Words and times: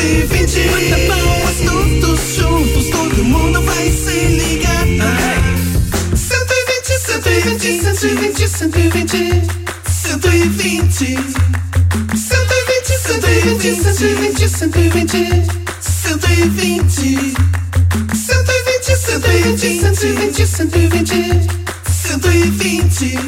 120. 0.00 0.70
Bata 0.70 0.96
palmas 1.08 1.56
todos 1.62 2.20
juntos, 2.38 2.88
todo 2.88 3.22
mundo 3.22 3.60
vai 3.62 3.92
se 3.92 4.28
ligar. 4.28 4.86
120, 6.16 6.98
120, 6.98 7.68
120, 7.68 8.48
120. 8.48 9.42
120. 9.92 11.18
120, 12.16 12.96
120, 12.96 13.76
120, 14.48 14.48
120. 14.48 15.44
120. 15.80 17.34
120, 18.14 18.96
120, 18.96 20.46
120, 20.46 21.46
120. 21.86 23.18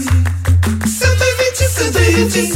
120. 0.86 1.68
120, 1.68 2.48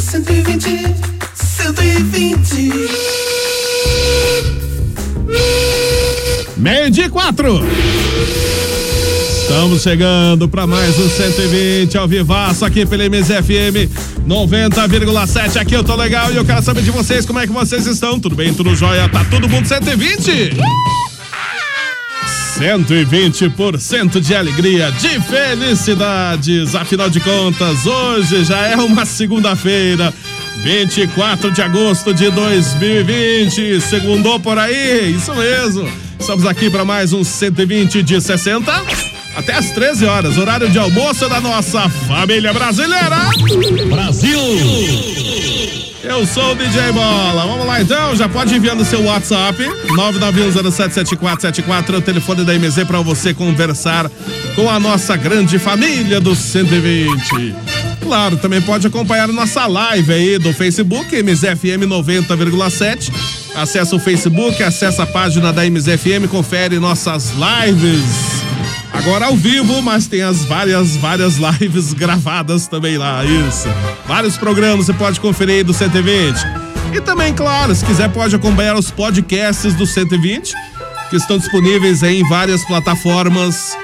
120, 0.00 0.94
120, 1.34 3.23
Meio 6.64 6.90
de 6.90 7.10
quatro. 7.10 7.60
Estamos 9.42 9.82
chegando 9.82 10.48
para 10.48 10.66
mais 10.66 10.98
um 10.98 11.10
120 11.10 11.98
ao 11.98 12.08
vivaço 12.08 12.64
aqui 12.64 12.86
pela 12.86 13.04
MZFM 13.04 13.92
90,7. 14.26 15.60
Aqui 15.60 15.74
eu 15.74 15.84
tô 15.84 15.94
legal 15.94 16.32
e 16.32 16.36
eu 16.36 16.44
quero 16.44 16.62
saber 16.62 16.80
de 16.80 16.90
vocês 16.90 17.26
como 17.26 17.38
é 17.38 17.46
que 17.46 17.52
vocês 17.52 17.86
estão. 17.86 18.18
Tudo 18.18 18.34
bem? 18.34 18.54
Tudo 18.54 18.74
jóia? 18.74 19.06
Tá 19.10 19.22
todo 19.26 19.46
mundo 19.46 19.68
120? 19.68 20.56
120% 22.58 24.18
de 24.18 24.34
alegria, 24.34 24.90
de 24.92 25.20
felicidades. 25.20 26.74
Afinal 26.74 27.10
de 27.10 27.20
contas, 27.20 27.84
hoje 27.84 28.42
já 28.42 28.68
é 28.68 28.76
uma 28.76 29.04
segunda-feira, 29.04 30.14
24 30.62 31.50
de 31.50 31.60
agosto 31.60 32.14
de 32.14 32.30
2020. 32.30 33.82
Segundou 33.82 34.40
por 34.40 34.58
aí, 34.58 35.14
isso 35.14 35.34
mesmo. 35.34 36.03
Estamos 36.24 36.46
aqui 36.46 36.70
para 36.70 36.86
mais 36.86 37.12
um 37.12 37.22
120 37.22 38.02
de 38.02 38.18
60 38.18 38.72
até 39.36 39.52
às 39.52 39.72
13 39.72 40.06
horas, 40.06 40.38
horário 40.38 40.70
de 40.70 40.78
almoço 40.78 41.28
da 41.28 41.38
nossa 41.38 41.86
família 41.86 42.50
brasileira. 42.50 43.28
Brasil. 43.90 44.40
Eu 46.02 46.26
sou 46.26 46.52
o 46.52 46.54
DJ 46.54 46.92
Bola. 46.92 47.46
Vamos 47.46 47.66
lá 47.66 47.82
então, 47.82 48.16
já 48.16 48.26
pode 48.26 48.54
ir 48.54 48.56
enviando 48.56 48.86
seu 48.86 49.04
WhatsApp 49.04 49.62
991077474, 49.90 51.92
é 51.92 51.96
o 51.98 52.00
telefone 52.00 52.42
da 52.42 52.54
MZ 52.54 52.84
para 52.86 53.02
você 53.02 53.34
conversar 53.34 54.10
com 54.56 54.70
a 54.70 54.80
nossa 54.80 55.18
grande 55.18 55.58
família 55.58 56.22
do 56.22 56.34
120. 56.34 57.54
Claro, 58.00 58.38
também 58.38 58.62
pode 58.62 58.86
acompanhar 58.86 59.28
nossa 59.28 59.66
live 59.66 60.10
aí 60.10 60.38
do 60.38 60.54
Facebook 60.54 61.22
MZFM 61.22 61.84
90,7. 61.86 63.43
Acesse 63.56 63.94
o 63.94 63.98
Facebook, 63.98 64.62
acessa 64.62 65.04
a 65.04 65.06
página 65.06 65.52
da 65.52 65.64
MZFM, 65.64 66.28
confere 66.28 66.78
nossas 66.78 67.32
lives. 67.32 68.42
Agora 68.92 69.26
ao 69.26 69.36
vivo, 69.36 69.80
mas 69.80 70.06
tem 70.06 70.22
as 70.22 70.44
várias, 70.44 70.96
várias 70.96 71.36
lives 71.60 71.92
gravadas 71.92 72.66
também 72.66 72.96
lá, 72.98 73.24
isso. 73.24 73.68
Vários 74.06 74.36
programas 74.36 74.86
você 74.86 74.92
pode 74.92 75.20
conferir 75.20 75.56
aí 75.56 75.62
do 75.62 75.72
120. 75.72 76.36
E 76.92 77.00
também, 77.00 77.32
claro, 77.34 77.74
se 77.74 77.84
quiser 77.84 78.08
pode 78.10 78.34
acompanhar 78.34 78.76
os 78.76 78.90
podcasts 78.90 79.74
do 79.74 79.86
120, 79.86 80.54
que 81.10 81.16
estão 81.16 81.38
disponíveis 81.38 82.02
em 82.02 82.26
várias 82.28 82.64
plataformas. 82.64 83.76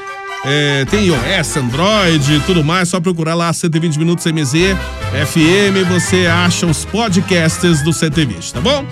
É, 0.44 0.86
tem 0.86 1.06
iOS, 1.06 1.56
Android 1.58 2.42
tudo 2.46 2.64
mais, 2.64 2.88
só 2.88 2.98
procurar 2.98 3.34
lá 3.34 3.52
120 3.52 3.98
Minutos 3.98 4.24
MZ, 4.24 4.74
FM, 5.26 5.86
você 5.86 6.26
acha 6.26 6.66
os 6.66 6.84
podcasts 6.84 7.82
do 7.82 7.92
120, 7.92 8.54
tá 8.54 8.60
bom? 8.60 8.84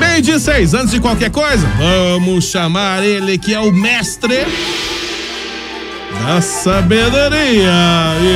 Meio 0.00 0.22
de 0.22 0.40
seis, 0.40 0.72
antes 0.72 0.92
de 0.92 1.00
qualquer 1.00 1.30
coisa, 1.30 1.66
vamos 1.76 2.46
chamar 2.46 3.04
ele 3.04 3.36
que 3.36 3.52
é 3.52 3.60
o 3.60 3.70
mestre 3.70 4.46
da 6.24 6.40
sabedoria. 6.40 7.72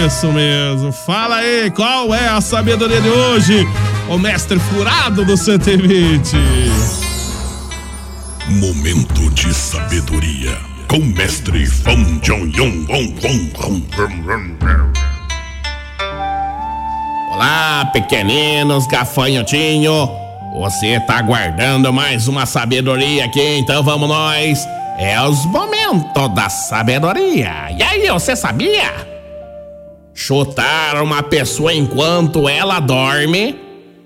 Isso 0.07 0.31
mesmo. 0.31 0.93
Fala 0.93 1.37
aí, 1.37 1.71
qual 1.71 2.15
é 2.15 2.29
a 2.29 2.41
sabedoria 2.41 3.01
de 3.01 3.09
hoje? 3.09 3.67
O 4.09 4.19
mestre 4.19 4.59
furado 4.59 5.25
do 5.25 5.37
120. 5.37 6.37
Momento 8.49 9.31
de 9.31 9.55
sabedoria 9.55 10.68
com 10.89 10.99
mestre 10.99 11.65
Fão 11.67 11.97
Jong 12.23 12.51
Yong 12.57 12.87
Wong 12.89 13.15
Wong. 13.23 13.45
Olá, 17.33 17.91
pequeninos 17.93 18.87
gafanhotinho. 18.87 20.09
Você 20.59 20.99
tá 21.01 21.19
aguardando 21.19 21.93
mais 21.93 22.27
uma 22.27 22.47
sabedoria 22.47 23.27
aqui, 23.27 23.59
então 23.59 23.83
vamos 23.83 24.09
nós. 24.09 24.67
É 24.99 25.21
os 25.21 25.45
momentos 25.45 26.35
da 26.35 26.49
sabedoria. 26.49 27.71
E 27.79 27.83
aí, 27.83 28.09
você 28.09 28.35
sabia? 28.35 28.91
Chutar 30.15 31.03
uma 31.03 31.23
pessoa 31.23 31.75
enquanto 31.75 32.49
ela 32.49 32.81
dorme 32.81 33.55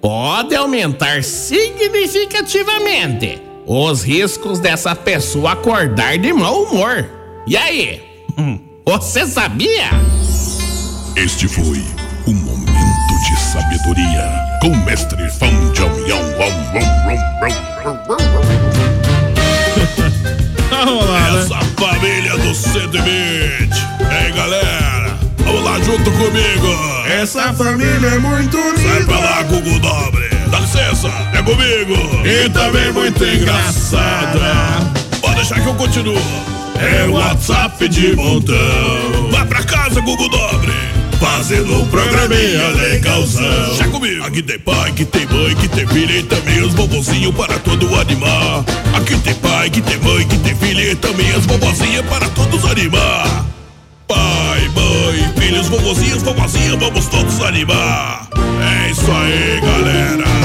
pode 0.01 0.57
aumentar 0.57 1.23
significativamente 1.23 3.52
os 3.67 4.03
riscos 4.03 4.59
dessa 4.59 4.95
pessoa 4.95 5.53
acordar 5.53 6.19
de 6.19 6.33
mau 6.33 6.65
humor. 6.65 7.09
E 7.47 7.57
aí? 7.57 8.03
Você 8.85 9.27
sabia? 9.27 9.91
Este 11.17 11.47
foi 11.47 11.83
o 12.27 12.33
momento 12.33 12.73
de 13.29 13.41
sabedoria 13.41 14.31
com 14.61 14.75
mestre 14.85 15.29
Fão 15.31 15.51
Wong 15.51 16.03
Wong. 16.39 16.63
Vamos 20.71 21.05
lá, 21.07 21.31
né? 21.33 21.41
Essa 21.41 21.61
família 21.79 22.37
do 22.39 22.55
120. 22.55 23.03
E 23.03 24.15
aí, 24.15 24.33
galera? 24.33 25.19
Vamos 25.39 25.65
lá 25.65 25.79
junto 25.81 26.11
comigo. 26.13 26.69
Essa 27.07 27.53
família 27.53 28.09
é 28.09 28.19
muito 28.19 28.57
Sai 28.81 29.05
pra 29.05 29.19
lá, 29.19 29.43
Google 29.43 29.79
Dobre. 29.79 30.32
Dá 30.53 30.61
licença, 30.61 31.09
é 31.33 31.41
comigo. 31.41 31.97
E 32.27 32.47
também 32.51 32.93
muito 32.93 33.25
engraçada. 33.25 34.87
Pode 35.23 35.37
deixar 35.37 35.59
que 35.63 35.67
eu 35.67 35.75
continuo. 35.75 36.21
É 36.79 37.07
WhatsApp 37.09 37.89
de 37.89 38.15
montão. 38.15 39.31
Vai 39.31 39.47
pra 39.47 39.63
casa 39.63 40.03
Gugu 40.03 40.29
Dobre. 40.29 40.75
Fazendo 41.19 41.81
um 41.81 41.87
programinha 41.87 42.69
legalzão. 42.69 43.75
Já 43.79 43.89
comigo. 43.89 44.27
Aqui 44.27 44.43
tem 44.43 44.59
pai, 44.59 44.93
que 44.93 45.07
tem 45.07 45.27
mãe, 45.27 45.55
que 45.57 45.69
tem 45.69 45.87
filha 45.87 46.19
e 46.19 46.23
também 46.25 46.61
os 46.61 46.75
bobozinhos 46.75 47.35
para 47.35 47.59
todo 47.61 47.99
animar. 47.99 48.63
Aqui 48.93 49.17
tem 49.21 49.35
pai, 49.37 49.71
que 49.71 49.81
tem 49.81 49.99
mãe, 50.01 50.29
que 50.29 50.37
tem 50.37 50.55
filha 50.55 50.93
e 50.93 50.95
também 50.97 51.31
as 51.33 51.47
bobozinhas 51.47 52.05
para 52.07 52.29
todos 52.29 52.63
animar. 52.67 53.47
Pai, 54.07 54.69
mãe, 54.75 55.33
filhos, 55.39 55.69
vovozinhos, 55.69 56.23
vovozinhas, 56.23 56.79
vamos 56.79 57.07
todos 57.07 57.41
animar. 57.41 58.29
É 58.61 58.91
isso 58.91 59.11
aí, 59.11 59.61
galera. 59.63 60.42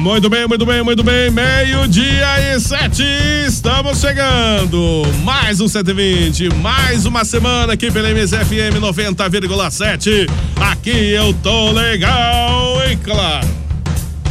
Muito 0.00 0.30
bem, 0.30 0.48
muito 0.48 0.64
bem, 0.64 0.82
muito 0.82 1.04
bem. 1.04 1.30
Meio-dia 1.30 2.54
e 2.54 2.58
sete, 2.58 3.04
estamos 3.46 4.00
chegando. 4.00 5.02
Mais 5.22 5.60
um 5.60 5.68
120, 5.68 6.54
mais 6.54 7.04
uma 7.04 7.22
semana 7.22 7.74
aqui 7.74 7.90
pela 7.90 8.08
MSFM 8.08 8.80
90,7. 8.80 10.26
Aqui 10.58 11.10
eu 11.10 11.34
tô 11.42 11.70
legal, 11.72 12.82
hein, 12.82 12.98
claro. 13.04 13.46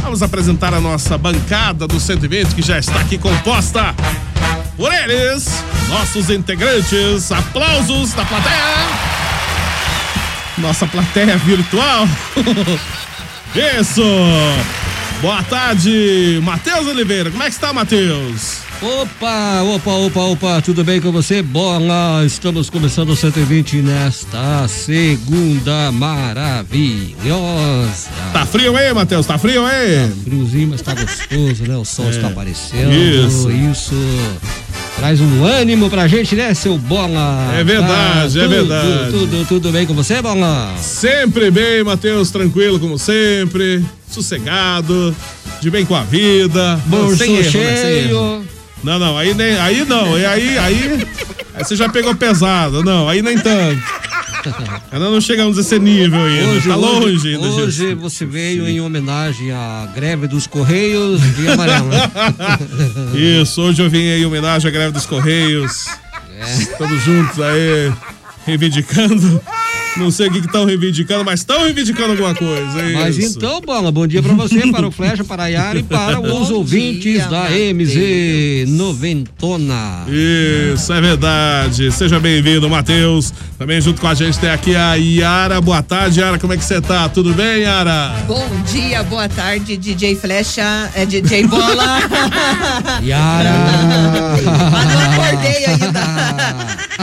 Vamos 0.02 0.24
apresentar 0.24 0.74
a 0.74 0.80
nossa 0.80 1.16
bancada 1.16 1.86
do 1.86 2.00
120 2.00 2.52
que 2.52 2.62
já 2.62 2.76
está 2.76 2.98
aqui 2.98 3.16
composta 3.16 3.94
por 4.76 4.92
eles, 4.92 5.62
nossos 5.88 6.30
integrantes. 6.30 7.30
Aplausos 7.30 8.12
da 8.12 8.24
plateia. 8.24 8.56
Nossa 10.58 10.84
plateia 10.88 11.36
virtual. 11.36 12.08
Isso. 13.80 14.02
Boa 15.20 15.42
tarde, 15.42 16.40
Matheus 16.42 16.86
Oliveira. 16.86 17.30
Como 17.30 17.42
é 17.42 17.46
que 17.46 17.52
está, 17.52 17.74
Matheus? 17.74 18.60
Opa, 18.80 19.60
opa, 19.60 19.90
opa, 19.90 20.20
opa, 20.20 20.62
tudo 20.62 20.82
bem 20.82 20.98
com 20.98 21.12
você? 21.12 21.42
Bola, 21.42 22.24
estamos 22.24 22.70
começando 22.70 23.10
o 23.10 23.16
120 23.16 23.82
nesta 23.82 24.66
segunda 24.66 25.92
maravilhosa. 25.92 27.20
Tá 28.32 28.46
frio 28.46 28.74
aí, 28.74 28.94
Matheus? 28.94 29.26
Tá 29.26 29.36
frio 29.36 29.66
aí? 29.66 30.10
Friozinho, 30.24 30.68
mas 30.68 30.80
tá 30.80 30.94
gostoso, 30.94 31.64
né? 31.64 31.76
O 31.76 31.84
sol 31.84 32.08
está 32.08 32.28
aparecendo. 32.28 32.90
Isso. 32.90 33.50
Isso. 33.50 33.94
Traz 35.00 35.18
um 35.18 35.46
ânimo 35.46 35.88
pra 35.88 36.06
gente, 36.06 36.36
né, 36.36 36.52
seu 36.52 36.76
Bola? 36.76 37.54
É 37.58 37.64
verdade, 37.64 38.38
é 38.38 38.42
tudo, 38.42 38.54
verdade. 38.54 39.10
Tudo, 39.10 39.46
tudo 39.46 39.72
bem 39.72 39.86
com 39.86 39.94
você, 39.94 40.20
Bola? 40.20 40.74
Sempre 40.76 41.50
bem, 41.50 41.82
Matheus, 41.82 42.30
tranquilo 42.30 42.78
como 42.78 42.98
sempre, 42.98 43.82
sossegado, 44.10 45.16
de 45.58 45.70
bem 45.70 45.86
com 45.86 45.94
a 45.94 46.02
vida. 46.02 46.78
Bolso 46.84 47.16
sem 47.16 47.34
erro, 47.34 47.44
né? 47.44 47.76
Sem 47.76 47.82
cheio. 47.82 48.10
erro. 48.10 48.44
Não, 48.84 48.98
não, 48.98 49.16
aí 49.16 49.32
nem, 49.32 49.56
aí 49.56 49.86
não, 49.86 50.18
e 50.18 50.26
aí, 50.26 50.58
aí, 50.58 51.06
aí 51.54 51.64
você 51.64 51.74
já 51.76 51.88
pegou 51.88 52.14
pesado, 52.14 52.84
não, 52.84 53.08
aí 53.08 53.22
nem 53.22 53.38
tanto. 53.38 53.82
Ainda 54.90 55.10
não 55.10 55.20
chegamos 55.20 55.58
a 55.58 55.60
esse 55.60 55.78
nível 55.78 56.20
ainda, 56.20 56.60
tá 56.68 56.76
longe 56.76 57.34
ainda. 57.34 57.46
Hoje 57.46 57.94
você 57.94 58.24
veio 58.24 58.68
em 58.68 58.80
homenagem 58.80 59.52
à 59.52 59.88
greve 59.94 60.26
dos 60.26 60.46
Correios 60.46 61.20
de 61.36 61.48
amarelo? 61.48 61.90
Isso, 63.14 63.60
hoje 63.62 63.82
eu 63.82 63.90
vim 63.90 63.98
em 63.98 64.24
homenagem 64.24 64.68
à 64.68 64.72
greve 64.72 64.92
dos 64.92 65.06
Correios. 65.06 65.86
Estamos 66.58 67.02
juntos 67.04 67.40
aí, 67.40 67.92
reivindicando. 68.46 69.40
Não 69.96 70.10
sei 70.10 70.28
o 70.28 70.32
que 70.32 70.38
estão 70.38 70.64
reivindicando, 70.64 71.24
mas 71.24 71.40
estão 71.40 71.64
reivindicando 71.64 72.12
alguma 72.12 72.34
coisa. 72.34 72.80
é 72.80 72.92
Mas 72.94 73.18
isso. 73.18 73.36
então, 73.36 73.60
Bola, 73.60 73.90
bom 73.90 74.06
dia 74.06 74.22
pra 74.22 74.32
você, 74.34 74.70
para 74.70 74.86
o 74.86 74.90
Flecha, 74.90 75.24
para 75.24 75.44
a 75.44 75.46
Yara 75.48 75.78
e 75.78 75.82
para 75.82 76.18
os 76.20 76.48
Bom 76.48 76.54
ouvintes 76.54 77.02
dia, 77.02 77.26
da. 77.26 77.48
MZ 77.50 78.68
Noventona. 78.68 80.06
Isso, 80.08 80.92
é 80.92 81.00
verdade. 81.00 81.90
Seja 81.92 82.18
bem-vindo, 82.20 82.68
Matheus. 82.70 83.32
Também 83.58 83.80
junto 83.80 84.00
com 84.00 84.06
a 84.08 84.14
gente 84.14 84.38
tem 84.38 84.48
aqui 84.50 84.74
a 84.76 84.94
Yara. 84.94 85.60
Boa 85.60 85.82
tarde, 85.82 86.20
Yara. 86.20 86.38
Como 86.38 86.52
é 86.52 86.56
que 86.56 86.64
você 86.64 86.80
tá? 86.80 87.08
Tudo 87.08 87.34
bem, 87.34 87.62
Yara? 87.62 88.14
Bom 88.26 88.48
dia, 88.72 89.02
boa 89.02 89.28
tarde, 89.28 89.76
DJ 89.76 90.14
Flecha, 90.16 90.90
é 90.94 91.04
DJ 91.04 91.46
Bola. 91.46 91.98
Yara! 93.02 93.50
Mas 94.72 94.94
não 94.94 95.00
acordei 95.12 95.64
ainda. 95.66 96.00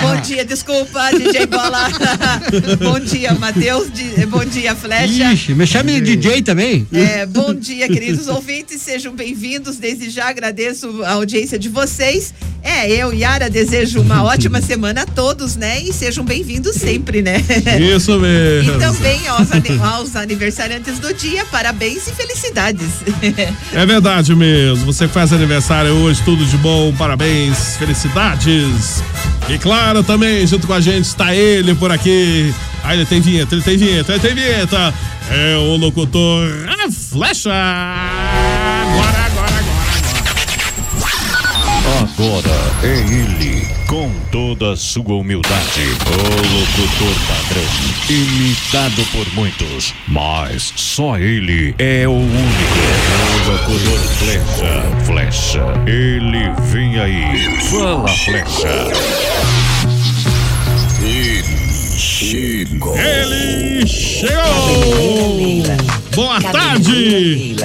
Bom 0.01 0.21
dia, 0.21 0.45
desculpa, 0.45 1.09
DJ 1.11 1.45
Bola. 1.47 1.87
Bom 2.91 2.99
dia, 2.99 3.33
Matheus. 3.33 3.87
Di- 3.91 4.25
Bom 4.25 4.43
dia, 4.45 4.75
Flecha. 4.75 5.33
Ixi, 5.33 5.53
me 5.53 5.65
chame 5.67 5.99
de 6.01 6.15
DJ 6.15 6.41
também? 6.41 6.87
É, 6.93 7.25
bom 7.25 7.53
dia, 7.53 7.87
queridos 7.87 8.27
ouvintes, 8.27 8.81
sejam 8.81 9.13
bem-vindos. 9.15 9.77
Desde 9.77 10.09
já 10.09 10.29
agradeço 10.29 11.03
a 11.03 11.11
audiência 11.13 11.57
de 11.59 11.69
vocês. 11.69 12.33
É, 12.63 12.89
eu, 12.91 13.13
Yara, 13.13 13.49
desejo 13.49 14.01
uma 14.01 14.23
ótima 14.25 14.61
semana 14.61 15.03
a 15.03 15.05
todos, 15.05 15.55
né? 15.55 15.81
E 15.81 15.93
sejam 15.93 16.23
bem-vindos 16.25 16.75
sempre, 16.75 17.21
né? 17.21 17.43
Isso 17.95 18.19
mesmo. 18.19 18.75
E 18.75 18.79
também 18.79 19.27
aos, 19.27 19.47
aos 19.81 20.15
aniversariantes 20.15 20.99
do 20.99 21.13
dia, 21.13 21.45
parabéns 21.45 22.07
e 22.07 22.11
felicidades. 22.11 22.87
É 23.73 23.85
verdade 23.85 24.35
mesmo. 24.35 24.85
Você 24.85 25.07
que 25.07 25.13
faz 25.13 25.31
aniversário 25.31 25.91
hoje, 25.93 26.21
tudo 26.25 26.45
de 26.45 26.57
bom, 26.57 26.93
parabéns, 26.97 27.77
felicidades. 27.77 29.01
E 29.49 29.57
claro, 29.57 30.03
também, 30.03 30.45
junto 30.45 30.67
com 30.67 30.73
a 30.73 30.81
gente, 30.81 31.05
está 31.05 31.33
ele 31.33 31.73
por 31.73 31.91
aqui. 31.91 32.53
Ah, 32.83 32.93
ele 32.93 33.05
tem 33.05 33.21
vinheta, 33.21 33.55
ele 33.55 33.63
tem 33.63 33.77
vinheta, 33.77 34.11
ele 34.11 34.19
tem 34.19 34.35
vinheta. 34.35 34.93
É 35.29 35.55
o 35.57 35.75
locutor 35.77 36.47
a 36.67 36.91
Flecha. 36.91 37.49
Agora, 37.51 39.25
agora, 39.25 39.55
agora, 39.57 39.91
agora. 39.97 40.27
Agora 42.01 42.55
é 42.83 42.97
ele, 42.97 43.67
com 43.87 44.11
toda 44.31 44.73
a 44.73 44.75
sua 44.75 45.15
humildade, 45.15 45.81
o 45.81 46.59
locutor 46.59 47.15
padrão, 47.25 47.63
imitado 48.09 49.01
por 49.13 49.25
muitos, 49.33 49.93
mas 50.07 50.73
só 50.75 51.17
ele 51.17 51.73
é 51.79 52.05
o 52.07 52.11
único, 52.11 52.79
o 53.33 53.37
locutor 53.51 53.99
flecha, 54.17 54.83
flecha, 55.05 55.63
ele 55.87 56.51
vem 56.69 56.99
aí, 56.99 57.61
fala 57.69 58.07
flecha. 58.09 58.67
Ele 61.01 61.45
chegou! 63.87 64.37
Boa 66.13 66.41
tarde! 66.41 67.55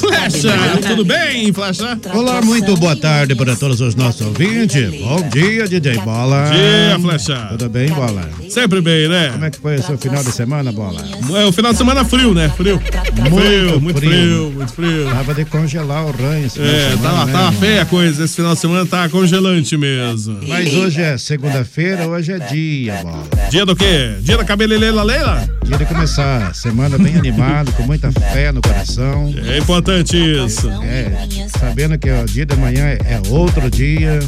Flecha, 0.00 0.52
tudo 0.88 1.04
bem, 1.06 1.50
Flecha? 1.54 1.98
Olá, 2.12 2.42
muito 2.42 2.76
boa 2.76 2.94
tarde 2.94 3.34
para 3.34 3.56
todos 3.56 3.80
os 3.80 3.94
nossos 3.94 4.20
ouvintes. 4.26 4.90
Bom 5.00 5.26
dia, 5.30 5.66
DJ 5.66 5.94
Bola. 6.00 6.50
Dia, 6.52 6.98
Flecha. 7.00 7.46
Tudo 7.50 7.70
bem, 7.70 7.88
Bola? 7.88 8.28
Sempre 8.50 8.82
bem, 8.82 9.08
né? 9.08 9.30
Como 9.32 9.44
é 9.46 9.50
que 9.50 9.58
foi 9.58 9.76
o 9.76 9.82
seu 9.82 9.96
final 9.96 10.22
de 10.22 10.32
semana, 10.32 10.70
Bola? 10.70 11.02
É 11.34 11.46
o 11.46 11.52
final 11.52 11.72
de 11.72 11.78
semana 11.78 12.04
frio, 12.04 12.34
né? 12.34 12.50
Frio. 12.54 12.78
frio, 12.78 13.80
muito 13.80 13.98
frio. 13.98 14.10
frio, 14.10 14.52
muito 14.54 14.72
frio. 14.74 15.10
Tava 15.10 15.32
de 15.34 15.44
congelar 15.46 16.04
o 16.04 16.10
ranho 16.10 16.46
esse 16.46 16.56
final 16.58 16.70
de 16.74 16.78
É, 16.78 16.90
semana, 16.90 17.02
tava, 17.08 17.24
né, 17.26 17.32
tava 17.32 17.44
irmão? 17.46 17.60
feia 17.60 17.82
a 17.82 17.86
coisa. 17.86 18.24
Esse 18.24 18.36
final 18.36 18.54
de 18.54 18.60
semana 18.60 18.84
tava 18.86 19.08
congelante 19.08 19.76
mesmo. 19.78 20.40
Mas 20.46 20.74
hoje 20.74 21.00
é 21.00 21.16
segunda-feira, 21.16 22.06
hoje 22.06 22.32
é 22.32 22.38
dia, 22.38 22.96
Bola. 23.02 23.24
Dia 23.50 23.64
do 23.64 23.74
quê? 23.74 24.16
Dia 24.20 24.36
da 24.36 24.44
cabeleleila 24.44 25.02
Leila? 25.02 25.48
Dia 25.64 25.78
de 25.78 25.86
começar. 25.86 26.54
Semana 26.54 26.98
bem 26.98 27.16
animado, 27.16 27.72
com 27.72 27.82
muita 27.84 28.12
fé 28.12 28.52
no 28.52 28.60
coração. 28.60 29.34
É 29.48 29.56
importante 29.58 29.85
isso. 29.92 30.68
É, 30.82 31.26
sabendo 31.58 31.96
que 31.98 32.10
o 32.10 32.24
dia 32.26 32.44
de 32.44 32.56
manhã 32.56 32.86
é 32.86 33.20
outro 33.30 33.70
dia. 33.70 34.18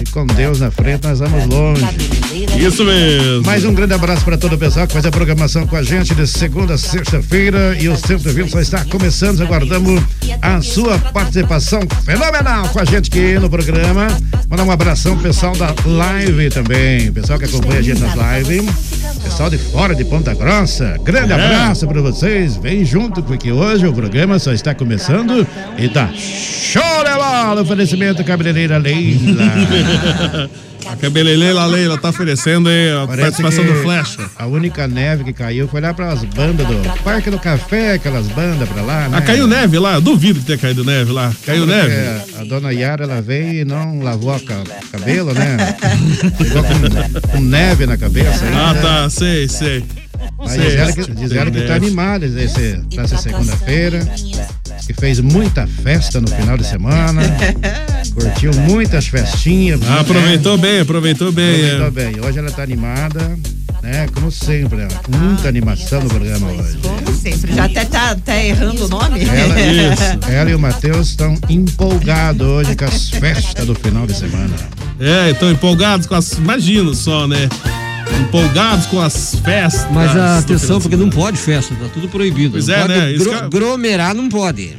E 0.00 0.10
com 0.10 0.26
Deus 0.26 0.60
na 0.60 0.70
frente 0.70 1.04
nós 1.04 1.20
vamos 1.20 1.46
longe. 1.46 1.84
Isso 2.58 2.84
mesmo. 2.84 3.42
Mais 3.46 3.64
um 3.64 3.72
grande 3.72 3.94
abraço 3.94 4.24
para 4.24 4.36
todo 4.36 4.54
o 4.54 4.58
pessoal 4.58 4.86
que 4.86 4.92
faz 4.92 5.06
a 5.06 5.10
programação 5.10 5.66
com 5.66 5.76
a 5.76 5.82
gente 5.82 6.14
de 6.14 6.26
segunda 6.26 6.74
a 6.74 6.78
sexta-feira 6.78 7.76
e 7.80 7.88
o 7.88 7.96
120 7.96 8.50
só 8.50 8.60
está 8.60 8.84
começando. 8.84 9.40
Aguardamos 9.42 10.02
a 10.42 10.60
sua 10.60 10.98
participação 10.98 11.80
fenomenal 12.04 12.68
com 12.68 12.80
a 12.80 12.84
gente 12.84 13.08
aqui 13.10 13.38
no 13.38 13.48
programa. 13.48 14.08
Mandar 14.48 14.64
um 14.64 14.70
abração 14.70 15.16
pessoal 15.18 15.54
da 15.56 15.74
live 15.86 16.50
também, 16.50 17.12
pessoal 17.12 17.38
que 17.38 17.44
acompanha 17.44 17.78
a 17.78 17.82
gente 17.82 18.00
nas 18.00 18.14
lives. 18.14 18.64
Pessoal 19.22 19.48
de 19.48 19.56
fora 19.58 19.94
de 19.94 20.04
Ponta 20.04 20.34
Grossa, 20.34 20.98
grande 21.02 21.32
É. 21.32 21.34
abraço 21.34 21.86
para 21.86 22.00
vocês. 22.02 22.56
Vem 22.56 22.84
junto, 22.84 23.22
porque 23.22 23.50
hoje 23.50 23.86
o 23.86 23.92
programa 23.92 24.38
só 24.38 24.52
está 24.52 24.63
começando 24.72 25.44
e 25.76 25.88
tá 25.88 26.08
show 26.14 26.82
de 27.04 27.10
bola. 27.12 27.60
Oferecimento 27.60 28.22
cabeleireira 28.22 28.78
Leila. 28.78 29.42
A 30.86 30.96
cabeleleila 30.96 31.64
Leila 31.64 31.96
tá 31.96 32.10
oferecendo 32.10 32.68
aí 32.68 32.90
a 32.92 33.06
Parece 33.06 33.22
participação 33.22 33.64
do 33.64 33.74
Flecha. 33.82 34.30
A 34.36 34.46
única 34.46 34.86
neve 34.86 35.24
que 35.24 35.32
caiu 35.32 35.66
foi 35.66 35.80
lá 35.80 35.94
pras 35.94 36.22
bandas 36.24 36.66
do 36.66 37.02
Parque 37.02 37.30
do 37.30 37.38
Café, 37.38 37.94
aquelas 37.94 38.26
bandas 38.28 38.68
pra 38.68 38.82
lá, 38.82 39.08
né? 39.08 39.16
Ah, 39.16 39.22
caiu 39.22 39.46
neve 39.46 39.78
lá? 39.78 39.94
Eu 39.94 40.02
duvido 40.02 40.40
que 40.40 40.44
tenha 40.46 40.58
caído 40.58 40.84
neve 40.84 41.10
lá. 41.10 41.32
Caiu 41.46 41.64
Porque 41.66 41.80
neve? 41.80 42.22
A 42.38 42.44
dona 42.44 42.70
Yara, 42.70 43.04
ela 43.04 43.22
veio 43.22 43.62
e 43.62 43.64
não 43.64 44.02
lavou 44.02 44.36
o 44.36 44.40
ca- 44.40 44.62
cabelo, 44.92 45.32
né? 45.32 45.56
Chegou 46.36 46.62
com, 46.62 47.28
com 47.30 47.40
neve 47.40 47.86
na 47.86 47.96
cabeça 47.96 48.44
ainda. 48.44 48.58
Ah, 48.70 48.74
tá, 48.74 49.08
sei, 49.10 49.48
sei. 49.48 49.82
Mas 50.38 50.60
diz 50.60 50.74
ela 50.74 50.92
que, 50.92 51.04
tem 51.04 51.14
diz 51.14 51.32
ela 51.32 51.50
que 51.50 51.58
tá 51.58 51.74
neve. 51.74 51.86
animada 51.86 52.26
esse, 52.26 52.80
pra 52.94 53.04
essa 53.04 53.16
segunda-feira. 53.18 54.00
Que 54.86 54.92
fez 54.92 55.20
muita 55.20 55.66
festa 55.66 56.20
no 56.20 56.28
final 56.28 56.58
de 56.58 56.66
semana. 56.66 57.22
Curtiu 58.14 58.52
muitas 58.54 59.06
festinhas. 59.06 59.80
Ah, 59.88 60.00
aproveitou 60.00 60.58
bem, 60.58 60.80
aproveitou 60.80 61.32
bem. 61.32 61.70
Aproveitou 61.70 61.86
é. 61.86 61.90
bem. 61.90 62.20
Hoje 62.20 62.38
ela 62.38 62.50
tá 62.50 62.62
animada. 62.62 63.36
né? 63.82 64.06
Como 64.12 64.30
sempre, 64.30 64.78
né? 64.78 64.88
muita 65.08 65.48
animação 65.48 66.02
no 66.02 66.08
programa 66.08 66.50
hoje. 66.50 66.78
Como 66.78 67.16
sempre. 67.16 67.54
Já 67.54 67.64
até 67.64 67.84
tá, 67.84 68.16
tá 68.16 68.36
errando 68.36 68.84
o 68.84 68.88
nome. 68.88 69.24
Ela, 69.24 69.54
ela 70.30 70.50
e 70.50 70.54
o 70.54 70.58
Matheus 70.58 71.08
estão 71.08 71.38
empolgados 71.48 72.46
hoje 72.46 72.76
com 72.76 72.84
as 72.84 73.08
festas 73.10 73.66
do 73.66 73.74
final 73.74 74.06
de 74.06 74.14
semana. 74.14 74.54
É, 75.00 75.30
estão 75.30 75.50
empolgados 75.50 76.06
com 76.06 76.14
as. 76.14 76.32
Imagino 76.32 76.94
só, 76.94 77.26
né? 77.26 77.48
Empolgados 78.20 78.86
com 78.86 79.00
as 79.00 79.34
festas. 79.36 79.86
Mas 79.92 80.12
do 80.12 80.20
atenção, 80.20 80.80
porque 80.80 80.96
não 80.96 81.10
pode 81.10 81.36
festa, 81.38 81.74
tá 81.74 81.86
tudo 81.92 82.08
proibido. 82.08 82.52
Pois 82.52 82.66
não 82.68 82.74
é, 82.74 82.80
pode 82.80 82.92
né? 82.94 83.12
Gro- 83.14 83.32
é- 83.32 83.38
Aglomerar 83.38 84.14
não 84.14 84.28
pode. 84.28 84.76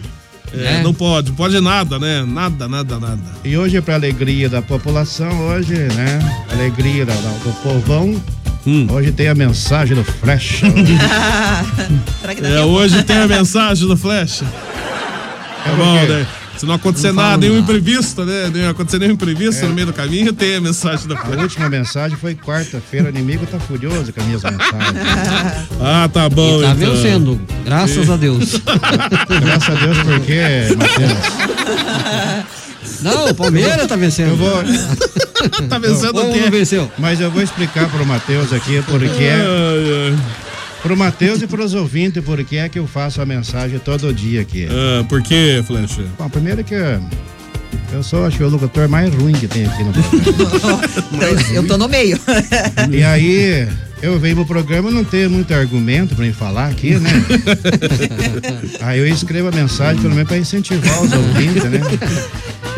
É, 0.54 0.58
né? 0.58 0.82
Não 0.84 0.94
pode, 0.94 1.32
pode 1.34 1.60
nada, 1.60 2.00
né? 2.00 2.24
Nada, 2.26 2.68
nada, 2.68 3.00
nada. 3.00 3.22
E 3.44 3.58
hoje 3.58 3.78
é 3.78 3.82
para 3.82 3.96
alegria 3.96 4.48
da 4.48 4.62
população, 4.62 5.48
hoje, 5.48 5.74
né? 5.74 6.20
Alegria 6.52 7.06
da- 7.06 7.14
do 7.14 7.54
povão. 7.62 8.22
Hum. 8.68 8.88
Hoje 8.90 9.12
tem 9.12 9.28
a 9.28 9.36
mensagem 9.36 9.96
do 9.96 10.04
Flash. 10.04 10.62
Será 12.22 12.34
que 12.36 12.42
dá 12.42 12.50
É, 12.50 12.62
hoje 12.62 13.04
tem 13.04 13.18
a 13.18 13.28
mensagem 13.28 13.88
do 13.88 13.96
Flash. 13.98 14.40
Tá 14.40 15.72
bom, 15.78 15.94
né? 15.96 16.26
Se 16.58 16.66
não 16.66 16.76
acontecer 16.76 17.08
Não 17.12 17.22
nada, 17.22 17.38
nenhum 17.38 17.56
nada. 17.60 17.64
imprevisto, 17.64 18.24
né? 18.24 18.50
Não 18.54 18.70
acontecer 18.70 18.98
nenhum 19.00 19.14
imprevisto 19.14 19.66
no 19.66 19.74
meio 19.74 19.88
do 19.88 19.94
caminho, 19.94 20.32
tem 20.32 20.56
a 20.56 20.62
mensagem 20.62 21.06
do 21.08 21.14
A 21.16 21.42
última 21.42 21.70
mensagem 21.70 22.18
foi 22.18 22.34
quarta-feira. 22.36 23.08
O 23.08 23.10
inimigo 23.10 23.46
tá 23.46 23.60
furioso 23.60 24.14
com 24.14 24.22
as 24.22 24.26
minhas 24.26 24.42
mensagens. 24.44 24.66
Ah, 25.82 26.10
tá 26.12 26.30
bom, 26.30 26.62
E 26.62 26.66
tá 26.66 26.72
então. 26.72 26.96
vencendo, 26.96 27.42
graças 27.66 28.10
a 28.10 28.16
Deus. 28.16 28.62
Graças 29.42 29.70
a 29.70 29.80
Deus, 29.80 29.98
porque, 30.00 30.42
Matheus, 30.78 31.18
Não, 33.02 33.30
o 33.30 33.36
Palmeiras 33.36 33.88
tá 33.88 33.96
vencendo. 33.96 34.30
eu 34.30 34.38
vou. 34.38 34.64
Tá 35.70 35.78
vencendo 35.78 36.18
o 36.18 36.24
não 36.24 36.34
quê? 36.34 36.50
venceu? 36.50 36.90
Mas 36.98 37.20
eu 37.22 37.30
vou 37.30 37.42
explicar 37.42 37.88
pro 37.90 38.04
Matheus 38.06 38.52
aqui 38.52 38.82
porque 38.88 39.24
é. 39.24 39.34
Ai, 39.36 40.12
ai. 40.12 40.18
Pro 40.86 40.96
Matheus 40.96 41.42
e 41.42 41.48
pros 41.48 41.74
ouvintes, 41.74 42.24
porque 42.24 42.58
é 42.58 42.70
que 42.70 42.78
eu 42.78 42.86
faço 42.86 43.20
a 43.20 43.26
mensagem 43.26 43.80
todo 43.80 44.14
dia 44.14 44.42
aqui. 44.42 44.68
Ah, 44.70 45.04
por 45.10 45.20
quê, 45.24 45.64
Flash? 45.66 45.98
Bom, 46.16 46.30
primeiro 46.30 46.64
que 46.64 46.76
eu 47.92 48.04
sou, 48.04 48.24
acho 48.24 48.38
que 48.38 48.44
o 48.44 48.50
locutor 48.50 48.88
mais 48.88 49.12
ruim 49.12 49.34
que 49.34 49.48
tem 49.48 49.66
aqui 49.66 49.84
no 49.84 49.92
programa. 49.92 50.82
Eu 51.56 51.66
tô 51.66 51.76
no 51.76 51.90
meio. 51.90 52.20
e 52.92 53.04
aí, 53.04 53.68
eu 54.00 54.20
venho 54.20 54.36
pro 54.36 54.46
programa, 54.46 54.92
não 54.92 55.04
tenho 55.04 55.28
muito 55.32 55.52
argumento 55.56 56.14
pra 56.14 56.24
me 56.24 56.32
falar 56.32 56.68
aqui, 56.68 56.94
né? 57.00 57.10
aí 58.82 59.00
eu 59.00 59.08
escrevo 59.08 59.48
a 59.48 59.52
mensagem, 59.52 60.00
pelo 60.00 60.14
menos 60.14 60.28
pra 60.28 60.38
incentivar 60.38 61.02
os 61.02 61.12
ouvintes, 61.12 61.64
né? 61.64 61.80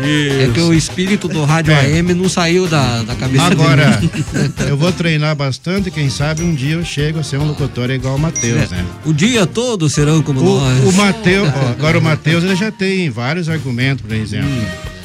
É 0.00 0.50
que 0.52 0.60
o 0.60 0.72
espírito 0.72 1.28
do 1.28 1.44
rádio 1.44 1.72
É. 1.72 1.98
AM 1.98 2.14
não 2.14 2.28
saiu 2.28 2.66
da, 2.66 3.02
da 3.02 3.14
cabeça 3.14 3.46
Agora, 3.46 4.00
eu 4.68 4.76
vou 4.76 4.92
treinar 4.92 5.34
bastante, 5.34 5.90
quem 5.90 6.08
sabe 6.08 6.42
um 6.42 6.54
dia 6.54 6.74
eu 6.74 6.84
chego 6.84 7.18
a 7.18 7.22
ser 7.22 7.38
um 7.38 7.46
locutor 7.46 7.90
igual 7.90 8.16
o 8.16 8.18
Matheus, 8.18 8.70
né? 8.70 8.84
O 9.04 9.12
dia 9.12 9.46
todo 9.46 9.88
serão 9.88 10.22
como 10.22 10.40
nós. 10.40 10.84
O, 10.84 10.88
o 10.90 10.92
Matheus, 10.92 11.48
agora 11.48 11.98
o 11.98 12.02
Matheus 12.02 12.44
ele 12.44 12.56
já 12.56 12.70
tem 12.70 13.10
vários 13.10 13.48
argumentos, 13.48 14.04
por 14.06 14.14
exemplo. 14.14 14.48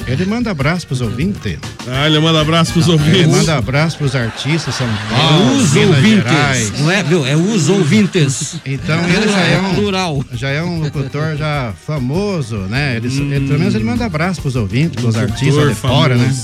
Ele 0.06 0.24
manda 0.26 0.50
abraço 0.50 0.86
pros 0.86 1.00
ouvintes. 1.00 1.58
Ah, 1.88 2.06
ele 2.06 2.18
manda 2.20 2.40
abraço 2.40 2.72
pros 2.72 2.86
Ele 2.86 2.92
ouvintes. 2.96 3.26
manda 3.26 3.56
abraço 3.56 3.96
pros 3.96 4.14
artistas 4.14 4.74
São 4.74 4.86
É 4.86 4.90
Paulo, 5.16 5.56
os 5.56 5.72
Minas 5.72 5.88
ouvintes. 5.96 6.16
Gerais. 6.24 6.80
Não 6.80 6.90
é, 6.90 7.02
viu? 7.02 7.26
É 7.26 7.34
os 7.36 7.68
ouvintes. 7.70 8.56
Então 8.66 8.98
ele 9.08 9.28
já 9.28 9.40
é 9.40 9.60
um, 9.60 9.74
plural. 9.74 10.24
já 10.32 10.48
é 10.50 10.62
um 10.62 10.80
locutor 10.80 11.36
já 11.36 11.72
famoso, 11.86 12.56
né? 12.68 12.96
Ele, 12.96 13.08
ele- 13.08 13.46
pelo 13.46 13.58
menos 13.58 13.74
ele 13.74 13.84
manda 13.84 14.04
abraço 14.04 14.40
pros 14.42 14.56
ouvintes, 14.56 15.00
pros 15.02 15.16
artistas 15.16 15.68
de 15.70 15.74
fora, 15.74 16.16
né? 16.16 16.34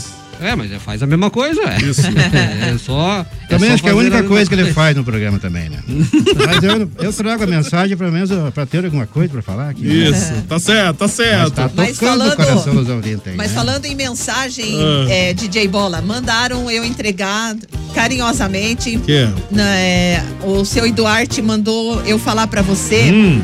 É, 0.40 0.56
mas 0.56 0.72
é, 0.72 0.78
faz 0.78 1.02
a 1.02 1.06
mesma 1.06 1.30
coisa, 1.30 1.60
é. 1.62 1.82
Isso. 1.82 2.02
É 2.10 2.76
só. 2.78 3.24
Também 3.48 3.68
só 3.68 3.74
acho 3.74 3.82
que 3.82 3.88
é 3.88 3.92
a 3.92 3.96
única 3.96 4.16
mesma 4.16 4.28
coisa 4.28 4.48
que 4.48 4.54
ele 4.54 4.72
faz 4.72 4.96
no 4.96 5.02
programa 5.04 5.38
também, 5.38 5.68
né? 5.68 5.78
Mas 6.46 6.62
eu, 6.62 6.90
eu 6.98 7.12
trago 7.12 7.42
a 7.44 7.46
mensagem 7.46 7.96
pelo 7.96 8.12
menos 8.12 8.30
pra 8.54 8.64
ter 8.64 8.84
alguma 8.84 9.06
coisa 9.06 9.30
pra 9.32 9.42
falar 9.42 9.70
aqui. 9.70 9.82
né? 9.82 9.94
Isso, 10.08 10.32
tá 10.48 10.58
certo, 10.58 10.96
tá 10.98 11.04
Mas 11.06 11.12
certo. 11.12 11.50
tá 11.52 11.70
Mas 11.74 11.98
tocando 11.98 12.16
o 12.16 12.18
falando- 12.20 12.36
coração 12.36 12.74
dos 12.74 12.88
ouvintes 12.88 13.26
aí, 13.26 13.36
Mas 13.36 13.48
né? 13.50 13.54
falando 13.54 13.84
em 13.86 13.94
mensagem, 13.94 14.76
Ah. 14.78 15.10
é, 15.10 15.34
DJ 15.34 15.66
Bola, 15.68 16.00
mandaram 16.00 16.70
eu 16.70 16.84
entregar 16.84 17.54
carinhosamente. 17.94 18.98
Que? 18.98 19.28
né, 19.50 20.24
o 20.42 20.64
seu 20.64 20.86
Eduardo 20.86 21.42
mandou 21.42 22.00
eu 22.04 22.18
falar 22.18 22.46
pra 22.46 22.62
você 22.62 23.10
Hum, 23.12 23.40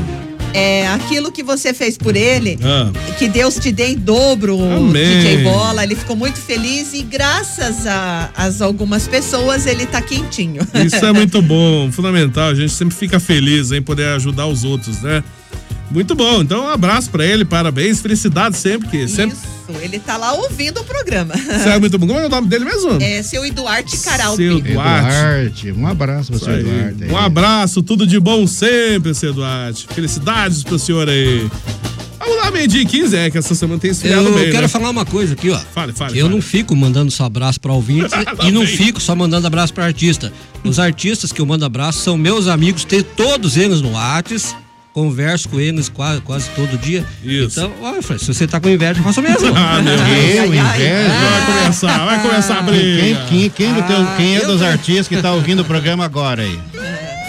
é, 0.56 0.88
aquilo 0.88 1.30
que 1.30 1.42
você 1.42 1.74
fez 1.74 1.98
por 1.98 2.16
ele. 2.16 2.58
ah, 2.62 2.90
Que 3.18 3.28
Deus 3.28 3.56
te 3.56 3.70
dê 3.70 3.88
em 3.88 3.96
dobro, 3.98 4.58
Amém. 4.60 5.04
DJ 5.20 5.44
Bola. 5.44 5.84
Ele 5.84 5.94
ficou 5.94 6.16
muito 6.16 6.38
feliz 6.38 6.94
e 6.94 7.02
graças 7.02 7.86
a, 7.86 8.30
as 8.36 8.62
algumas 8.62 9.06
pessoas 9.06 9.66
ele 9.66 9.84
tá 9.86 10.00
quentinho. 10.00 10.66
isso 10.84 11.04
é 11.04 11.12
muito 11.14 11.42
bom, 11.42 11.90
fundamental. 11.92 12.48
A 12.48 12.54
gente 12.54 12.72
sempre 12.72 12.94
fica 12.96 13.20
feliz 13.20 13.70
em 13.72 13.82
poder 13.82 14.08
ajudar 14.08 14.46
os 14.46 14.64
outros, 14.64 15.02
né? 15.02 15.22
Muito 15.90 16.14
bom. 16.14 16.42
Então, 16.42 16.64
um 16.64 16.68
abraço 16.68 17.10
pra 17.10 17.24
ele, 17.24 17.44
parabéns, 17.44 18.00
felicidade 18.00 18.56
sempre, 18.56 18.88
que 18.88 19.08
sempre. 19.08 19.36
Isso, 19.36 19.80
ele 19.80 19.98
tá 19.98 20.16
lá 20.16 20.32
ouvindo 20.32 20.80
o 20.80 20.84
programa. 20.84 21.34
Isso 21.38 21.68
é 21.68 21.78
muito 21.78 21.98
bom. 21.98 22.06
Como 22.06 22.18
é 22.18 22.26
o 22.26 22.28
nome 22.28 22.48
dele 22.48 22.64
mesmo? 22.64 23.00
É 23.00 23.22
seu 23.22 23.44
Eduardo 23.44 23.90
Caralpi. 24.02 24.36
Seu 24.36 24.60
Duarte. 24.60 24.72
Duarte, 24.72 25.72
um 25.72 25.86
abraço 25.86 26.26
pro 26.28 26.36
Isso 26.36 26.44
seu 26.44 26.54
aí. 26.54 26.62
Duarte. 26.62 27.04
aí. 27.04 27.10
Um 27.10 27.16
abraço, 27.16 27.82
tudo 27.82 28.06
de 28.06 28.18
bom 28.18 28.46
sempre, 28.46 29.14
seu 29.14 29.32
Duarte. 29.32 29.86
Felicidades 29.94 30.62
pro 30.62 30.78
senhor 30.78 31.08
aí. 31.08 31.48
Vamos 32.18 32.42
lá, 32.42 32.50
meio-dia 32.50 32.82
e 32.82 32.86
15, 32.86 33.16
é 33.16 33.30
que 33.30 33.38
essa 33.38 33.54
semana 33.54 33.78
tem 33.78 33.92
esfriado 33.92 34.26
Eu 34.26 34.34
bem, 34.34 34.50
quero 34.50 34.62
né? 34.62 34.68
falar 34.68 34.90
uma 34.90 35.04
coisa 35.04 35.34
aqui, 35.34 35.48
ó. 35.50 35.58
Fale, 35.72 35.92
fale. 35.92 36.18
Eu 36.18 36.24
fale. 36.24 36.34
não 36.34 36.42
fico 36.42 36.74
mandando 36.74 37.08
só 37.08 37.24
abraço 37.24 37.60
para 37.60 37.72
ouvintes 37.72 38.10
e 38.42 38.50
não 38.50 38.66
fico 38.66 39.00
só 39.00 39.14
mandando 39.14 39.46
abraço 39.46 39.72
para 39.72 39.84
artista. 39.84 40.32
Os 40.64 40.80
artistas 40.80 41.30
que 41.30 41.40
eu 41.40 41.46
mando 41.46 41.64
abraço 41.64 42.00
são 42.00 42.18
meus 42.18 42.48
amigos, 42.48 42.84
tenho 42.84 43.04
todos 43.04 43.56
eles 43.56 43.80
no 43.80 43.92
Whats, 43.92 44.56
converso 44.96 45.46
com 45.50 45.60
eles 45.60 45.90
quase, 45.90 46.22
quase 46.22 46.48
todo 46.56 46.78
dia. 46.78 47.04
Isso. 47.22 47.60
Então, 47.60 47.70
olha, 47.82 48.00
Fred, 48.00 48.18
se 48.18 48.32
você 48.32 48.46
tá 48.46 48.58
com 48.58 48.66
inveja, 48.70 49.02
faça 49.02 49.20
o 49.20 49.22
mesmo. 49.22 49.52
Ah, 49.54 49.82
meu 49.82 49.94
Deus. 49.94 50.46
Inveja. 50.46 51.12
Vai 51.20 51.46
começar, 51.60 52.04
vai 52.06 52.22
começar 52.22 52.58
a 52.60 52.62
briga. 52.62 53.02
Quem, 53.02 53.14
quem, 53.28 53.50
quem, 53.50 53.74
do 53.74 53.82
teu- 53.82 54.06
quem 54.16 54.36
é 54.36 54.42
eu 54.42 54.46
dos 54.46 54.62
artistas 54.62 55.06
que 55.06 55.20
tá 55.20 55.32
ouvindo 55.32 55.60
o 55.60 55.64
programa 55.66 56.02
agora 56.06 56.40
aí? 56.42 56.58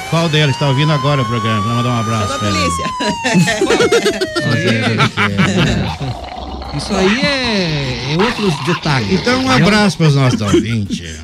Qual 0.10 0.30
deles 0.30 0.56
tá 0.58 0.70
ouvindo 0.70 0.94
agora 0.94 1.22
o 1.22 1.26
programa? 1.26 1.60
Vou 1.60 1.74
mandar 1.76 1.90
um 1.90 2.00
abraço 2.00 2.40
ele. 2.46 2.54
polícia. 2.54 2.86
Isso 6.78 6.94
aí 6.94 7.20
é, 7.22 8.14
é 8.14 8.24
outros 8.24 8.54
detalhes. 8.66 9.12
Então, 9.20 9.44
um 9.44 9.50
abraço 9.52 9.98
pros 9.98 10.16
nossos 10.16 10.40
ouvintes. 10.40 11.20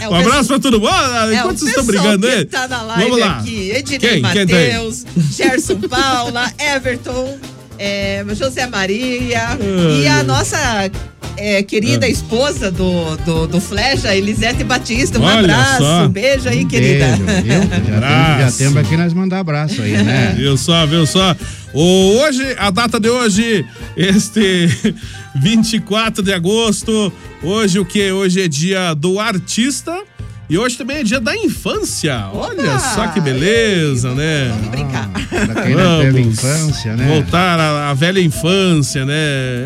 É, 0.00 0.08
Um 0.08 0.14
abraço 0.14 0.48
pra 0.48 0.58
todo 0.58 0.80
mundo. 0.80 0.88
Ah, 0.90 1.28
É, 1.30 1.34
Enquanto 1.36 1.58
vocês 1.58 1.70
estão 1.70 1.86
pessoal 1.86 2.04
brigando 2.18 2.26
aí. 2.26 2.44
Tá 2.44 2.68
na 2.68 2.82
live 2.82 3.02
Vamos 3.04 3.18
lá. 3.20 3.38
aqui. 3.38 3.70
Ednei? 3.70 4.20
Matheus, 4.20 5.04
Gerson 5.30 5.80
Paula, 5.88 6.52
Everton, 6.58 7.38
é, 7.78 8.24
José 8.34 8.66
Maria 8.66 9.58
e 10.00 10.06
a 10.06 10.22
nossa 10.22 10.90
é, 11.36 11.62
querida 11.62 12.06
Ah. 12.06 12.08
esposa 12.08 12.70
do, 12.70 13.16
do, 13.18 13.46
do 13.46 13.60
Flecha, 13.60 14.14
Elisete 14.14 14.64
Batista. 14.64 15.18
Um 15.18 15.22
Olha 15.22 15.40
abraço, 15.40 15.82
só. 15.82 16.04
um 16.04 16.08
beijo 16.08 16.48
aí, 16.48 16.64
querida. 16.64 17.06
Beijo, 17.16 17.42
viu? 17.42 17.62
Já, 18.00 18.00
tem, 18.00 18.50
já 18.50 18.52
temos 18.58 18.76
aqui 18.78 18.96
nós 18.96 19.12
mandar 19.12 19.38
abraço 19.40 19.80
aí, 19.82 19.92
né? 20.02 20.34
Viu 20.38 20.56
só, 20.56 20.86
viu 20.86 21.06
só? 21.06 21.34
O, 21.74 22.18
hoje, 22.20 22.54
a 22.58 22.70
data 22.70 22.98
de 23.00 23.08
hoje, 23.08 23.64
este 23.96 24.68
24 25.36 26.22
de 26.22 26.32
agosto. 26.32 27.12
Hoje 27.42 27.78
o 27.78 27.84
que? 27.84 28.10
Hoje 28.12 28.42
é 28.42 28.48
dia 28.48 28.94
do 28.94 29.18
artista. 29.18 30.02
E 30.52 30.58
hoje 30.58 30.76
também 30.76 30.98
é 30.98 31.02
dia 31.02 31.18
da 31.18 31.34
infância. 31.34 32.26
Olha 32.30 32.72
Opa! 32.72 32.78
só 32.78 33.06
que 33.06 33.22
beleza, 33.22 34.14
né? 34.14 34.50
Vamos 34.50 34.68
brincar. 34.68 35.08
Teve 35.30 35.74
Vamos 36.12 36.38
infância, 36.38 36.94
né? 36.94 37.08
Voltar 37.08 37.58
à, 37.58 37.88
à 37.88 37.94
velha 37.94 38.20
infância, 38.20 39.06
né? 39.06 39.14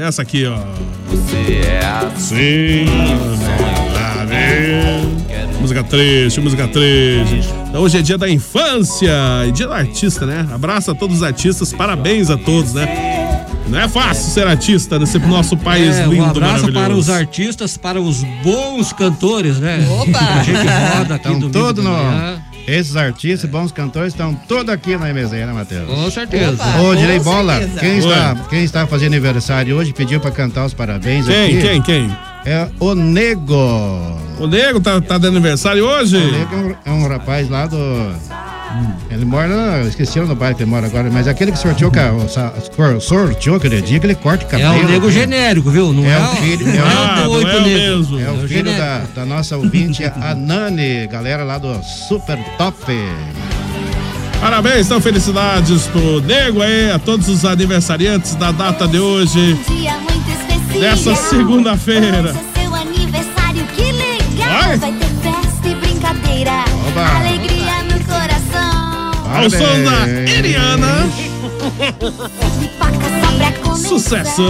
Essa 0.07 0.23
aqui, 0.23 0.47
ó. 0.47 0.57
Sim. 2.16 2.87
Lá 3.95 4.25
vem. 4.26 5.61
Música 5.61 5.83
triste, 5.83 6.40
música 6.40 6.69
triste. 6.69 7.52
Então, 7.69 7.83
hoje 7.83 7.99
é 7.99 8.02
dia 8.02 8.16
da 8.16 8.31
infância 8.31 9.11
e 9.45 9.50
dia 9.50 9.66
do 9.66 9.73
artista, 9.73 10.25
né? 10.25 10.47
Abraço 10.52 10.93
a 10.93 10.95
todos 10.95 11.16
os 11.16 11.23
artistas, 11.25 11.73
parabéns 11.73 12.31
a 12.31 12.37
todos, 12.37 12.75
né? 12.75 13.16
Não 13.69 13.81
é 13.81 13.89
fácil 13.89 14.31
ser 14.33 14.47
artista 14.47 14.99
nesse 14.99 15.19
nosso 15.19 15.57
país 15.57 15.97
É, 15.97 16.07
lindo, 16.07 16.23
um 16.23 16.31
abraço 16.31 16.73
para 16.73 16.95
os 16.95 17.11
artistas, 17.11 17.77
para 17.77 18.01
os 18.01 18.23
bons 18.43 18.93
cantores, 18.93 19.59
né? 19.59 19.85
Opa! 19.91 20.19
A 20.19 20.43
gente 20.43 20.59
roda 20.99 21.15
aqui 21.17 21.51
todos 21.51 21.85
de 21.85 21.91
no. 21.91 22.47
Esses 22.67 22.97
artistas, 22.97 23.49
bons 23.49 23.71
cantores, 23.71 24.13
estão 24.13 24.35
todos 24.35 24.73
aqui 24.73 24.97
na 24.97 25.13
MZ, 25.13 25.31
né, 25.31 25.53
Matheus? 25.53 25.89
Com 25.89 26.11
certeza. 26.11 26.55
Opa. 26.55 26.81
Ô, 26.81 26.95
Direi 26.97 27.21
Bola, 27.21 27.59
certeza. 27.59 27.81
quem 27.81 27.99
está, 27.99 28.35
quem 28.51 28.65
está 28.65 28.87
fazendo 28.89 29.13
aniversário 29.13 29.77
hoje 29.77 29.93
pediu 29.93 30.19
pra 30.21 30.31
cantar 30.33 30.65
os 30.67 30.75
parabéns 30.75 31.27
Quem, 31.27 31.45
aqui. 31.59 31.61
quem, 31.63 31.83
quem? 31.83 32.17
É 32.47 32.69
o 32.79 32.95
Nego. 32.95 34.17
O 34.38 34.47
Nego 34.47 34.81
tá, 34.81 35.00
tá 35.00 35.19
de 35.19 35.26
aniversário 35.26 35.85
hoje? 35.85 36.17
O 36.17 36.33
Nego 36.33 36.55
é 36.55 36.59
um, 36.59 36.75
é 36.85 36.91
um 37.05 37.09
rapaz 37.09 37.49
lá 37.49 37.67
do. 37.67 37.76
Ele 39.11 39.25
mora, 39.25 39.81
eu 39.83 39.88
esqueci 39.88 40.21
no 40.21 40.35
bairro 40.35 40.55
que 40.57 40.62
ele 40.62 40.71
mora 40.71 40.87
agora, 40.87 41.09
mas 41.11 41.26
aquele 41.26 41.50
que 41.50 41.59
sorteou, 41.59 41.91
o 41.91 42.71
cor- 42.76 43.00
sorteou 43.00 43.57
aquele 43.57 43.81
dia, 43.81 43.97
aquele 43.97 44.15
corte 44.15 44.45
de 44.45 44.55
É 44.55 44.59
cabelo. 44.62 44.85
o 44.87 44.88
nego 44.91 45.11
genérico, 45.11 45.71
viu? 45.71 45.93
Não 45.95 46.05
É 46.05 46.12
é, 46.12 46.19
o 46.19 46.26
filho, 46.37 46.69
é 46.69 46.73
não 46.76 46.85
o- 47.33 47.37
é 47.38 47.38
o 47.38 47.41
do 47.41 47.49
é 47.49 47.57
o 47.57 47.62
mesmo. 47.62 48.21
É 48.21 48.31
o 48.31 48.35
filho 48.37 48.49
genérico. 48.49 48.79
da, 48.79 48.99
da 49.23 49.25
nossa 49.26 49.57
ouvinte, 49.57 50.05
a 50.05 50.35
Nani, 50.35 51.07
galera 51.07 51.43
lá 51.43 51.57
do 51.59 51.81
Super 51.83 52.38
Top. 52.59 52.76
Parabéns, 54.41 54.87
então 54.87 55.00
felicidades 55.00 55.87
pro 55.87 56.21
Nego 56.21 56.61
aí, 56.61 56.91
a 56.91 56.99
todos 56.99 57.29
os 57.29 57.45
aniversariantes 57.47 58.35
da 58.35 58.53
data 58.53 58.87
de 58.87 58.99
hoje. 58.99 59.59
Dia 59.69 59.93
muito 59.99 60.29
especial. 60.31 60.56
Dessa 60.80 61.14
segunda-feira. 61.14 62.30
É 62.30 62.61
seu 62.61 62.75
aniversário, 62.75 63.64
que 63.75 63.92
legal. 63.92 64.62
Vai. 64.62 64.76
Vai 64.76 64.92
ter 64.92 65.06
festa 65.23 65.68
e 65.68 65.75
brincadeira. 65.75 66.64
Oba. 66.88 67.16
Alegria 67.18 67.83
no 67.85 68.04
coração. 68.04 69.12
Ao 69.35 69.50
som 69.50 69.85
da. 69.85 70.09
Eliana, 70.30 71.09
sucesso. 73.76 74.42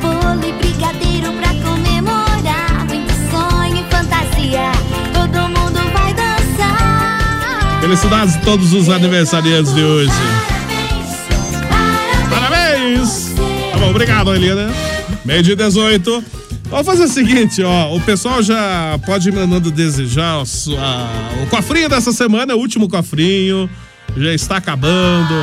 Bolo 0.00 0.44
e 0.46 0.52
brigadeiro 0.52 1.32
pra 1.32 1.48
comemorar. 1.62 2.86
Muito 2.88 3.12
sonho 3.30 3.76
e 3.76 3.94
fantasia. 3.94 4.72
Todo 5.12 5.48
mundo 5.48 5.80
vai 5.92 6.14
dançar. 6.14 7.80
Felicidades 7.80 8.36
a 8.36 8.38
todos 8.40 8.72
os 8.72 8.88
aniversariantes 8.88 9.74
de 9.74 9.82
hoje. 9.82 10.12
Parabéns. 11.68 12.28
Parabéns! 12.30 13.34
Tá 13.72 13.78
bom, 13.78 13.90
obrigado, 13.90 14.34
Eliana. 14.34 14.72
Meio 15.28 15.42
de 15.42 15.54
18. 15.54 16.24
Vamos 16.70 16.86
fazer 16.86 17.04
o 17.04 17.08
seguinte, 17.08 17.62
ó. 17.62 17.94
O 17.94 18.00
pessoal 18.00 18.42
já 18.42 18.98
pode 19.04 19.28
ir 19.28 19.32
mandando 19.32 19.70
desejar 19.70 20.38
o, 20.38 20.46
sua- 20.46 21.06
o 21.42 21.46
cofrinho 21.48 21.86
dessa 21.86 22.12
semana, 22.12 22.52
é 22.52 22.56
o 22.56 22.58
último 22.58 22.88
cofrinho. 22.88 23.68
Já 24.16 24.32
está 24.32 24.56
acabando. 24.56 25.34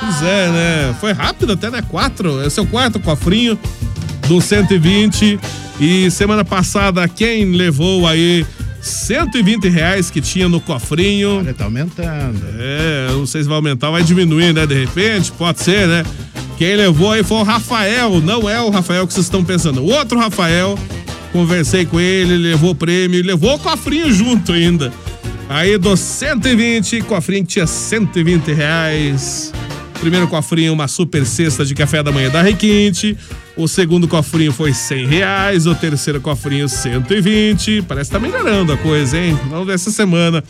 Pois 0.00 0.22
é, 0.22 0.48
né? 0.50 0.96
Foi 1.00 1.12
rápido 1.12 1.54
até, 1.54 1.70
né? 1.70 1.80
Quatro. 1.80 2.42
Esse 2.46 2.60
é 2.60 2.62
o 2.62 2.66
quarto 2.66 3.00
cofrinho 3.00 3.58
do 4.28 4.42
120. 4.42 5.40
E 5.80 6.10
semana 6.10 6.44
passada, 6.44 7.08
quem 7.08 7.52
levou 7.52 8.06
aí 8.06 8.44
120 8.82 9.70
reais 9.70 10.10
que 10.10 10.20
tinha 10.20 10.50
no 10.50 10.60
cofrinho. 10.60 11.38
Olha, 11.38 11.54
tá 11.54 11.64
aumentando. 11.64 12.42
É, 12.58 13.08
não 13.10 13.24
sei 13.24 13.40
se 13.42 13.48
vai 13.48 13.56
aumentar, 13.56 13.88
vai 13.90 14.02
diminuir, 14.02 14.52
né? 14.52 14.66
De 14.66 14.74
repente, 14.74 15.32
pode 15.32 15.60
ser, 15.62 15.88
né? 15.88 16.04
Quem 16.56 16.76
levou 16.76 17.12
aí 17.12 17.24
foi 17.24 17.38
o 17.38 17.42
Rafael, 17.42 18.20
não 18.20 18.48
é 18.48 18.60
o 18.60 18.70
Rafael 18.70 19.06
que 19.06 19.12
vocês 19.12 19.26
estão 19.26 19.44
pensando. 19.44 19.82
O 19.82 19.86
outro 19.86 20.18
Rafael, 20.18 20.78
conversei 21.32 21.84
com 21.84 21.98
ele, 21.98 22.36
levou 22.36 22.70
o 22.70 22.74
prêmio, 22.74 23.24
levou 23.24 23.54
o 23.54 23.58
cofrinho 23.58 24.12
junto 24.12 24.52
ainda. 24.52 24.92
Aí 25.48 25.76
dos 25.76 26.00
120, 26.00 27.02
cofrinho 27.02 27.44
que 27.44 27.54
tinha 27.54 27.66
120 27.66 28.52
reais. 28.52 29.52
Primeiro 30.00 30.28
cofrinho, 30.28 30.72
uma 30.72 30.86
super 30.86 31.24
cesta 31.24 31.64
de 31.64 31.74
café 31.74 32.02
da 32.02 32.12
manhã 32.12 32.30
da 32.30 32.42
Requinte. 32.42 33.16
O 33.56 33.68
segundo 33.68 34.06
cofrinho 34.06 34.52
foi 34.52 34.72
100 34.72 35.06
reais. 35.06 35.66
O 35.66 35.74
terceiro 35.74 36.20
cofrinho, 36.20 36.68
120. 36.68 37.82
Parece 37.82 38.10
que 38.10 38.16
tá 38.16 38.20
melhorando 38.20 38.72
a 38.72 38.76
coisa, 38.76 39.18
hein? 39.18 39.38
Vamos 39.48 39.66
ver 39.66 39.74
essa 39.74 39.90
semana 39.90 40.42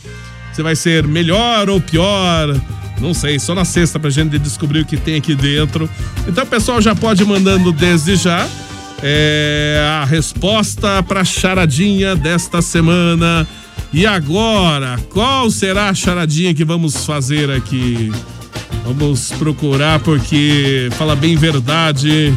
se 0.53 0.61
vai 0.61 0.75
ser 0.75 1.05
melhor 1.05 1.69
ou 1.69 1.79
pior. 1.81 2.55
Não 2.99 3.13
sei, 3.13 3.39
só 3.39 3.53
na 3.53 3.65
sexta 3.65 3.99
pra 3.99 4.09
gente 4.09 4.39
descobrir 4.39 4.81
o 4.81 4.85
que 4.85 4.97
tem 4.97 5.15
aqui 5.15 5.35
dentro. 5.35 5.89
Então 6.27 6.45
pessoal 6.45 6.81
já 6.81 6.95
pode 6.95 7.23
ir 7.23 7.25
mandando 7.25 7.71
desde 7.71 8.15
já 8.15 8.47
é, 9.03 9.85
a 10.01 10.05
resposta 10.05 11.03
pra 11.03 11.23
charadinha 11.23 12.15
desta 12.15 12.61
semana. 12.61 13.47
E 13.93 14.05
agora, 14.05 14.99
qual 15.09 15.49
será 15.49 15.89
a 15.89 15.93
charadinha 15.93 16.53
que 16.53 16.65
vamos 16.65 17.05
fazer 17.05 17.51
aqui? 17.51 18.11
Vamos 18.83 19.31
procurar 19.33 19.99
porque 19.99 20.89
fala 20.97 21.15
bem 21.15 21.35
verdade. 21.35 22.33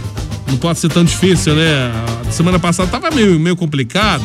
Não 0.47 0.57
pode 0.57 0.79
ser 0.79 0.89
tão 0.89 1.05
difícil, 1.05 1.55
né? 1.55 1.93
A 2.27 2.31
semana 2.31 2.59
passada 2.59 2.89
tava 2.91 3.11
meio, 3.15 3.39
meio 3.39 3.57
complicada. 3.57 4.25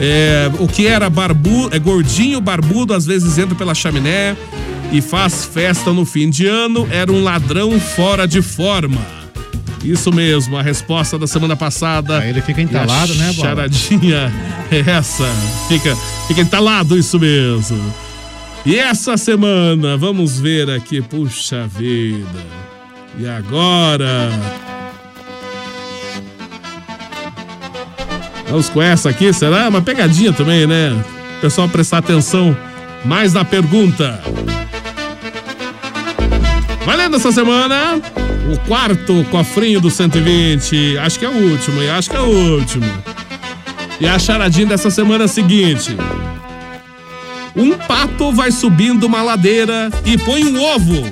É, 0.00 0.50
o 0.58 0.66
que 0.66 0.86
era 0.86 1.08
barbudo, 1.10 1.74
é 1.74 1.78
gordinho, 1.78 2.40
barbudo, 2.40 2.94
às 2.94 3.06
vezes 3.06 3.38
entra 3.38 3.54
pela 3.54 3.74
chaminé 3.74 4.36
e 4.92 5.00
faz 5.00 5.46
festa 5.46 5.92
no 5.92 6.04
fim 6.04 6.28
de 6.28 6.46
ano, 6.46 6.86
era 6.90 7.10
um 7.10 7.24
ladrão 7.24 7.80
fora 7.80 8.28
de 8.28 8.42
forma. 8.42 9.00
Isso 9.82 10.12
mesmo, 10.12 10.56
a 10.56 10.62
resposta 10.62 11.18
da 11.18 11.26
semana 11.26 11.56
passada. 11.56 12.18
Aí 12.18 12.30
ele 12.30 12.42
fica 12.42 12.60
entalado, 12.60 13.14
né, 13.14 13.32
Bola? 13.32 13.48
Charadinha 13.48 14.32
é 14.70 14.90
essa. 14.90 15.26
Fica, 15.66 15.96
fica 16.28 16.42
entalado, 16.42 16.96
isso 16.96 17.18
mesmo. 17.18 17.92
E 18.64 18.76
essa 18.76 19.16
semana, 19.16 19.96
vamos 19.96 20.38
ver 20.38 20.70
aqui, 20.70 21.00
puxa 21.00 21.66
vida. 21.66 22.46
E 23.18 23.26
agora? 23.26 24.30
Vamos 28.48 28.68
com 28.68 28.80
essa 28.80 29.08
aqui, 29.08 29.32
será? 29.32 29.68
Uma 29.68 29.82
pegadinha 29.82 30.32
também, 30.32 30.66
né? 30.66 30.92
O 31.38 31.40
pessoal 31.40 31.68
prestar 31.68 31.98
atenção 31.98 32.56
mais 33.04 33.32
na 33.32 33.44
pergunta. 33.44 34.22
Valendo 37.12 37.16
essa 37.16 37.32
semana, 37.32 38.00
o 38.50 38.58
quarto 38.66 39.24
cofrinho 39.30 39.82
do 39.82 39.90
120. 39.90 40.96
Acho 40.96 41.18
que 41.18 41.26
é 41.26 41.28
o 41.28 41.50
último, 41.50 41.82
e 41.82 41.90
acho 41.90 42.08
que 42.08 42.16
é 42.16 42.20
o 42.20 42.54
último. 42.56 42.86
E 44.00 44.06
a 44.06 44.18
charadinha 44.18 44.66
dessa 44.66 44.90
semana 44.90 45.24
é 45.24 45.26
a 45.26 45.28
seguinte: 45.28 45.94
Um 47.54 47.72
pato 47.76 48.32
vai 48.32 48.50
subindo 48.50 49.04
uma 49.04 49.22
ladeira 49.22 49.90
e 50.06 50.16
põe 50.16 50.42
um 50.44 50.62
ovo. 50.62 51.04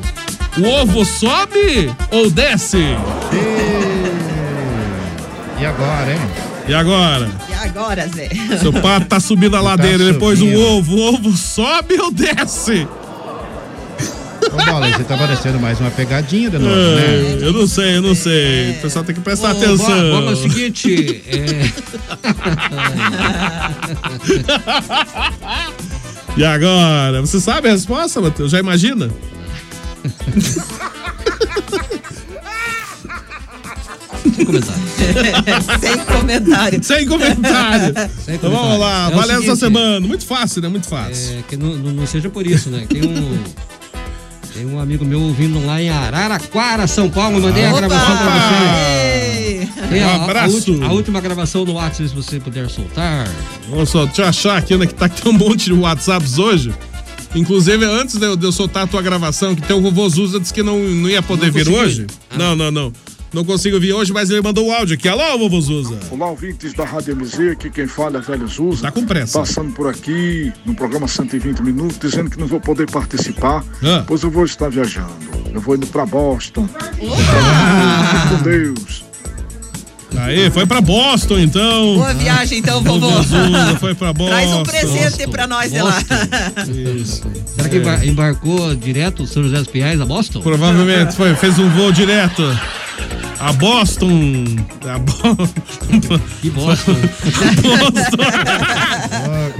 O 0.59 0.69
ovo 0.81 1.05
sobe 1.05 1.95
ou 2.11 2.31
desce? 2.31 2.79
E 5.61 5.67
agora, 5.67 6.13
hein? 6.13 6.21
E 6.67 6.75
agora? 6.75 7.29
E 7.49 7.69
agora, 7.69 8.09
Zé? 8.09 8.31
Seu 8.59 8.73
pato 8.73 9.07
tá 9.07 9.21
subindo 9.21 9.57
a 9.57 9.61
ladeira, 9.61 9.99
Tá 9.99 10.05
ele 10.05 10.19
pôs 10.19 10.41
um 10.41 10.57
ovo. 10.57 10.97
O 10.97 11.15
ovo 11.15 11.37
sobe 11.37 12.01
ou 12.01 12.11
desce? 12.11 12.89
Ô, 14.53 14.57
Bola, 14.71 14.91
você 14.91 15.05
tá 15.05 15.17
parecendo 15.17 15.61
mais 15.61 15.79
uma 15.81 15.91
pegadinha 15.91 16.51
de 16.51 16.59
novo, 16.59 16.75
É, 16.75 16.95
né? 16.97 17.39
eu 17.43 17.53
não 17.53 17.67
sei, 17.67 17.97
eu 17.97 18.03
não 18.03 18.15
sei. 18.15 18.71
O 18.73 18.75
pessoal 18.83 19.05
tem 19.05 19.15
que 19.15 19.21
prestar 19.21 19.49
Ô, 19.49 19.51
atenção. 19.53 19.87
Bola, 19.87 20.11
Bola, 20.11 20.31
é 20.31 20.35
o 20.35 20.37
seguinte, 20.37 21.23
é, 21.27 21.71
E 26.37 26.45
agora? 26.45 27.21
Você 27.21 27.41
sabe 27.41 27.69
a 27.69 27.73
resposta, 27.73 28.21
Matheus? 28.21 28.51
Já 28.51 28.59
imagina? 28.59 29.09
sem 34.35 34.45
comentário. 34.47 34.73
Sem 35.81 35.97
comentário. 36.05 36.85
Sem 36.85 37.07
comentário. 37.07 37.95
Sem 38.25 38.35
Então 38.37 38.51
vamos 38.51 38.79
lá, 38.79 39.09
É 39.11 39.15
o 39.15 39.17
valendo 39.17 39.43
essa 39.43 39.57
seguinte, 39.57 39.59
semana. 39.61 40.07
Muito 40.07 40.27
fácil, 40.27 40.63
né? 40.63 40.69
Muito 40.69 40.89
fácil. 40.89 41.39
É, 41.39 41.43
que 41.49 41.57
não, 41.57 41.75
não, 41.77 41.93
não 41.93 42.07
seja 42.07 42.29
por 42.29 42.47
isso, 42.47 42.71
né? 42.71 42.87
Tem 42.89 43.03
um, 43.05 43.39
tem 44.61 44.67
um 44.67 44.79
amigo 44.79 45.07
meu 45.07 45.23
ouvindo 45.23 45.65
lá 45.65 45.81
em 45.81 45.89
Araraquara, 45.89 46.87
São 46.87 47.09
Paulo. 47.09 47.41
Mandei 47.41 47.65
a 47.65 47.73
gravação 47.73 48.17
pra 48.19 48.27
você. 48.27 49.69
Tem 49.89 50.03
a, 50.03 50.07
Um 50.07 50.11
a, 50.11 50.25
abraço. 50.25 50.55
ulti- 50.73 50.85
a 50.85 50.93
última 50.93 51.19
gravação 51.21 51.65
do 51.65 51.73
WhatsApp, 51.73 52.11
se 52.11 52.15
você 52.15 52.39
puder 52.39 52.69
soltar. 52.69 53.27
Olha 53.73 53.87
só, 53.87 54.05
deixa 54.05 54.21
eu 54.23 54.27
achar 54.27 54.59
aqui, 54.59 54.77
né? 54.77 54.87
Que 54.87 54.93
tá 54.95 55.07
aqui 55.07 55.27
um 55.27 55.33
monte 55.33 55.65
de 55.65 55.73
WhatsApps 55.73 56.37
hoje. 56.39 56.75
Inclusive, 57.35 57.87
antes 57.87 58.17
de 58.17 58.27
eu, 58.27 58.37
de 58.37 58.45
eu 58.45 58.53
soltar 58.53 58.83
a 58.83 58.87
tua 58.87 59.01
gravação, 59.01 59.55
que 59.55 59.63
tem 59.63 59.75
o 59.75 59.81
vovô 59.81 60.07
Zuza 60.11 60.39
disse 60.39 60.53
que 60.53 60.63
não, 60.63 60.79
não 60.79 61.09
ia 61.09 61.23
poder 61.23 61.47
Não 61.47 61.53
vir 61.55 61.69
hoje. 61.71 62.07
Ah. 62.31 62.37
Não, 62.37 62.55
não, 62.57 62.71
não. 62.71 62.93
Não 63.33 63.45
consigo 63.45 63.79
vir 63.79 63.93
hoje, 63.93 64.13
mas 64.13 64.29
ele 64.29 64.41
mandou 64.43 64.67
o 64.67 64.73
áudio 64.73 64.95
aqui. 64.97 65.09
Alô, 65.09 65.39
vovô 65.39 65.61
Zuza. 65.61 65.97
Olá, 66.11 66.27
ouvintes 66.27 66.73
da 66.75 66.85
Rádio 66.85 67.15
MZ, 67.15 67.53
aqui 67.53 67.71
quem 67.71 67.87
fala 67.87 68.19
é 68.19 68.21
Velho 68.21 68.47
Zuza. 68.49 68.83
Tá 68.83 68.91
com 68.91 69.07
pressa. 69.07 69.39
Passando 69.39 69.73
por 69.73 69.89
aqui 69.89 70.53
no 70.67 70.75
programa 70.75 71.07
120 71.07 71.61
Minutos, 71.63 71.97
dizendo 72.01 72.29
que 72.29 72.39
não 72.41 72.49
vou 72.49 72.61
poder 72.61 72.91
participar, 72.91 73.65
Ah. 73.85 74.03
pois 74.05 74.23
eu 74.25 74.31
vou 74.33 74.45
estar 74.45 74.69
viajando. 74.69 75.13
Eu 75.55 75.61
vou 75.61 75.77
indo 75.77 75.87
pra 75.87 76.05
Boston. 76.07 76.69
Fique 76.99 78.37
com 78.37 78.43
Deus. 78.43 79.05
Aí, 80.19 80.51
foi 80.51 80.67
pra 80.67 80.81
Boston, 80.81 81.39
então. 81.39 81.95
Boa 81.95 82.13
viagem, 82.15 82.59
então, 82.59 82.83
vovô. 82.83 83.09
Vovô 83.11 83.23
Zuza 83.23 83.77
foi 83.79 83.95
pra 83.95 84.13
Boston. 84.13 84.35
Traz 84.35 84.51
um 84.51 84.63
presente 84.65 85.29
pra 85.31 85.47
nós 85.47 85.71
de 85.71 85.81
lá. 85.81 85.97
Isso. 86.99 87.23
Será 87.55 87.69
que 87.69 87.77
embar- 87.77 88.05
embarcou 88.05 88.75
direto 88.75 89.23
o 89.23 89.27
São 89.29 89.45
José 89.45 89.59
dos 89.59 89.69
Pinhais 89.69 90.01
a 90.01 90.05
Boston? 90.05 90.41
Provavelmente 90.41 91.15
foi, 91.15 91.33
fez 91.37 91.61
um 91.61 91.69
voo 91.71 91.93
direto 91.93 92.43
a 93.41 93.53
Boston. 93.55 94.45
A 94.87 94.99
Bo... 94.99 95.13
Que 96.43 96.51
Boston. 96.51 96.95
Boston. 97.63 98.17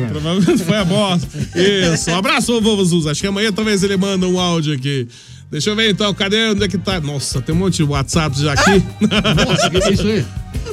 Provavelmente 0.11 0.65
foi 0.65 0.77
a 0.77 0.85
Boston. 0.85 1.39
Isso. 1.57 2.11
Um 2.11 2.17
abraço, 2.17 2.61
vovô 2.61 2.85
Zuza. 2.85 3.11
Acho 3.11 3.23
que 3.23 3.27
amanhã 3.27 3.51
talvez 3.51 3.83
ele 3.83 3.97
manda 3.97 4.27
um 4.27 4.39
áudio 4.39 4.75
aqui. 4.75 5.09
Deixa 5.51 5.71
eu 5.71 5.77
ver 5.77 5.91
então, 5.91 6.13
cadê? 6.15 6.51
Onde 6.51 6.65
é 6.65 6.69
que 6.69 6.79
tá? 6.79 7.01
Nossa, 7.01 7.41
tem 7.41 7.55
um 7.55 7.59
monte 7.59 7.79
de 7.79 7.85
WhatsApp 7.85 8.39
já 8.41 8.53
aqui. 8.53 8.85
Nossa, 9.01 9.67
o 9.67 9.71
que 9.71 9.77
é 9.79 9.93
isso 9.93 10.07
aí? 10.07 10.25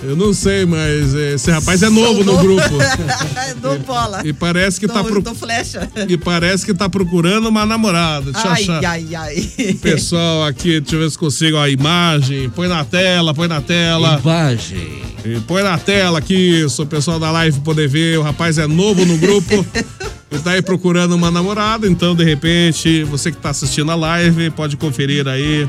Eu 0.07 0.15
não 0.15 0.33
sei, 0.33 0.65
mas 0.65 1.13
esse 1.13 1.51
rapaz 1.51 1.83
é 1.83 1.89
novo 1.89 2.23
no 2.23 2.37
grupo. 2.37 2.77
do 3.61 3.77
bola. 3.79 4.21
E 4.23 4.31
parece 4.31 4.79
que 4.79 4.87
do, 4.87 4.93
tá 4.93 5.03
pro... 5.03 5.35
flecha. 5.35 5.89
E 6.07 6.15
parece 6.15 6.65
que 6.65 6.73
tá 6.73 6.87
procurando 6.87 7.49
uma 7.49 7.65
namorada. 7.65 8.31
Deixa 8.31 8.47
eu 8.47 8.51
Ai, 8.51 8.61
achar. 8.61 8.85
ai, 8.85 9.15
ai. 9.15 9.73
Pessoal 9.83 10.45
aqui, 10.45 10.79
deixa 10.79 10.95
eu 10.95 11.01
ver 11.01 11.11
se 11.11 11.17
consigo 11.17 11.57
a 11.57 11.69
imagem. 11.69 12.49
Põe 12.51 12.69
na 12.69 12.85
tela, 12.85 13.33
põe 13.33 13.49
na 13.49 13.59
tela. 13.59 14.17
Imagem. 14.23 15.01
E 15.25 15.41
põe 15.41 15.61
na 15.61 15.77
tela 15.77 16.19
aqui, 16.19 16.65
o 16.65 16.85
pessoal 16.85 17.19
da 17.19 17.29
live 17.29 17.59
poder 17.59 17.89
ver. 17.89 18.17
O 18.17 18.21
rapaz 18.21 18.57
é 18.57 18.65
novo 18.65 19.05
no 19.05 19.17
grupo. 19.17 19.65
Ele 20.31 20.41
tá 20.41 20.51
aí 20.51 20.61
procurando 20.61 21.15
uma 21.15 21.31
namorada, 21.31 21.87
então 21.87 22.15
de 22.15 22.23
repente, 22.23 23.03
você 23.03 23.29
que 23.31 23.37
tá 23.37 23.49
assistindo 23.49 23.91
a 23.91 23.95
live, 23.95 24.51
pode 24.51 24.77
conferir 24.77 25.27
aí. 25.27 25.67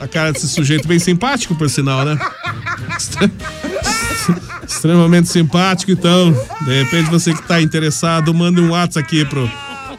A 0.00 0.06
cara 0.08 0.32
desse 0.32 0.48
sujeito 0.48 0.86
bem 0.86 0.98
simpático, 0.98 1.54
por 1.54 1.68
sinal, 1.68 2.04
né? 2.04 2.18
Extre- 2.96 3.30
Extremamente 4.66 5.28
simpático, 5.28 5.90
então, 5.90 6.30
de 6.66 6.82
repente 6.82 7.10
você 7.10 7.32
que 7.34 7.42
tá 7.42 7.60
interessado, 7.60 8.32
manda 8.34 8.60
um 8.60 8.70
WhatsApp 8.70 9.04
aqui 9.06 9.24
pro, 9.24 9.50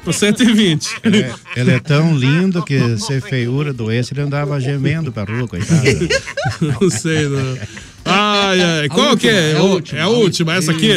pro 0.04 0.14
120. 0.14 0.98
Ele 1.04 1.22
é, 1.22 1.34
ele 1.56 1.72
é 1.72 1.80
tão 1.80 2.16
lindo 2.16 2.64
que 2.64 2.98
se 2.98 3.20
feiura 3.20 3.74
doesse, 3.74 4.14
ele 4.14 4.22
andava 4.22 4.60
gemendo 4.60 5.12
pra 5.12 5.24
rua, 5.24 5.48
coitado. 5.48 5.82
Não 6.62 6.90
sei, 6.90 7.28
não. 7.28 7.58
Ai, 8.10 8.62
ai, 8.62 8.90
qual 8.90 9.16
que 9.16 9.30
é? 9.30 9.56
última, 9.58 9.58
é 9.58 9.58
a 9.58 9.64
última. 9.64 10.00
É 10.00 10.04
a 10.04 10.08
última, 10.08 10.56
essa 10.56 10.72
aqui? 10.72 10.92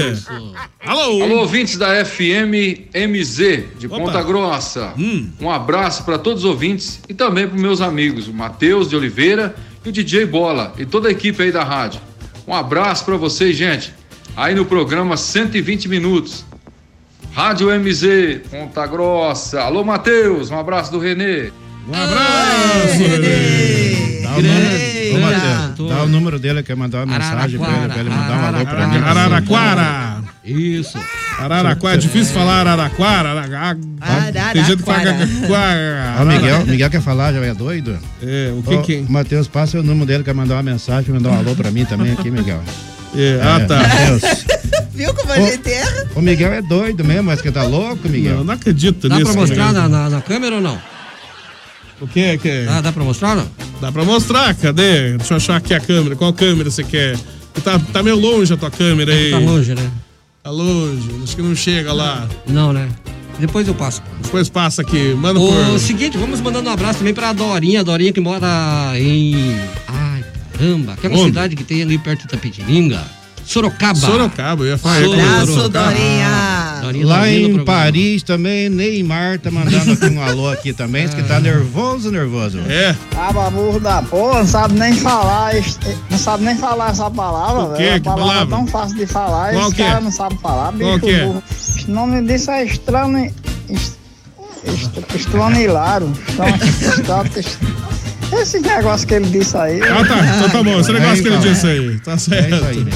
Alô? 0.85 1.23
Alô, 1.23 1.39
ouvintes 1.41 1.77
da 1.77 2.05
FM 2.05 2.91
MZ 2.95 3.79
de 3.79 3.87
Opa. 3.87 3.99
Ponta 3.99 4.23
Grossa. 4.23 4.93
Hum. 4.99 5.31
Um 5.41 5.51
abraço 5.51 6.05
para 6.05 6.19
todos 6.19 6.45
os 6.45 6.51
ouvintes 6.51 7.01
e 7.09 7.15
também 7.15 7.47
para 7.47 7.59
meus 7.59 7.81
amigos, 7.81 8.29
o 8.29 8.33
Matheus 8.33 8.89
de 8.89 8.97
Oliveira 8.97 9.55
e 9.85 9.89
o 9.89 9.93
DJ 9.93 10.27
Bola 10.27 10.73
e 10.79 10.87
toda 10.87 11.09
a 11.09 11.13
equipe 11.13 11.43
aí 11.43 11.53
da 11.53 11.63
rádio. 11.63 12.01
Um 12.47 12.55
abraço 12.55 13.05
para 13.05 13.17
vocês, 13.17 13.57
gente. 13.57 13.93
Aí 14.37 14.55
no 14.55 14.65
programa 14.65 15.17
120 15.17 15.89
minutos. 15.89 16.45
Rádio 17.33 17.69
MZ, 17.69 18.41
Ponta 18.51 18.87
Grossa. 18.87 19.63
Alô, 19.63 19.83
Matheus, 19.85 20.51
um 20.51 20.59
abraço 20.59 20.91
do 20.91 20.99
Renê. 20.99 21.51
Um 21.89 21.95
abraço. 21.95 22.99
Dá 24.23 24.37
o 24.37 24.43
número, 24.43 25.15
ô, 25.15 25.21
Matheus, 25.21 25.89
dá 25.91 26.03
o 26.05 26.09
número 26.09 26.39
dele, 26.39 26.63
quer 26.63 26.77
mandar 26.77 27.05
uma 27.05 27.19
mensagem 27.19 27.59
pra 27.59 27.69
ele, 27.71 27.89
pra 27.89 28.01
ele 28.01 28.11
mandar 28.11 28.37
um 28.39 28.47
alô 28.57 28.67
pra 28.67 28.87
mim. 28.87 28.97
Araraquara. 28.99 30.23
Isso. 30.45 30.99
Araraquara, 31.39 31.95
é 31.95 31.99
difícil 31.99 32.33
falar 32.35 32.61
Araraquara. 32.61 33.31
Arara- 33.31 34.53
Tem 34.53 34.65
gente 34.65 34.79
que 34.79 34.83
fala 34.85 34.99
Araraquara. 35.01 36.17
Ó, 36.21 36.25
Miguel, 36.25 36.67
Miguel 36.67 36.91
quer 36.91 37.01
falar, 37.03 37.33
já 37.33 37.41
é 37.45 37.55
doido? 37.55 37.99
É, 38.23 38.53
o 38.57 38.63
que 38.63 38.75
Ô, 38.75 38.83
que... 38.83 39.05
Matheus, 39.09 39.49
passa 39.49 39.79
o 39.79 39.83
número 39.83 40.07
dele, 40.07 40.25
quer 40.25 40.35
mandar 40.35 40.55
uma 40.57 40.63
mensagem, 40.63 41.13
mandar 41.15 41.31
um 41.31 41.39
alô 41.39 41.55
pra 41.55 41.71
mim 41.71 41.85
também 41.85 42.13
aqui, 42.13 42.31
Miguel. 42.31 42.63
É, 43.15 43.41
ah, 43.43 43.61
É, 43.61 43.65
tá. 43.67 43.77
Matheus. 43.79 44.23
Viu 44.95 45.13
como 45.15 45.33
a 45.33 45.41
gente 45.41 45.71
erra? 45.71 46.07
O 46.15 46.21
Miguel 46.21 46.53
é 46.53 46.63
doido 46.63 47.05
mesmo, 47.05 47.25
mas 47.25 47.41
que 47.41 47.51
tá 47.51 47.63
louco, 47.65 48.09
Miguel. 48.09 48.37
Não, 48.39 48.45
não 48.45 48.55
acredito 48.55 49.09
Dá 49.09 49.17
nisso. 49.17 49.31
pra 49.33 49.41
mostrar 49.41 49.73
na, 49.73 49.89
na, 49.89 50.09
na 50.11 50.21
câmera 50.21 50.57
ou 50.57 50.61
não? 50.61 50.79
O 52.03 52.07
que 52.09 52.21
é 52.21 52.37
que? 52.37 52.65
Dá, 52.65 52.81
dá 52.81 52.93
pra 52.93 53.05
mostrar 53.05 53.37
não? 53.37 53.47
Dá 53.81 53.93
pra 53.93 54.05
mostrar, 54.05 54.55
cadê? 54.57 55.17
Deixa 55.17 55.35
eu 55.35 55.37
achar 55.37 55.57
aqui 55.57 55.73
a 55.73 55.81
câmera. 55.81 56.17
Qual 56.17 56.33
câmera 56.33 56.69
você 56.71 56.83
quer? 56.83 57.17
Tá, 57.63 57.79
tá 57.79 58.03
meio 58.03 58.17
longe 58.19 58.53
a 58.53 58.57
tua 58.57 58.71
câmera 58.71 59.13
aí. 59.13 59.31
Tá 59.31 59.39
longe, 59.39 59.75
né? 59.75 59.91
Tá 60.43 60.51
longe, 60.51 61.09
acho 61.23 61.37
que 61.37 61.43
não 61.43 61.55
chega 61.55 61.93
lá. 61.93 62.29
Não, 62.47 62.73
né? 62.73 62.89
Depois 63.39 63.67
eu 63.69 63.75
passo. 63.75 64.03
Depois 64.21 64.49
passa 64.49 64.83
aqui, 64.83 65.15
manda 65.15 65.39
O 65.39 65.47
por... 65.49 65.79
seguinte, 65.79 66.19
vamos 66.19 66.41
mandando 66.41 66.69
um 66.69 66.73
abraço 66.73 66.99
também 66.99 67.15
pra 67.15 67.33
Dorinha, 67.33 67.81
a 67.81 67.83
Dorinha 67.83 68.13
que 68.13 68.21
mora 68.21 68.93
em. 68.97 69.57
Ai, 69.87 70.25
caramba, 70.53 70.93
aquela 70.95 71.15
Onde? 71.15 71.25
cidade 71.27 71.57
que 71.57 71.65
tem 71.65 71.83
ali 71.83 71.99
perto 71.99 72.23
de 72.23 72.29
Tapetininga. 72.29 73.01
Sorocaba. 73.45 73.95
Sorocaba, 73.99 74.65
eu 74.65 74.69
ia 74.71 74.79
falar. 74.79 74.97
Abraço, 75.05 75.47
Sorocaba. 75.55 75.87
Dorinha. 75.91 76.79
Dorinha 76.83 77.07
Lá 77.07 77.29
em. 77.29 77.65
Paris 77.65 78.23
também, 78.23 78.69
Neymar 78.69 79.39
tá 79.39 79.51
mandando 79.51 79.93
aqui 79.93 80.07
um 80.07 80.23
alô 80.23 80.49
aqui 80.51 80.73
também, 80.73 81.07
diz 81.07 81.15
que 81.15 81.23
tá 81.23 81.39
nervoso, 81.41 82.11
nervoso. 82.11 82.59
É, 82.69 82.95
Ah, 83.17 83.33
baburro 83.33 83.79
da 83.79 84.03
porra, 84.03 84.41
não 84.41 84.47
sabe 84.47 84.75
nem 84.75 84.93
falar, 84.95 85.57
es- 85.57 85.79
não 86.11 86.19
sabe 86.19 86.45
nem 86.45 86.57
falar 86.57 86.91
essa 86.91 87.11
palavra, 87.11 87.77
velho. 87.77 87.95
A 87.95 87.99
Que 87.99 88.05
palavra, 88.05 88.25
palavra? 88.27 88.55
é 88.55 88.57
tão 88.59 88.67
fácil 88.67 88.97
de 88.97 89.07
falar, 89.07 89.53
Qual 89.53 89.67
esse 89.67 89.75
que 89.77 89.83
é? 89.83 89.87
cara 89.87 90.01
não 90.01 90.11
sabe 90.13 90.39
falar, 90.41 90.73
bicho 90.73 90.85
Qual 90.85 91.01
que 91.01 91.11
é? 91.11 91.25
burro. 91.25 91.43
O 91.89 91.91
nome 91.91 92.23
disso 92.27 92.51
é 92.51 92.65
estranho. 92.65 93.19
est- 93.71 93.97
est- 94.65 95.15
Estranilaro. 95.15 96.13
Então, 96.29 96.47
est- 96.47 97.59
Esse 98.33 98.61
negócio 98.61 99.07
que 99.07 99.15
ele 99.15 99.27
disse 99.27 99.57
aí. 99.57 99.81
Ah, 99.83 100.05
tá. 100.05 100.37
Então 100.37 100.49
tá 100.51 100.63
bom. 100.63 100.81
Esse 100.81 100.91
É, 100.91 100.95
negócio 100.95 101.23
que 101.23 101.29
ele 101.29 101.37
então. 101.37 101.53
disse 101.53 101.67
aí. 101.67 101.99
Tá 102.01 102.13
É 102.13 102.19
certo. 102.19 102.55
isso 102.55 102.65
aí. 102.65 102.87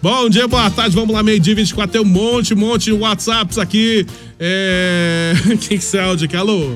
Bom 0.00 0.28
dia, 0.28 0.48
boa 0.48 0.68
tarde. 0.70 0.94
Vamos 0.96 1.14
lá, 1.14 1.22
meio-dia 1.22 1.54
24. 1.54 1.92
Tem 1.92 2.00
um 2.00 2.04
monte, 2.04 2.54
monte 2.54 2.84
de 2.86 2.92
WhatsApps 2.92 3.58
aqui. 3.58 4.06
É. 4.40 5.34
Quem 5.46 5.56
que 5.58 5.74
esse 5.76 5.98
áudio 5.98 6.24
aqui? 6.26 6.36
Alô? 6.36 6.74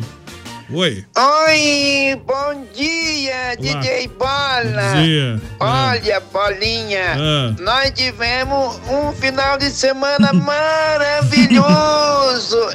Oi. 0.69 1.05
Oi, 1.17 2.21
bom 2.27 2.65
dia, 2.75 3.55
DJ 3.57 4.09
Bola. 4.09 4.95
Bom 4.97 5.03
dia. 5.03 5.41
Olha, 5.61 6.19
Bolinha, 6.33 7.15
Ah. 7.17 7.55
nós 7.61 7.93
tivemos 7.93 8.81
um 8.91 9.13
final 9.13 9.57
de 9.59 9.71
semana 9.71 10.33
maravilhoso. 10.43 11.57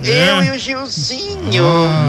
É? 0.06 0.30
Eu 0.30 0.44
e 0.46 0.52
o 0.52 0.58
Gilcinho. 0.60 1.64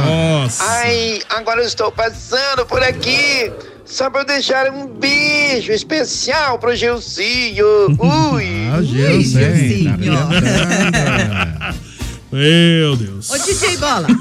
Nossa. 0.06 0.62
Ai, 0.64 1.20
agora 1.30 1.60
eu 1.62 1.66
estou 1.66 1.90
passando 1.90 2.64
por 2.66 2.80
aqui 2.80 3.52
só 3.84 4.08
para 4.08 4.22
deixar 4.22 4.70
um 4.70 4.86
beijo 4.86 5.72
especial 5.72 6.60
pro 6.60 6.76
Gilcinho. 6.76 7.88
Ui. 7.98 8.68
Ah, 8.72 8.76
Ui, 8.78 8.84
Gilson, 8.86 9.40
hein? 9.40 9.54
Gilcinho. 9.98 10.12
Tá 11.58 11.74
Meu 12.32 12.96
Deus. 12.96 13.30
Ô, 13.30 13.38
DJ 13.38 13.76
Bola. 13.76 14.06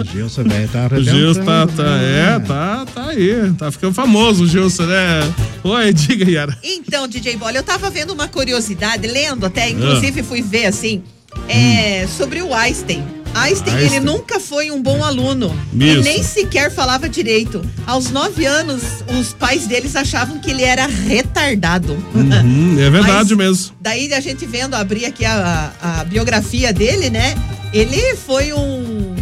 O 0.00 0.04
Gilson, 0.04 0.44
velho, 0.44 0.68
tá 0.68 0.86
O. 0.86 1.02
Gilson 1.02 1.44
tá, 1.44 1.66
tá, 1.66 1.82
né? 1.98 2.34
é, 2.36 2.38
tá, 2.40 2.86
tá 2.86 3.06
aí. 3.08 3.52
Tá 3.58 3.70
ficando 3.70 3.92
famoso 3.92 4.44
o 4.44 4.46
Gilson, 4.46 4.84
né? 4.86 5.20
Oi, 5.62 5.92
diga, 5.92 6.28
Yara. 6.30 6.56
Então, 6.62 7.06
DJ 7.06 7.36
Bola, 7.36 7.52
eu 7.52 7.62
tava 7.62 7.90
vendo 7.90 8.12
uma 8.12 8.26
curiosidade, 8.28 9.06
lendo 9.06 9.44
Ah. 9.44 9.48
até, 9.48 9.68
inclusive 9.68 10.22
fui 10.22 10.40
ver 10.40 10.66
assim, 10.66 11.02
é, 11.48 12.06
sobre 12.06 12.40
o 12.40 12.54
Einstein. 12.54 13.04
Einstein, 13.34 13.74
ele 13.74 13.84
Einstein. 13.84 14.00
nunca 14.04 14.38
foi 14.38 14.70
um 14.70 14.82
bom 14.82 15.02
aluno. 15.02 15.56
E 15.72 15.92
Isso. 15.92 16.02
nem 16.02 16.22
sequer 16.22 16.70
falava 16.70 17.08
direito. 17.08 17.62
Aos 17.86 18.10
nove 18.10 18.44
anos, 18.44 18.82
os 19.18 19.32
pais 19.32 19.66
deles 19.66 19.96
achavam 19.96 20.38
que 20.38 20.50
ele 20.50 20.62
era 20.62 20.86
retardado. 20.86 21.94
Hum, 22.14 22.78
é 22.78 22.90
verdade 22.90 23.34
mesmo. 23.34 23.74
Daí 23.80 24.12
a 24.12 24.20
gente 24.20 24.44
vendo, 24.46 24.74
abrir 24.74 25.06
aqui 25.06 25.24
a, 25.24 25.72
a 25.80 26.04
biografia 26.04 26.72
dele, 26.72 27.10
né? 27.10 27.34
Ele 27.72 28.16
foi 28.16 28.52
um, 28.52 29.14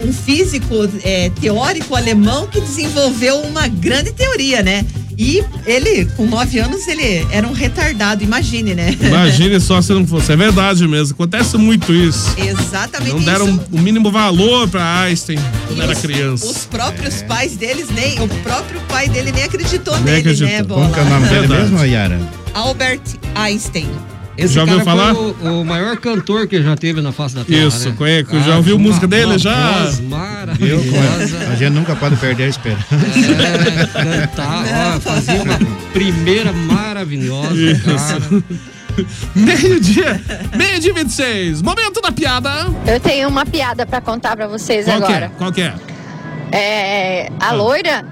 um 0.00 0.12
físico 0.12 0.74
é, 1.02 1.30
teórico 1.40 1.94
alemão 1.96 2.46
que 2.46 2.60
desenvolveu 2.60 3.40
uma 3.40 3.66
grande 3.68 4.12
teoria, 4.12 4.62
né? 4.62 4.84
E 5.18 5.42
ele, 5.66 6.04
com 6.16 6.26
nove 6.26 6.58
anos, 6.58 6.86
ele 6.86 7.26
era 7.30 7.46
um 7.48 7.52
retardado, 7.52 8.22
imagine, 8.22 8.74
né? 8.74 8.94
Imagine 9.00 9.58
só 9.60 9.80
se 9.80 9.92
não 9.92 10.04
fosse. 10.08 10.32
É 10.32 10.36
verdade 10.36 10.86
mesmo. 10.86 11.14
Acontece 11.14 11.56
muito 11.56 11.92
isso. 11.94 12.34
Exatamente 12.38 13.12
Não 13.14 13.20
deram 13.22 13.48
isso. 13.48 13.60
o 13.72 13.78
mínimo 13.78 14.10
valor 14.10 14.68
pra 14.68 15.00
Einstein 15.02 15.38
quando 15.66 15.78
E 15.78 15.82
era 15.82 15.92
os- 15.92 15.98
criança. 15.98 16.46
Os 16.46 16.64
próprios 16.66 17.22
pais 17.22 17.56
deles 17.56 17.88
nem, 17.90 18.20
o 18.20 18.28
próprio 18.42 18.80
pai 18.88 19.08
dele 19.08 19.32
nem 19.32 19.44
acreditou 19.44 19.94
Nem 19.96 20.04
nele, 20.04 20.18
acreditou. 20.20 20.46
né, 20.78 20.84
Como 20.84 20.92
que 20.92 20.98
é 20.98 21.02
o 21.02 21.04
Bola? 21.06 21.18
nome 21.18 21.28
dele 21.28 21.46
Verdade. 21.46 21.70
mesmo, 21.70 21.84
Yara? 21.86 22.20
Albert 22.52 23.00
Einstein. 23.34 23.88
Esse 24.38 24.54
Já 24.54 24.60
ouviu 24.62 24.78
cara 24.78 24.84
falar? 24.84 25.14
foi 25.14 25.34
o, 25.50 25.60
o 25.62 25.64
maior 25.64 25.96
cantor 25.96 26.46
que 26.46 26.62
já 26.62 26.76
teve 26.76 27.00
na 27.00 27.10
face 27.12 27.34
da 27.34 27.42
terra. 27.44 27.66
Isso, 27.68 27.88
né? 27.88 27.94
conheço. 27.96 28.40
Já 28.40 28.52
Ah, 28.52 28.56
ouviu 28.56 28.76
uma- 28.76 28.88
música 28.88 29.06
dele? 29.06 29.24
uma 29.26 29.38
Já? 29.38 29.72
voz 29.82 30.00
maravilhosa. 30.00 31.38
A 31.50 31.54
gente 31.56 31.70
nunca 31.72 31.96
pode 31.96 32.16
perder 32.16 32.44
a 32.44 32.48
esperança. 32.48 32.84
É, 32.94 34.26
cantar, 34.26 34.64
ó, 34.96 35.00
fazia 35.00 35.42
uma 35.42 35.58
primeira 35.92 36.52
maravilhosa, 36.52 37.54
Isso. 37.54 37.84
cara. 37.84 38.22
Meio-dia, 39.34 40.20
meio-dia 40.56 40.92
26. 40.94 41.62
Momento 41.62 42.00
da 42.00 42.10
piada. 42.12 42.50
Eu 42.86 42.98
tenho 43.00 43.28
uma 43.28 43.44
piada 43.44 43.84
pra 43.86 44.00
contar 44.00 44.36
pra 44.36 44.46
vocês 44.46 44.84
Qual 44.86 44.98
que 44.98 45.04
é? 45.04 45.16
agora. 45.16 45.32
Qual 45.36 45.52
que 45.52 45.60
é? 45.62 45.74
É, 46.52 47.28
a 47.40 47.52
loira, 47.52 48.04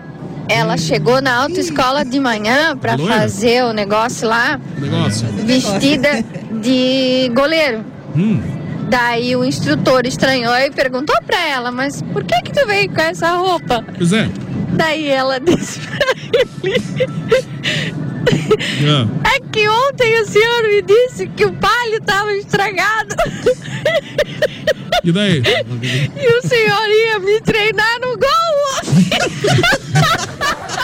ela 0.48 0.76
chegou 0.76 1.20
na 1.22 1.35
autoescola 1.42 2.04
de 2.04 2.18
manhã 2.20 2.76
pra 2.76 2.94
Loira? 2.96 3.14
fazer 3.20 3.64
o 3.64 3.72
negócio 3.72 4.28
lá, 4.28 4.61
Negócio. 4.78 5.26
vestida 5.44 6.24
de 6.62 7.30
goleiro. 7.35 7.85
Hum. 8.16 8.40
Daí 8.88 9.35
o 9.35 9.44
instrutor 9.44 10.07
estranhou 10.07 10.54
e 10.57 10.70
perguntou 10.70 11.16
pra 11.26 11.40
ela, 11.48 11.70
mas 11.72 12.02
por 12.12 12.22
que 12.24 12.42
que 12.42 12.52
tu 12.52 12.66
veio 12.66 12.90
com 12.90 13.00
essa 13.00 13.30
roupa? 13.37 13.85
Pois 13.96 14.12
é. 14.12 14.28
Daí 14.72 15.09
ela 15.09 15.40
disse 15.40 15.80
pra 15.80 15.98
ele, 16.62 16.85
Ah. 18.88 19.07
é 19.37 19.40
que 19.52 19.68
ontem 19.68 20.20
o 20.20 20.26
senhor 20.26 20.62
me 20.64 20.83
disse 20.83 21.26
que 21.28 21.44
o 21.44 21.52
palho 21.54 22.00
tava 22.04 22.33
estragado 22.35 23.14
E 25.05 25.12
daí? 25.12 25.43
e 26.17 26.38
o 26.38 26.49
senhor 26.49 26.88
ia 26.88 27.19
me 27.19 27.40
treinar 27.43 28.01
no 28.01 28.17
gol. 28.17 28.55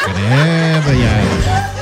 Credo, 0.04 0.92
Yara. 1.00 1.80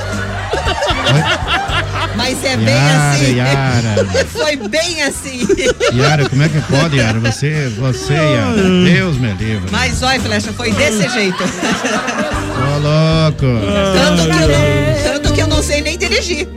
Mas 2.15 2.43
é 2.43 2.57
bem 2.57 2.73
Yara, 2.75 3.11
assim. 3.11 3.35
Yara. 3.35 4.05
Foi 4.31 4.55
bem 4.69 5.03
assim. 5.03 5.47
Yara, 5.93 6.29
como 6.29 6.43
é 6.43 6.49
que 6.49 6.61
pode, 6.61 6.97
Yara? 6.97 7.19
Você, 7.19 7.67
você, 7.77 8.13
Yara. 8.13 8.61
Deus 8.85 9.17
me 9.17 9.33
livre. 9.33 9.69
Mas 9.71 10.01
olha, 10.01 10.19
Flecha, 10.19 10.53
foi 10.53 10.71
desse 10.71 11.07
jeito. 11.09 11.43
Ô, 11.43 12.77
louco. 12.79 13.45
Tanto 13.93 14.23
que, 14.29 14.43
eu 14.43 14.47
não, 14.47 15.03
tanto 15.13 15.33
que 15.33 15.41
eu 15.41 15.47
não 15.47 15.61
sei 15.63 15.81
nem 15.81 15.97
dirigir. 15.97 16.47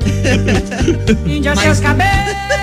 Índia 1.27 1.55
Mas- 1.55 1.65
seus 1.65 1.81
cabelos. 1.81 2.62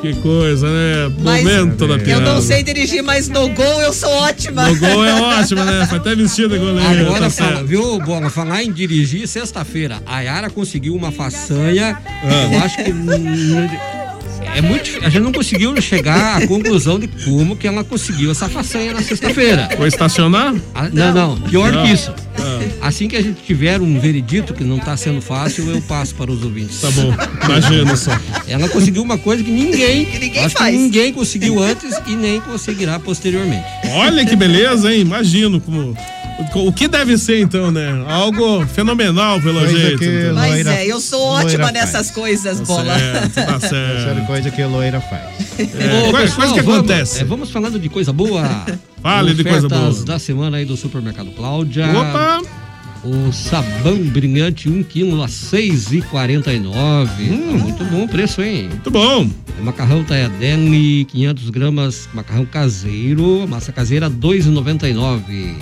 Que 0.00 0.14
coisa, 0.14 0.66
né? 0.66 1.14
Mas 1.18 1.44
Momento 1.44 1.86
da 1.86 1.94
eu 1.94 2.00
piada. 2.00 2.32
não 2.34 2.40
sei 2.40 2.62
dirigir, 2.62 3.02
mas 3.02 3.28
no 3.28 3.48
gol 3.50 3.82
eu 3.82 3.92
sou 3.92 4.08
ótima. 4.10 4.68
O 4.70 4.78
gol 4.78 5.04
é 5.04 5.20
ótimo, 5.20 5.62
né? 5.62 5.86
Foi 5.86 5.98
até 5.98 6.14
vestido 6.14 6.58
goleiro. 6.58 7.06
Agora, 7.06 7.24
tá 7.24 7.30
fala, 7.30 7.62
viu, 7.62 7.98
Bola? 7.98 8.30
Falar 8.30 8.62
em 8.62 8.72
dirigir, 8.72 9.28
sexta-feira, 9.28 10.02
a 10.06 10.20
Yara 10.20 10.48
conseguiu 10.48 10.94
uma 10.94 11.12
façanha. 11.12 11.98
Ah. 12.06 12.48
Eu 12.52 12.62
acho 12.62 12.76
que. 12.78 14.09
É 14.54 14.60
muito 14.60 14.84
difícil. 14.84 15.06
A 15.06 15.10
gente 15.10 15.22
não 15.22 15.32
conseguiu 15.32 15.80
chegar 15.80 16.42
à 16.42 16.46
conclusão 16.46 16.98
de 16.98 17.06
como 17.08 17.56
que 17.56 17.66
ela 17.66 17.84
conseguiu 17.84 18.30
essa 18.30 18.48
façanha 18.48 18.92
na 18.92 19.02
sexta-feira. 19.02 19.68
Foi 19.76 19.88
estacionar? 19.88 20.54
Ah, 20.74 20.88
não, 20.92 21.12
não. 21.14 21.40
Pior 21.40 21.72
Não. 21.72 21.84
que 21.84 21.92
isso. 21.92 22.12
Ah. 22.38 22.88
Assim 22.88 23.06
que 23.08 23.16
a 23.16 23.22
gente 23.22 23.42
tiver 23.42 23.80
um 23.80 23.98
veredito 24.00 24.52
que 24.54 24.64
não 24.64 24.78
está 24.78 24.96
sendo 24.96 25.20
fácil, 25.20 25.68
eu 25.70 25.80
passo 25.82 26.14
para 26.14 26.30
os 26.30 26.42
ouvintes. 26.42 26.80
Tá 26.80 26.90
bom. 26.90 27.14
Imagina 27.44 27.96
só. 27.96 28.10
Ela 28.48 28.68
conseguiu 28.68 29.02
uma 29.02 29.18
coisa 29.18 29.42
que 29.44 29.50
ninguém, 29.50 30.04
Que 30.10 30.18
ninguém 30.18 30.44
acho 30.44 30.56
faz. 30.56 30.74
que 30.74 30.80
ninguém 30.82 31.12
conseguiu 31.12 31.62
antes 31.62 32.00
e 32.06 32.16
nem 32.16 32.40
conseguirá 32.40 32.98
posteriormente. 32.98 33.64
Olha 33.92 34.24
que 34.24 34.34
beleza, 34.36 34.92
hein? 34.92 35.00
Imagino 35.00 35.60
como. 35.60 35.96
O 36.54 36.72
que 36.72 36.88
deve 36.88 37.16
ser, 37.18 37.40
então, 37.40 37.70
né? 37.70 38.04
Algo 38.08 38.66
fenomenal, 38.66 39.40
pelo 39.40 39.60
Coisa 39.60 39.78
jeito. 39.78 39.98
que 39.98 40.04
então. 40.06 40.34
Mas 40.34 40.52
Loira- 40.52 40.74
é, 40.74 40.86
eu 40.86 41.00
sou 41.00 41.22
ótima 41.22 41.64
faz. 41.64 41.72
nessas 41.74 42.10
coisas, 42.10 42.60
bola. 42.60 42.98
Certo, 42.98 43.34
tá 43.34 43.42
é 43.56 43.60
certo. 43.60 44.26
coisa 44.26 44.50
que 44.50 44.62
a 44.62 44.66
loira 44.66 45.00
faz. 45.00 45.22
É, 45.58 46.08
Ô, 46.08 46.10
coisa, 46.10 46.18
pessoal, 46.18 46.36
coisa 46.48 46.54
que 46.54 46.60
vamos- 46.62 46.78
acontece. 46.78 47.20
é, 47.20 47.24
Vamos, 47.24 47.50
falando 47.50 47.78
de 47.78 47.88
coisa 47.88 48.12
boa. 48.12 48.42
Fale 49.02 49.34
de 49.34 49.44
coisa 49.44 49.68
boa. 49.68 49.92
da 50.04 50.18
semana 50.18 50.56
aí 50.58 50.64
do 50.64 50.76
Supermercado 50.76 51.30
Cláudia. 51.32 51.86
Opa! 51.86 52.40
O 53.02 53.32
sabão 53.32 53.96
brilhante 53.96 54.68
1 54.68 54.82
kg 54.82 55.22
a 55.22 55.26
6,49. 55.28 57.08
Hum. 57.30 57.52
Tá 57.52 57.58
muito 57.64 57.84
bom 57.84 58.04
o 58.04 58.08
preço, 58.08 58.42
hein? 58.42 58.68
Muito 58.68 58.90
bom. 58.90 59.26
O 59.58 59.62
macarrão 59.64 60.04
Tayadene, 60.04 61.06
500 61.06 61.48
gramas, 61.50 62.08
macarrão 62.12 62.44
caseiro, 62.44 63.46
massa 63.48 63.72
caseira 63.72 64.10
2,99. 64.10 65.54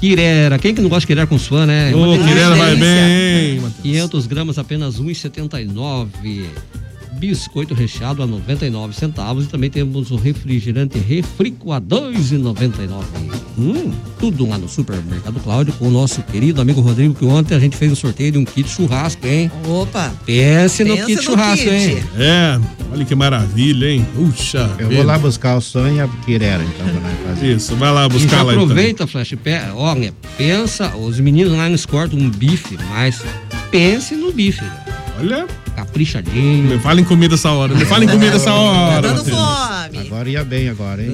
Quirera, 0.00 0.58
quem 0.58 0.74
que 0.74 0.80
não 0.82 0.88
gosta 0.88 1.00
de 1.00 1.06
quirera 1.06 1.26
com 1.26 1.38
suã, 1.38 1.64
né? 1.66 1.94
Ô, 1.94 2.12
Uma 2.12 2.18
Quirera 2.28 2.54
vai 2.54 2.76
bem, 2.76 3.60
Matheus. 3.60 3.82
500 3.82 4.26
gramas, 4.26 4.58
apenas 4.58 5.00
1,79. 5.00 6.44
Biscoito 7.18 7.74
recheado 7.74 8.22
a 8.22 8.26
99 8.26 8.94
centavos. 8.94 9.44
E 9.44 9.48
também 9.48 9.70
temos 9.70 10.10
o 10.10 10.16
refrigerante 10.16 10.98
Refrico 10.98 11.72
a 11.72 11.80
2,99. 11.80 13.04
Hum, 13.56 13.92
tudo 14.18 14.48
lá 14.48 14.58
no 14.58 14.68
Supermercado 14.68 15.38
Cláudio 15.40 15.72
com 15.74 15.86
o 15.86 15.90
nosso 15.90 16.22
querido 16.22 16.60
amigo 16.60 16.80
Rodrigo, 16.80 17.14
que 17.14 17.24
ontem 17.24 17.54
a 17.54 17.58
gente 17.60 17.76
fez 17.76 17.92
um 17.92 17.94
sorteio 17.94 18.32
de 18.32 18.38
um 18.38 18.44
kit 18.44 18.68
churrasco, 18.68 19.24
hein? 19.26 19.50
Opa. 19.68 20.12
Pense 20.26 20.82
no 20.82 20.96
kit 20.96 21.14
no 21.16 21.22
churrasco, 21.22 21.64
kit. 21.64 21.70
hein? 21.70 22.02
É, 22.18 22.60
olha 22.92 23.04
que 23.04 23.14
maravilha, 23.14 23.86
hein? 23.90 24.04
Puxa. 24.16 24.68
Eu 24.78 24.88
vida. 24.88 24.96
vou 24.96 25.04
lá 25.04 25.16
buscar 25.18 25.56
o 25.56 25.60
sonho 25.60 25.96
e 25.96 26.00
a 26.00 26.08
quirera, 26.24 26.64
então, 26.64 26.86
pra 27.00 27.28
fazer. 27.34 27.54
Isso, 27.54 27.76
vai 27.76 27.92
lá 27.92 28.08
buscar 28.08 28.42
lá 28.42 28.52
então. 28.54 28.64
aproveita, 28.64 29.06
Flash, 29.06 29.34
pe- 29.40 29.70
olha, 29.74 30.12
pensa, 30.36 30.94
os 30.96 31.20
meninos 31.20 31.52
lá 31.56 31.68
nos 31.68 31.86
cortam 31.86 32.18
um 32.18 32.28
bife, 32.28 32.76
mas 32.90 33.22
pense 33.70 34.16
no 34.16 34.32
bife. 34.32 34.64
Olha, 35.20 35.46
Caprichadinho. 35.98 36.70
me 36.70 36.78
fala 36.80 37.00
em 37.00 37.04
comida 37.04 37.34
essa 37.36 37.50
hora. 37.52 37.72
Me 37.72 37.84
fala 37.84 38.04
em 38.04 38.08
comida 38.08 38.34
essa 38.34 38.46
Tá 38.46 38.54
hora. 38.54 39.00
dando 39.02 39.18
Matheus. 39.18 39.36
fome. 39.38 39.98
Agora 40.06 40.28
ia 40.28 40.44
bem 40.44 40.68
agora, 40.68 41.00
hein? 41.02 41.10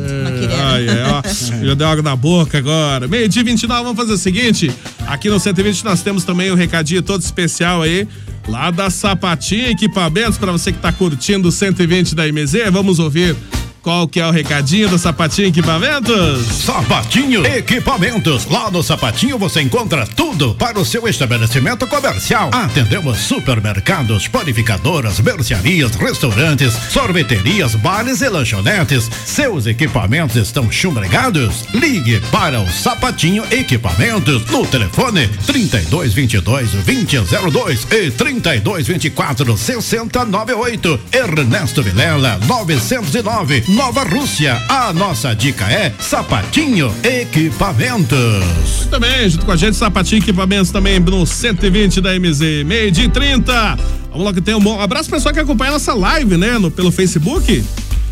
Ai, 0.59 0.89
é, 0.89 1.05
ó, 1.13 1.23
já 1.67 1.75
deu 1.75 1.87
água 1.87 2.03
na 2.03 2.17
boca 2.17 2.57
agora. 2.59 3.07
Meio 3.07 3.29
dia 3.29 3.45
29, 3.45 3.83
vamos 3.83 3.97
fazer 3.99 4.13
o 4.15 4.19
seguinte: 4.19 4.71
aqui 5.07 5.29
no 5.29 5.39
120 5.39 5.85
nós 5.85 6.03
temos 6.03 6.25
também 6.25 6.51
um 6.51 6.55
recadinho 6.55 7.03
todo 7.03 7.21
especial 7.21 7.83
aí, 7.83 8.09
lá 8.49 8.71
da 8.71 8.89
Sapatinha 8.89 9.69
Equipamentos, 9.71 10.39
pra 10.39 10.51
você 10.51 10.73
que 10.73 10.79
tá 10.79 10.91
curtindo 10.91 11.49
o 11.49 11.53
120 11.53 12.15
da 12.15 12.27
MZ. 12.27 12.71
Vamos 12.73 12.99
ouvir 12.99 13.37
qual 13.83 14.07
que 14.07 14.21
é 14.21 14.27
o 14.27 14.31
recadinho 14.31 14.89
da 14.89 14.99
Sapatinha 14.99 15.49
Equipamentos? 15.49 16.47
Sapatinho 16.47 17.47
Equipamentos. 17.47 18.47
Lá 18.47 18.71
no 18.71 18.83
Sapatinho 18.83 19.39
você 19.39 19.63
encontra 19.63 20.07
tudo 20.07 20.55
para 20.55 20.79
o 20.79 20.85
seu 20.85 21.09
estabelecimento 21.09 21.87
comercial. 21.87 22.51
Atendemos 22.53 23.19
supermercados, 23.19 24.29
panificadoras, 24.29 25.21
mercearias, 25.21 25.95
restaurantes, 25.95 26.75
sorveterias, 26.91 27.75
bares 27.75 28.21
e 28.21 28.29
lanchonetes. 28.29 29.11
Seus 29.25 29.67
equipamentos 29.67 30.37
estão 30.37 30.71
chumbregados? 30.71 31.65
Ligue 31.73 32.21
para 32.31 32.61
o 32.61 32.71
Sapatinho 32.71 33.45
Equipamentos 33.51 34.45
no 34.47 34.67
telefone 34.67 35.29
3222 35.47 36.73
2002 36.73 37.87
e 37.91 38.11
3224 38.11 39.57
6098. 39.57 41.01
Ernesto 41.13 41.83
Vilela 41.83 42.39
909 42.47 43.70
Nova 43.71 44.03
Rússia. 44.03 44.61
A 44.69 44.93
nossa 44.93 45.33
dica 45.33 45.65
é 45.71 45.95
Sapatinho 46.01 46.93
Equipamentos. 47.05 48.89
Também, 48.91 49.29
junto 49.29 49.47
com 49.47 49.53
a 49.53 49.57
gente, 49.57 49.77
Sapatinho 49.77 50.21
Equipamentos 50.21 50.73
também 50.73 50.99
no 50.99 51.25
120 51.25 52.01
da 52.01 52.19
MZ, 52.19 52.65
meio 52.67 52.91
dia 52.91 53.05
e 53.05 53.09
30. 53.09 53.79
Vamos 54.11 54.27
lá 54.27 54.33
que 54.35 54.41
tem 54.41 54.57
um 54.57 54.61
bom 54.61 54.81
abraço 54.81 55.09
pro 55.09 55.19
pessoal 55.19 55.33
que 55.33 55.39
acompanha 55.39 55.71
nossa 55.71 55.95
live, 55.95 56.37
né, 56.37 56.59
no, 56.59 56.69
pelo 56.69 56.91
Facebook. 56.91 57.65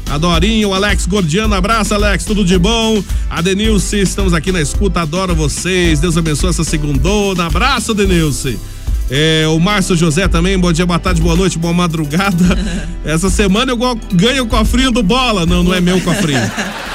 A 0.09 0.17
Dorinho, 0.17 0.69
o 0.69 0.75
Alex 0.75 1.07
Gordiano, 1.07 1.55
abraço 1.55 1.93
Alex, 1.93 2.25
tudo 2.25 2.45
de 2.45 2.57
bom. 2.57 3.03
A 3.29 3.41
Denilce, 3.41 3.99
estamos 3.99 4.33
aqui 4.33 4.53
na 4.53 4.61
escuta, 4.61 5.03
adoro 5.03 5.35
vocês. 5.35 5.99
Deus 5.99 6.17
abençoe 6.17 6.51
essa 6.51 6.63
segundona. 6.63 7.47
Abraço, 7.47 7.93
Denilce. 7.93 8.59
É, 9.11 9.47
o 9.49 9.59
Márcio 9.59 9.97
José 9.97 10.29
também, 10.29 10.59
bom 10.59 10.73
dia, 10.73 10.85
boa 10.85 10.99
tarde, 10.99 11.21
boa 11.21 11.35
noite, 11.35 11.59
boa 11.59 11.73
madrugada. 11.73 12.45
Essa 13.05 13.31
semana 13.31 13.73
eu 13.73 13.79
ganho 14.13 14.45
o 14.45 14.47
cofrinho 14.47 14.91
do 14.91 15.03
bola. 15.03 15.47
Não, 15.47 15.63
não 15.63 15.75
é 15.75 15.81
meu 15.81 16.01
cofrinho. 16.01 16.41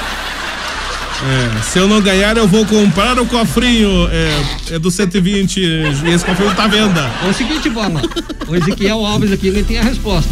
É, 1.26 1.62
se 1.62 1.78
eu 1.78 1.88
não 1.88 2.02
ganhar, 2.02 2.36
eu 2.36 2.46
vou 2.46 2.66
comprar 2.66 3.18
o 3.18 3.24
cofrinho. 3.24 4.08
É, 4.10 4.74
é 4.74 4.78
do 4.78 4.90
120 4.90 5.56
e 5.56 6.10
esse 6.10 6.22
cofrinho 6.22 6.54
tá 6.54 6.64
à 6.64 6.68
venda. 6.68 7.10
É 7.24 7.30
o 7.30 7.32
seguinte, 7.32 7.70
Bola. 7.70 8.02
O 8.46 8.54
Ezequiel 8.54 9.06
Alves 9.06 9.32
aqui, 9.32 9.46
ele 9.46 9.62
tem 9.62 9.78
a 9.78 9.82
resposta. 9.82 10.28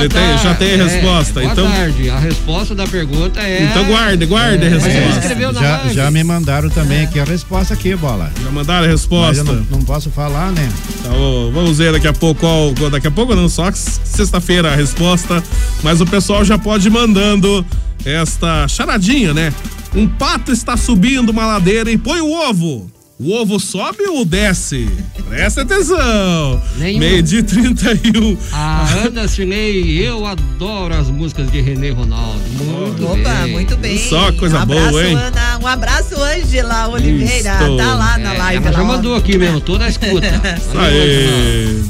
Ele 0.00 0.08
tem- 0.08 0.38
já 0.38 0.54
tem 0.54 0.70
a 0.70 0.74
É, 0.74 0.76
resposta, 0.84 1.40
boa 1.40 1.52
então- 1.52 1.70
tarde. 1.70 2.10
A 2.10 2.18
resposta 2.18 2.74
da 2.74 2.86
pergunta 2.86 3.40
é. 3.40 3.64
Então 3.64 3.84
guarde, 3.84 4.26
guarde 4.26 4.66
a 4.66 4.70
Mas 4.70 4.84
ele 4.86 4.94
resposta. 4.98 5.60
Já, 5.60 5.88
já 5.92 6.10
me 6.10 6.24
mandaram 6.24 6.68
também 6.70 7.02
aqui 7.02 7.20
a 7.20 7.24
resposta 7.24 7.74
aqui, 7.74 7.94
bola. 7.96 8.30
Já 8.42 8.50
mandaram 8.50 8.84
a 8.84 8.88
Mas 8.88 8.90
resposta? 9.00 9.40
eu 9.40 9.44
não, 9.44 9.66
não 9.70 9.82
posso 9.82 10.10
falar, 10.10 10.50
né? 10.52 10.68
Então, 11.00 11.50
vamos 11.52 11.78
ver 11.78 11.92
daqui 11.92 12.08
a 12.08 12.12
pouco 12.12 12.40
qual. 12.40 12.90
Daqui 12.90 13.06
a 13.06 13.10
pouco 13.10 13.34
não, 13.34 13.48
só 13.48 13.70
que 13.70 13.78
sexta-feira 13.78 14.72
a 14.72 14.76
resposta. 14.76 15.42
Mas 15.82 16.00
o 16.00 16.06
pessoal 16.06 16.44
já 16.44 16.56
pode 16.58 16.88
ir 16.88 16.90
mandando 16.90 17.64
esta 18.04 18.66
charadinha, 18.68 19.32
né? 19.34 19.52
Um 19.94 20.08
pato 20.08 20.52
está 20.52 20.76
subindo 20.76 21.30
uma 21.30 21.46
ladeira 21.46 21.90
e 21.90 21.98
põe 21.98 22.20
o 22.20 22.32
ovo. 22.32 22.90
O 23.24 23.32
ovo 23.40 23.60
sobe 23.60 24.02
ou 24.08 24.24
desce? 24.24 24.88
Presta 25.28 25.62
atenção. 25.62 26.60
Nenhum. 26.76 26.98
Meio 26.98 27.22
de 27.22 27.42
31. 27.42 28.36
A 28.52 28.84
Ana 29.06 29.28
Cirnei, 29.28 29.96
eu 30.06 30.26
adoro 30.26 30.92
as 30.94 31.08
músicas 31.08 31.48
de 31.50 31.60
René 31.60 31.90
Ronaldo. 31.90 32.40
Muito 32.64 33.04
Opa, 33.06 33.34
bem. 33.44 33.52
muito 33.52 33.76
bem. 33.76 33.96
Só 33.96 34.32
coisa 34.32 34.58
um 34.58 34.62
abraço, 34.62 34.90
boa, 34.90 35.06
hein? 35.06 35.14
Ana. 35.16 35.58
Um 35.62 35.66
abraço, 35.68 36.14
Ângela 36.20 36.88
Oliveira. 36.88 37.54
Tá 37.58 37.94
lá 37.94 38.18
na 38.18 38.34
É, 38.34 38.38
live. 38.38 38.66
ela 38.66 38.76
já 38.76 38.82
mandou 38.84 39.14
aqui 39.14 39.38
mesmo, 39.38 39.60
toda 39.60 39.84
a 39.84 39.88
escuta. 39.88 40.26
Aí. 40.80 41.80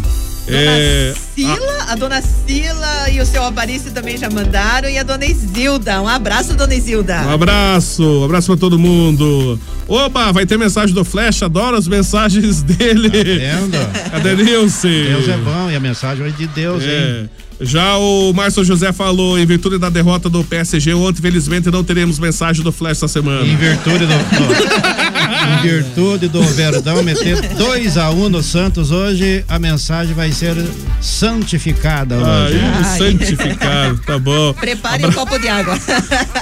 É, 0.54 1.14
Sila, 1.34 1.84
a 1.88 1.94
dona 1.96 2.22
Sila 2.22 3.10
e 3.10 3.20
o 3.20 3.26
seu 3.26 3.42
Aparício 3.44 3.90
também 3.92 4.16
já 4.16 4.28
mandaram. 4.30 4.88
E 4.88 4.98
a 4.98 5.02
dona 5.02 5.24
Isilda. 5.24 6.00
Um 6.02 6.08
abraço, 6.08 6.54
dona 6.54 6.74
Isilda. 6.74 7.16
Um 7.26 7.30
abraço, 7.30 8.02
um 8.02 8.24
abraço 8.24 8.46
pra 8.48 8.56
todo 8.56 8.78
mundo. 8.78 9.58
Oba, 9.88 10.32
vai 10.32 10.46
ter 10.46 10.58
mensagem 10.58 10.94
do 10.94 11.04
Flash, 11.04 11.42
adoro 11.42 11.76
as 11.76 11.86
mensagens 11.88 12.62
dele. 12.64 13.08
Vendo? 13.08 14.10
Cadê 14.10 14.34
Nilce? 14.36 14.88
Deus 15.08 15.28
é 15.28 15.36
bom 15.38 15.70
e 15.70 15.76
a 15.76 15.80
mensagem 15.80 16.24
hoje 16.24 16.36
de 16.36 16.46
Deus, 16.48 16.82
É. 16.82 17.20
hein? 17.20 17.30
Já 17.64 17.96
o 17.96 18.32
Márcio 18.32 18.64
José 18.64 18.92
falou, 18.92 19.38
em 19.38 19.46
virtude 19.46 19.78
da 19.78 19.88
derrota 19.88 20.28
do 20.28 20.42
PSG 20.42 20.94
ontem, 20.94 21.20
infelizmente 21.20 21.70
não 21.70 21.84
teremos 21.84 22.18
mensagem 22.18 22.64
do 22.64 22.72
Flash 22.72 22.96
essa 22.98 23.06
semana. 23.06 23.46
Em 23.46 23.54
virtude 23.56 23.98
do, 23.98 24.06
do- 24.06 25.11
em 25.52 25.62
virtude 25.62 26.28
do 26.28 26.42
Verdão 26.42 27.02
meter 27.02 27.40
2 27.54 27.96
a 27.96 28.10
1 28.10 28.24
um 28.24 28.28
no 28.28 28.42
Santos 28.42 28.90
hoje, 28.90 29.44
a 29.48 29.58
mensagem 29.58 30.14
vai 30.14 30.32
ser 30.32 30.56
santificada 31.00 32.16
hoje. 32.16 32.58
Aí, 32.58 32.98
santificado, 32.98 33.98
tá 34.06 34.18
bom. 34.18 34.52
Prepare 34.54 35.06
um 35.06 35.12
copo 35.12 35.38
de 35.38 35.48
água. 35.48 35.78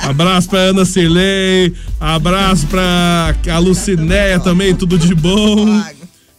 Abraço 0.02 0.48
pra 0.48 0.58
Ana 0.60 0.84
Cirlei, 0.84 1.74
abraço 1.98 2.66
pra 2.66 3.34
a 3.50 3.58
Lucinéia 3.58 4.38
também, 4.38 4.74
tudo 4.74 4.98
de 4.98 5.14
bom. 5.14 5.82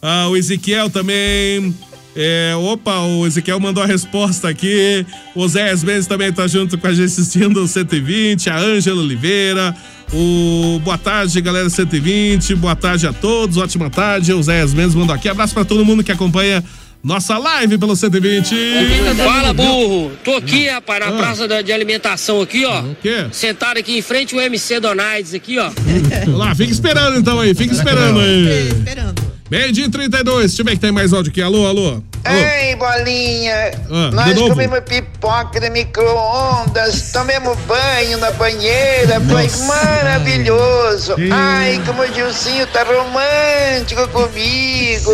Ah, 0.01 0.27
o 0.29 0.35
Ezequiel 0.35 0.89
também. 0.89 1.73
É, 2.13 2.53
opa, 2.57 2.99
o 2.99 3.25
Ezequiel 3.25 3.59
mandou 3.59 3.83
a 3.83 3.85
resposta 3.85 4.49
aqui. 4.49 5.05
O 5.33 5.47
Zé 5.47 5.73
Mendes 5.85 6.07
também 6.07 6.31
tá 6.31 6.45
junto 6.45 6.77
com 6.77 6.87
a 6.87 6.93
gente 6.93 7.05
assistindo 7.05 7.63
o 7.63 7.67
120. 7.67 8.49
A 8.49 8.57
Ângela 8.57 9.01
Oliveira. 9.01 9.75
O 10.13 10.79
boa 10.83 10.97
tarde, 10.97 11.39
galera 11.39 11.69
120. 11.69 12.55
Boa 12.55 12.75
tarde 12.75 13.07
a 13.07 13.13
todos. 13.13 13.57
Ótima 13.57 13.89
tarde. 13.89 14.33
O 14.33 14.43
Zé 14.43 14.65
Mendes 14.67 14.93
mandou 14.93 15.15
aqui. 15.15 15.29
Abraço 15.29 15.53
pra 15.53 15.63
todo 15.63 15.85
mundo 15.85 16.03
que 16.03 16.11
acompanha 16.11 16.61
nossa 17.03 17.37
live 17.37 17.77
pelo 17.77 17.95
120. 17.95 18.53
Fala, 19.23 19.53
burro! 19.53 20.11
Tô 20.23 20.35
aqui, 20.35 20.67
rapaz, 20.67 20.99
na 20.99 21.11
praça 21.13 21.47
da- 21.47 21.61
de 21.61 21.71
alimentação 21.71 22.41
aqui, 22.41 22.65
ó. 22.65 22.81
O 22.81 22.95
quê? 23.01 23.25
Sentado 23.31 23.77
aqui 23.79 23.97
em 23.97 24.01
frente 24.01 24.35
o 24.35 24.41
MC 24.41 24.79
Donaides 24.79 25.33
aqui, 25.33 25.57
ó. 25.57 25.69
Vamos 26.25 26.39
lá, 26.39 26.53
fica 26.53 26.71
esperando 26.71 27.17
então 27.17 27.39
aí, 27.39 27.55
fica 27.55 27.73
esperando 27.73 28.19
aí. 28.19 28.67
Esperando. 28.67 29.21
Meio 29.49 29.71
dia 29.71 29.85
e 29.85 29.89
32, 29.89 30.47
deixa 30.51 30.61
eu 30.61 30.65
ver 30.65 30.71
que 30.71 30.79
tem 30.79 30.91
mais 30.91 31.11
áudio 31.13 31.31
aqui. 31.31 31.41
Alô, 31.41 31.65
alô. 31.65 32.03
Ei, 32.23 32.75
bolinha! 32.75 33.71
Ah, 33.89 34.11
Nós 34.13 34.37
comemos 34.39 34.79
pipoca 34.81 35.59
de 35.59 35.69
micro-ondas, 35.71 37.11
tomamos 37.11 37.57
banho 37.67 38.17
na 38.19 38.31
banheira, 38.31 39.19
foi 39.21 39.49
maravilhoso! 39.65 41.15
Ai, 41.31 41.81
como 41.85 42.03
o 42.03 42.13
Gilcinho 42.13 42.67
tá 42.67 42.83
romântico 42.83 44.07
comigo! 44.09 45.11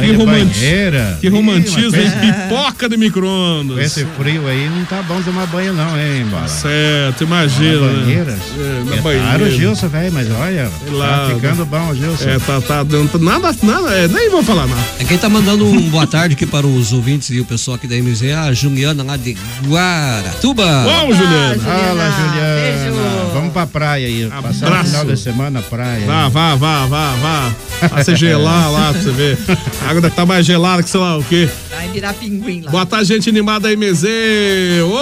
Que, 0.00 0.12
romanti- 0.12 0.60
banheira. 0.60 1.18
que 1.20 1.28
romantismo, 1.28 1.96
Ih, 1.96 2.00
hein? 2.04 2.12
Pipoca 2.48 2.88
de 2.88 2.96
micro-ondas. 2.96 3.78
Esse 3.78 4.04
frio 4.16 4.46
aí 4.48 4.68
não 4.68 4.84
tá 4.84 5.00
bom 5.02 5.22
tomar 5.22 5.46
banho 5.46 5.72
não, 5.72 5.98
hein, 5.98 6.24
Bola? 6.26 6.48
Certo, 6.48 7.24
imagina. 7.24 7.80
Na 7.80 7.92
né? 7.92 8.00
banheira? 8.04 8.32
É, 8.58 8.84
na 8.90 8.96
É 8.96 9.00
banheira. 9.00 9.26
caro 9.30 9.44
o 9.44 9.50
Gilson, 9.50 9.88
velho, 9.88 10.12
mas 10.12 10.28
olha, 10.30 10.68
Sei 10.84 10.92
lá, 10.94 11.26
tá 11.28 11.34
ficando 11.34 11.64
bom 11.66 11.88
o 11.90 11.94
Gilson. 11.94 12.28
É, 12.28 12.38
tá, 12.38 12.60
tá, 12.60 12.84
não 12.84 13.06
tá- 13.06 13.18
nada, 13.18 13.56
nada, 13.62 13.94
é, 13.96 14.08
nem 14.08 14.28
vou 14.30 14.42
falar 14.42 14.66
nada. 14.66 14.80
É 14.98 15.04
quem 15.04 15.16
tá 15.16 15.28
mandando 15.28 15.64
um 15.66 15.80
boa 15.88 16.06
tarde 16.10 16.34
aqui 16.34 16.44
para 16.44 16.66
os 16.66 16.92
ouvintes 16.92 17.30
e 17.30 17.40
o 17.40 17.44
pessoal 17.44 17.76
aqui 17.76 17.86
da 17.86 17.94
MZ, 17.94 18.32
a 18.32 18.52
Juliana 18.52 19.04
lá 19.04 19.16
de 19.16 19.36
Guaratuba. 19.64 20.64
Vamos, 20.84 21.16
Juliana. 21.16 21.54
Fala, 21.62 22.10
Juliana. 22.10 23.30
Vamos 23.32 23.52
pra 23.52 23.64
praia 23.66 24.08
aí. 24.08 24.28
Passar 24.42 24.64
o 24.64 24.68
Abraço. 24.68 24.90
final 24.90 25.04
de 25.04 25.16
semana 25.16 25.50
na 25.50 25.62
praia. 25.62 26.04
Vá, 26.04 26.24
aí. 26.24 26.30
vá, 26.30 26.54
vá, 26.56 26.86
vá, 26.86 27.14
vá. 27.14 27.52
Vai 27.88 28.02
se 28.04 28.16
gelar 28.16 28.72
lá 28.72 28.92
pra 28.92 29.00
você 29.02 29.10
ver. 29.12 29.38
A 29.82 29.90
água 29.90 30.00
deve 30.00 30.14
tá 30.16 30.26
mais 30.26 30.44
gelada 30.44 30.82
que 30.82 30.90
sei 30.90 31.00
lá 31.00 31.16
o 31.16 31.22
quê. 31.22 31.48
Vai 31.70 31.88
virar 31.88 32.12
pinguim 32.14 32.62
lá. 32.62 32.72
Boa 32.72 32.84
tarde, 32.86 33.06
gente 33.06 33.28
animada 33.28 33.68
aí, 33.68 33.76
MZ. 33.76 34.04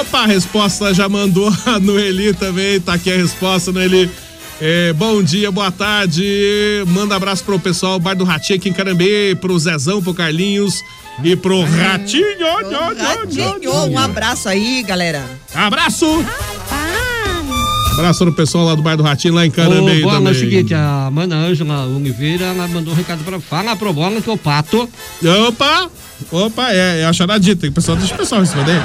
Opa, 0.01 0.21
a 0.21 0.27
resposta 0.27 0.93
já 0.93 1.09
mandou 1.09 1.51
a 1.65 1.81
Noeli 1.81 2.35
também. 2.35 2.79
Tá 2.81 2.93
aqui 2.95 3.11
a 3.11 3.17
resposta, 3.17 3.73
Noeli. 3.73 4.11
É, 4.61 4.93
bom 4.93 5.23
dia, 5.23 5.53
boa 5.53 5.71
tarde. 5.71 6.83
Manda 6.89 7.15
abraço 7.15 7.45
pro 7.45 7.61
pessoal, 7.61 7.99
Bar 8.01 8.15
do 8.15 8.25
Ratinho 8.25 8.59
aqui 8.59 8.69
em 8.69 8.73
Carambeí, 8.73 9.35
pro 9.37 9.57
Zezão, 9.59 10.03
pro 10.03 10.13
Carlinhos 10.13 10.83
e 11.23 11.37
pro 11.37 11.63
Ratinho. 11.63 12.27
Ratinho, 12.97 13.91
um 13.91 13.99
abraço 13.99 14.49
aí, 14.49 14.83
galera. 14.83 15.25
Abraço! 15.55 16.07
Abraço 17.99 18.25
no 18.25 18.33
pessoal 18.33 18.65
lá 18.65 18.75
do 18.77 18.83
Bar 18.83 18.97
do 18.97 19.03
Ratinho, 19.03 19.35
lá 19.35 19.45
em 19.45 19.51
Carambeí 19.51 20.05
Ô, 20.05 20.09
Bola, 20.09 20.31
é 20.31 20.33
o 20.33 20.35
seguinte, 20.35 20.73
a 20.73 21.11
Mana 21.13 21.35
Ângela 21.35 21.85
Oliveira, 21.85 22.45
ela 22.45 22.69
mandou 22.69 22.95
um 22.95 22.97
recado 22.97 23.25
pra 23.25 23.41
Fala 23.41 23.75
pro 23.75 23.93
Bola 23.93 24.21
que 24.21 24.31
o 24.31 24.37
Pato. 24.37 24.89
Opa! 25.49 25.91
Opa, 26.31 26.71
é, 26.71 27.01
é 27.01 27.05
a 27.05 27.13
charadita. 27.13 27.67
O 27.67 27.73
pessoal, 27.73 27.97
deixa 27.97 28.15
o 28.15 28.19
pessoal 28.19 28.41
responder. 28.41 28.81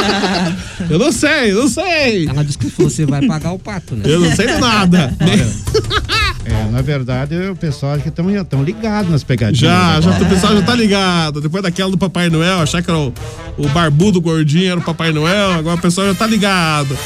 eu 0.90 0.98
não 0.98 1.12
sei, 1.12 1.52
eu 1.52 1.62
não 1.62 1.68
sei. 1.68 2.28
Ela 2.28 2.44
disse 2.44 2.58
que 2.58 2.70
você 2.76 3.06
vai 3.06 3.26
pagar 3.26 3.52
o 3.52 3.58
Pato, 3.58 3.96
né? 3.96 4.02
Eu 4.04 4.20
não 4.20 4.30
sei 4.36 4.46
de 4.46 4.58
nada. 4.58 5.16
É, 6.48 6.70
na 6.70 6.80
verdade, 6.80 7.34
o 7.50 7.56
pessoal 7.56 7.94
acho 7.94 8.04
que 8.04 8.08
estão 8.08 8.62
ligados 8.62 9.10
nas 9.10 9.24
pegadinhas. 9.24 9.58
Já, 9.58 10.00
já, 10.00 10.10
o 10.12 10.26
pessoal 10.26 10.54
já 10.54 10.62
tá 10.62 10.76
ligado. 10.76 11.40
Depois 11.40 11.60
daquela 11.60 11.90
do 11.90 11.98
Papai 11.98 12.30
Noel, 12.30 12.60
achar 12.60 12.80
que 12.80 12.88
era 12.88 13.00
o, 13.00 13.12
o 13.58 13.68
barbudo 13.70 14.20
gordinho 14.20 14.70
era 14.70 14.78
o 14.78 14.82
Papai 14.82 15.10
Noel, 15.10 15.54
agora 15.54 15.74
o 15.74 15.82
pessoal 15.82 16.06
já 16.06 16.14
tá 16.14 16.24
ligado. 16.24 16.96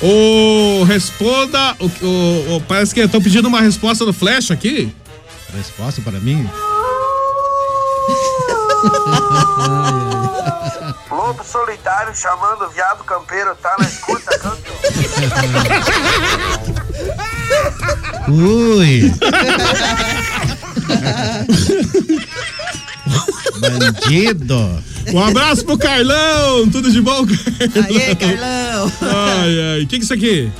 Ô, 0.00 0.84
responda. 0.84 1.74
O, 1.80 1.86
o- 2.06 2.56
o- 2.56 2.60
parece 2.62 2.94
que 2.94 3.00
estão 3.00 3.20
pedindo 3.20 3.48
uma 3.48 3.60
resposta 3.60 4.04
no 4.04 4.12
Flash 4.12 4.50
aqui. 4.50 4.94
Resposta 5.54 6.00
para 6.02 6.20
mim? 6.20 6.48
Lobo 11.10 11.42
solitário 11.44 12.14
chamando 12.14 12.64
o 12.64 12.70
viado 12.70 13.02
campeiro, 13.04 13.54
tá 13.56 13.74
na 13.78 13.86
escuta, 13.86 14.38
campeão? 14.38 14.76
Ui! 18.28 19.12
Bandido! 23.60 24.82
Um 25.12 25.20
abraço 25.20 25.64
pro 25.64 25.78
Carlão, 25.78 26.68
tudo 26.70 26.90
de 26.90 27.00
bom, 27.00 27.26
Carlão? 27.26 27.86
Aê, 27.86 28.14
Carlão! 28.14 28.92
Ai, 29.02 29.60
ai, 29.60 29.82
o 29.82 29.86
que 29.86 29.96
que 29.96 29.96
é 29.96 29.98
isso 29.98 30.14
aqui? 30.14 30.50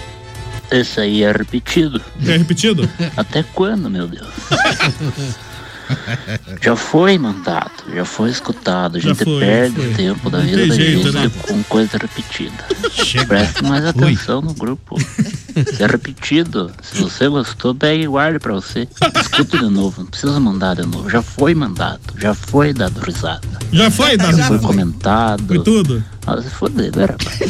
Esse 0.71 1.01
aí 1.01 1.23
é 1.23 1.33
repetido. 1.33 2.01
É 2.27 2.37
repetido? 2.37 2.89
Até 3.17 3.43
quando, 3.43 3.91
meu 3.91 4.07
Deus? 4.07 4.27
Já 6.61 6.77
foi 6.77 7.19
mandado, 7.19 7.71
já 7.95 8.05
foi 8.05 8.31
escutado. 8.31 8.97
A 8.97 9.01
gente 9.01 9.25
foi, 9.25 9.41
perde 9.41 9.81
o 9.81 9.95
tempo 9.95 10.31
da 10.31 10.39
Não 10.39 10.45
vida 10.47 10.67
da 10.67 10.75
jeito, 10.75 11.03
gente 11.03 11.15
né? 11.15 11.31
com 11.43 11.63
coisa 11.65 11.99
repetida. 11.99 12.65
Preste 13.27 13.65
mais 13.65 13.85
atenção 13.85 14.41
no 14.41 14.55
grupo. 14.55 14.97
Se 15.01 15.83
é 15.83 15.87
repetido, 15.87 16.71
se 16.83 17.01
você 17.03 17.29
gostou, 17.29 17.75
pegue 17.75 18.05
e 18.05 18.07
guarde 18.07 18.39
pra 18.39 18.55
você. 18.55 18.89
Escuta 19.21 19.59
de 19.59 19.69
novo, 19.71 20.03
não 20.03 20.09
precisa 20.09 20.39
mandar 20.41 20.77
de 20.77 20.83
novo. 20.87 21.09
Já 21.09 21.23
foi 21.23 21.55
mandado, 21.55 22.01
já 22.19 22.35
foi 22.35 22.73
dado 22.73 23.01
risada. 23.01 23.47
Já 23.73 23.91
foi 23.91 24.17
dado 24.17 24.37
Já 24.37 24.47
foi 24.47 24.59
comentado. 24.59 25.47
Foi 25.47 25.63
tudo? 25.63 26.05
Ah, 26.29 26.43
se 26.43 26.51
foder, 26.51 26.95
né, 26.95 27.07
rapaz? 27.07 27.41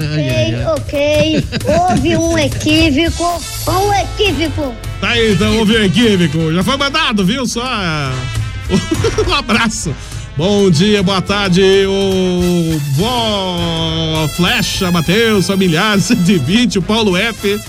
Ok, 0.00 0.64
ok. 0.74 1.44
Houve 1.66 2.16
um 2.16 2.38
equívoco. 2.38 3.42
Um 3.68 3.92
equívoco. 3.92 4.74
Tá 5.02 5.10
aí, 5.10 5.34
então 5.34 5.58
houve 5.58 5.76
um 5.76 5.84
equívoco. 5.84 6.50
Já 6.54 6.64
foi 6.64 6.78
mandado, 6.78 7.26
viu? 7.26 7.46
Só 7.46 7.60
um 9.28 9.34
abraço. 9.34 9.94
Bom 10.34 10.70
dia, 10.70 11.02
boa 11.02 11.20
tarde, 11.20 11.62
o 11.86 12.80
Vó 12.94 14.28
Flecha, 14.34 14.90
Matheus, 14.90 15.46
familiares, 15.46 16.04
120, 16.04 16.78
o 16.78 16.82
Paulo 16.82 17.18
F. 17.18 17.60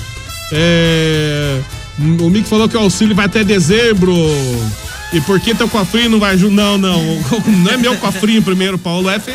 É, 0.53 1.59
o 1.99 2.29
Mick 2.29 2.47
falou 2.47 2.69
que 2.69 2.77
o 2.77 2.79
auxílio 2.79 3.13
vai 3.13 3.25
até 3.25 3.43
dezembro. 3.43 4.15
E 5.11 5.19
por 5.21 5.41
que 5.41 5.53
teu 5.53 5.67
cofrinho 5.67 6.11
não 6.11 6.19
vai 6.21 6.37
junto? 6.37 6.55
Não, 6.55 6.77
não. 6.77 7.03
Não 7.45 7.71
é 7.71 7.77
meu 7.77 7.97
cofrinho 7.97 8.41
primeiro, 8.41 8.77
Paulo 8.77 9.09
F. 9.09 9.33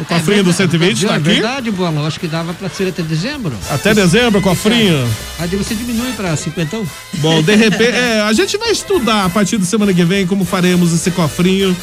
O 0.00 0.04
cofrinho 0.04 0.44
do 0.44 0.52
120 0.52 1.06
tá 1.06 1.14
É 1.14 1.16
aqui. 1.16 1.24
verdade, 1.24 1.70
Bola, 1.72 2.06
acho 2.06 2.20
que 2.20 2.28
dava 2.28 2.54
pra 2.54 2.68
ser 2.68 2.88
até 2.88 3.02
dezembro. 3.02 3.52
Até 3.68 3.92
dezembro, 3.94 4.40
cofrinho. 4.40 5.08
Aí 5.38 5.48
você 5.48 5.74
diminui 5.74 6.12
pra 6.12 6.36
cinquentão. 6.36 6.86
Bom, 7.14 7.42
de 7.42 7.54
repente, 7.56 7.90
é, 7.96 8.20
a 8.20 8.32
gente 8.32 8.56
vai 8.58 8.70
estudar 8.70 9.24
a 9.24 9.28
partir 9.28 9.58
da 9.58 9.64
semana 9.64 9.92
que 9.92 10.04
vem 10.04 10.26
como 10.26 10.44
faremos 10.44 10.92
esse 10.92 11.10
cofrinho. 11.10 11.76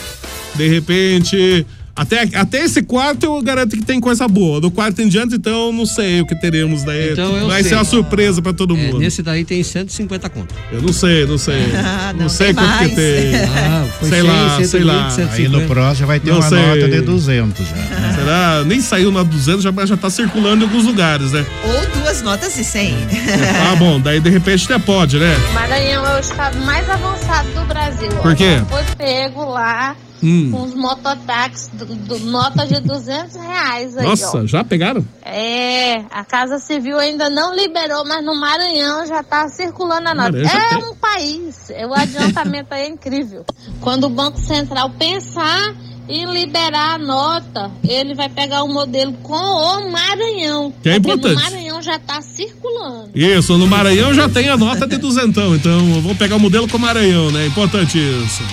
De 0.56 0.68
repente, 0.68 1.68
até, 1.96 2.28
até 2.34 2.64
esse 2.64 2.82
quarto 2.84 3.26
eu 3.26 3.42
garanto 3.42 3.78
que 3.78 3.84
tem 3.86 4.00
coisa 4.02 4.28
boa. 4.28 4.60
Do 4.60 4.70
quarto 4.70 5.02
em 5.02 5.08
diante, 5.08 5.36
então, 5.36 5.72
não 5.72 5.86
sei 5.86 6.22
o 6.22 6.26
que 6.28 6.36
teremos 6.36 6.84
daí. 6.84 7.14
Então 7.14 7.38
eu 7.38 7.48
vai 7.48 7.62
sei. 7.62 7.70
ser 7.70 7.76
uma 7.76 7.86
surpresa 7.86 8.42
pra 8.42 8.52
todo 8.52 8.76
É, 8.76 8.78
mundo. 8.78 9.00
nesse 9.00 9.24
daí 9.24 9.46
tem 9.46 9.64
150 9.64 10.30
conto. 10.30 10.54
Eu 10.72 10.82
não 10.82 10.92
sei, 10.92 11.26
não 11.26 11.38
sei. 11.38 11.56
Ah, 11.86 12.14
não, 12.14 12.28
sei 12.30 12.54
quanto 12.54 12.78
que 12.80 12.90
tem. 12.96 13.36
Ah, 13.36 13.86
foi 14.00 14.10
sei 14.10 14.22
100, 14.22 14.28
lá, 14.28 14.56
sei 14.58 14.66
120, 14.66 14.86
lá. 14.86 15.10
150. 15.10 15.36
Aí 15.36 15.48
no 15.48 15.68
próximo 15.68 15.96
já 16.00 16.06
vai 16.06 16.20
ter 16.20 16.30
Não 16.32 16.40
uma 16.40 16.50
sei. 16.50 16.66
nota 16.66 16.88
de 16.90 17.02
200 17.02 17.68
já. 17.68 17.76
Será? 18.16 18.64
Nem 18.66 18.82
saiu 18.82 19.12
na 19.12 19.24
200, 19.24 19.64
já, 19.64 19.72
mas 19.72 19.90
já 19.90 19.96
tá 19.98 20.10
circulando 20.10 20.64
em 20.64 20.68
alguns 20.68 20.84
lugares, 20.86 21.32
né? 21.32 21.46
Ou 21.64 22.02
duas 22.02 22.22
notas 22.22 22.56
de 22.56 22.64
100. 22.64 22.96
Ah, 23.72 23.76
bom, 23.76 24.00
daí 24.00 24.20
de 24.20 24.30
repente 24.30 24.66
até 24.66 24.78
pode, 24.80 25.18
né? 25.18 25.36
Maranhão 25.54 26.06
é 26.06 26.18
o 26.18 26.20
estado 26.20 26.58
mais 26.62 26.88
avançado 26.90 27.48
do 27.52 27.66
Brasil. 27.66 28.10
Por 28.22 28.36
quê? 28.36 28.62
Foi 28.70 28.84
pego 28.98 29.46
lá 29.46 29.96
Hum. 30.26 30.50
com 30.52 30.64
os 30.64 30.74
mototáxis, 30.74 31.68
do, 31.70 31.86
do- 31.86 32.20
notas 32.20 32.68
de 32.68 32.80
200 32.80 33.36
reais 33.36 33.96
aí, 33.98 34.06
Nossa, 34.08 34.40
ó. 34.42 34.46
já 34.48 34.64
pegaram? 34.64 35.06
É, 35.24 36.04
a 36.12 36.24
Casa 36.26 36.58
Civil 36.58 36.98
ainda 36.98 37.30
não 37.30 37.56
liberou, 37.56 38.04
mas 38.06 38.26
no 38.26 38.34
Maranhão 38.40 39.06
já 39.06 39.22
tá 39.22 39.48
circulando 39.50 40.10
a 40.10 40.16
nota. 40.16 40.38
É 40.38 40.70
tem. 40.70 40.84
um 40.84 40.96
país, 40.96 41.70
o 41.90 41.94
adiantamento 41.94 42.74
aí 42.74 42.84
é 42.84 42.90
incrível. 42.90 43.46
Quando 43.82 44.06
o 44.06 44.10
Banco 44.10 44.40
Central 44.40 44.90
pensar 44.98 45.74
em 46.08 46.26
liberar 46.32 46.96
a 46.96 46.98
nota, 47.00 47.72
ele 47.88 48.14
vai 48.14 48.30
pegar 48.30 48.64
o 48.64 48.68
modelo 48.72 49.14
com 49.24 49.34
o 49.34 49.92
Maranhão. 49.92 50.72
Que 50.84 50.90
é 50.90 51.00
porque 51.00 51.14
importante. 51.18 51.36
No 51.36 51.42
Maranhão 51.52 51.82
já 51.82 51.98
tá 52.00 52.22
circulando. 52.22 53.10
Isso, 53.16 53.58
no 53.58 53.66
Maranhão 53.68 54.14
já 54.14 54.30
tem 54.30 54.50
a 54.50 54.56
nota 54.58 54.88
de 54.88 54.98
duzentão, 54.98 55.56
então 55.56 55.80
vamos 56.02 56.18
pegar 56.18 56.36
o 56.36 56.40
modelo 56.40 56.68
com 56.68 56.78
o 56.78 56.80
Maranhão, 56.80 57.32
né? 57.32 57.48
Importante 57.48 57.98
isso. 57.98 58.44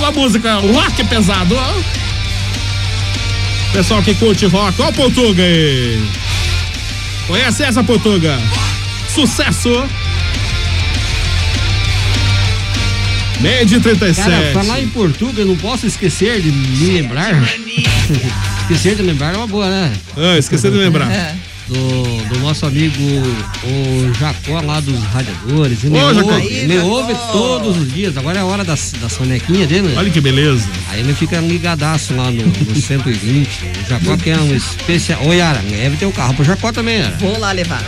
Tocar 0.00 0.12
uma 0.12 0.12
música 0.12 0.54
rock 0.54 1.04
pesado. 1.04 1.54
ó. 1.54 1.74
Pessoal 3.72 4.02
que 4.02 4.14
curte 4.14 4.46
rock, 4.46 4.80
ó 4.80 4.88
o 4.88 4.92
Portuga 4.92 5.42
aí. 5.42 6.02
Conhece 7.26 7.62
essa 7.62 7.84
Portuga? 7.84 8.38
Sucesso! 9.14 9.84
Meio 13.40 13.66
de 13.66 13.80
37. 13.80 14.28
Cara, 14.28 14.52
falar 14.52 14.80
em 14.80 14.88
Portugal, 14.88 15.34
eu 15.36 15.46
não 15.46 15.56
posso 15.56 15.86
esquecer 15.86 16.40
de 16.40 16.50
me 16.50 16.92
lembrar. 16.92 17.34
esquecer 18.62 18.96
de 18.96 19.02
lembrar 19.02 19.34
é 19.34 19.36
uma 19.36 19.46
boa, 19.46 19.68
né? 19.68 19.92
Ah, 20.16 20.38
esquecer 20.38 20.70
de 20.70 20.78
lembrar. 20.78 21.08
Do, 21.70 22.28
do 22.34 22.38
nosso 22.40 22.66
amigo 22.66 23.00
o 23.62 24.12
Jacó 24.18 24.60
lá 24.60 24.80
dos 24.80 24.98
radiadores. 25.04 25.84
Ele, 25.84 25.96
Ô, 25.96 26.12
Jacó. 26.14 26.32
ouve, 26.32 26.46
ele 26.48 26.78
ouve 26.80 27.14
todos 27.30 27.76
os 27.76 27.92
dias. 27.92 28.16
Agora 28.16 28.38
é 28.38 28.42
a 28.42 28.44
hora 28.44 28.64
da, 28.64 28.74
da 29.00 29.08
sonequinha 29.08 29.68
dele. 29.68 29.86
né? 29.88 29.94
Olha 29.96 30.10
que 30.10 30.20
beleza. 30.20 30.66
Aí 30.90 30.98
ele 30.98 31.14
fica 31.14 31.38
ligadaço 31.38 32.12
lá 32.16 32.28
no, 32.28 32.42
no 32.44 32.74
120. 32.74 33.48
O 33.86 33.88
Jacó 33.88 34.16
que 34.16 34.30
é 34.30 34.36
um 34.38 34.52
especial. 34.56 35.24
Ô, 35.24 35.32
Yara, 35.32 35.60
deve 35.60 35.96
ter 35.96 36.06
o 36.06 36.12
carro 36.12 36.34
pro 36.34 36.44
Jacó 36.44 36.72
também, 36.72 36.98
Yara. 36.98 37.16
Vou 37.20 37.38
lá 37.38 37.52
levar. 37.52 37.84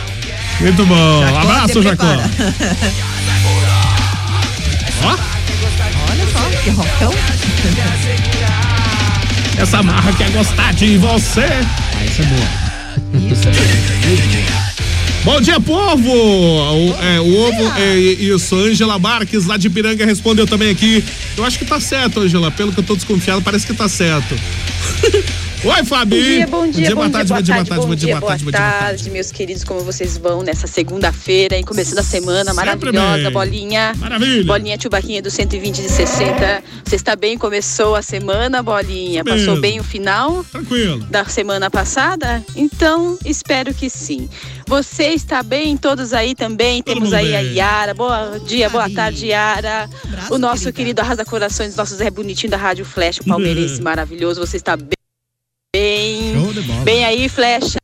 Muito 0.61 0.85
bom. 0.85 1.21
Jacó, 1.25 1.37
Abraço, 1.39 1.83
Jacó. 1.83 2.05
Ó, 5.03 5.09
Olha 6.09 6.27
só, 6.31 6.61
que 6.63 6.69
rocão. 6.69 7.11
essa 9.57 9.83
marra 9.83 10.13
quer 10.13 10.29
gostar 10.31 10.73
de 10.73 10.97
você. 10.97 11.41
Ah, 11.99 12.05
isso 12.05 12.21
é 12.21 12.25
boa. 12.25 12.62
Bom 15.23 15.39
dia, 15.39 15.59
povo! 15.59 16.11
O, 16.11 16.95
é, 17.01 17.19
o 17.19 17.35
ovo, 17.35 17.79
é, 17.79 17.95
isso, 17.95 18.55
Ângela 18.55 18.99
Marques, 18.99 19.45
lá 19.45 19.55
de 19.55 19.69
Piranga, 19.69 20.05
respondeu 20.05 20.45
também 20.45 20.69
aqui. 20.69 21.03
Eu 21.37 21.45
acho 21.45 21.57
que 21.57 21.65
tá 21.65 21.79
certo, 21.79 22.19
Ângela. 22.19 22.51
Pelo 22.51 22.73
que 22.73 22.79
eu 22.79 22.83
tô 22.83 22.95
desconfiado, 22.95 23.41
parece 23.41 23.65
que 23.65 23.73
tá 23.73 23.87
certo. 23.87 24.35
Oi, 25.65 25.85
Fabi! 25.85 26.19
Bom 26.19 26.27
dia, 26.27 26.47
bom 26.47 26.67
dia, 26.67 26.93
boa 26.93 27.07
bom 27.07 27.11
tarde, 27.13 27.27
dia, 27.27 27.35
bom 27.37 27.41
dia, 27.41 27.53
boa 27.53 27.65
tarde, 27.65 27.69
bom 27.69 27.87
bom 27.87 27.95
dia, 27.95 28.07
dia, 28.07 28.19
boa 28.19 28.27
tarde, 28.27 28.43
boa 28.43 28.51
bom 28.51 28.57
dia, 28.57 28.67
boa 28.67 28.79
tarde. 28.81 28.97
tarde, 28.97 29.09
meus 29.11 29.31
queridos, 29.31 29.63
como 29.63 29.79
vocês 29.79 30.17
vão 30.17 30.43
nessa 30.43 30.67
segunda-feira, 30.67 31.55
hein? 31.55 31.63
Começando 31.63 31.99
a 31.99 32.03
semana 32.03 32.53
maravilhosa, 32.53 33.31
bolinha. 33.31 33.93
Maravilha. 33.95 34.43
Bolinha 34.43 34.77
Tchubaquinha 34.77 35.21
do 35.21 35.31
120 35.31 35.81
de 35.81 35.87
60. 35.89 36.63
Você 36.83 36.97
está 36.97 37.15
bem? 37.15 37.37
Começou 37.37 37.95
a 37.95 38.01
semana, 38.01 38.61
bolinha? 38.61 39.23
Passou 39.23 39.57
bem 39.61 39.79
o 39.79 39.85
final? 39.85 40.43
Tranquilo. 40.51 40.99
Da 41.09 41.23
semana 41.23 41.71
passada? 41.71 42.43
Então, 42.57 43.17
espero 43.23 43.73
que 43.73 43.89
sim. 43.89 44.27
Você 44.67 45.13
está 45.13 45.41
bem? 45.41 45.77
Todos 45.77 46.11
aí 46.11 46.35
também? 46.35 46.83
Temos 46.83 47.05
mundo 47.05 47.13
aí 47.13 47.33
a 47.33 47.41
bem. 47.41 47.53
Yara. 47.53 47.93
Boa 47.93 48.37
dia, 48.45 48.69
boa 48.69 48.89
tarde, 48.89 49.27
Yara. 49.27 49.89
o 50.29 50.37
nosso 50.37 50.73
querido 50.73 50.99
Arrasa 50.99 51.23
Corações, 51.23 51.73
nosso 51.77 51.95
Zé 51.95 52.11
Bonitinho 52.11 52.51
da 52.51 52.57
Rádio 52.57 52.83
Flash, 52.83 53.19
o 53.19 53.23
palmeirense 53.31 53.81
maravilhoso. 53.81 54.45
Você 54.45 54.57
está 54.57 54.75
bem? 54.75 55.02
Bem, 55.83 56.33
bem 56.85 57.03
aí, 57.03 57.27
Flecha. 57.27 57.82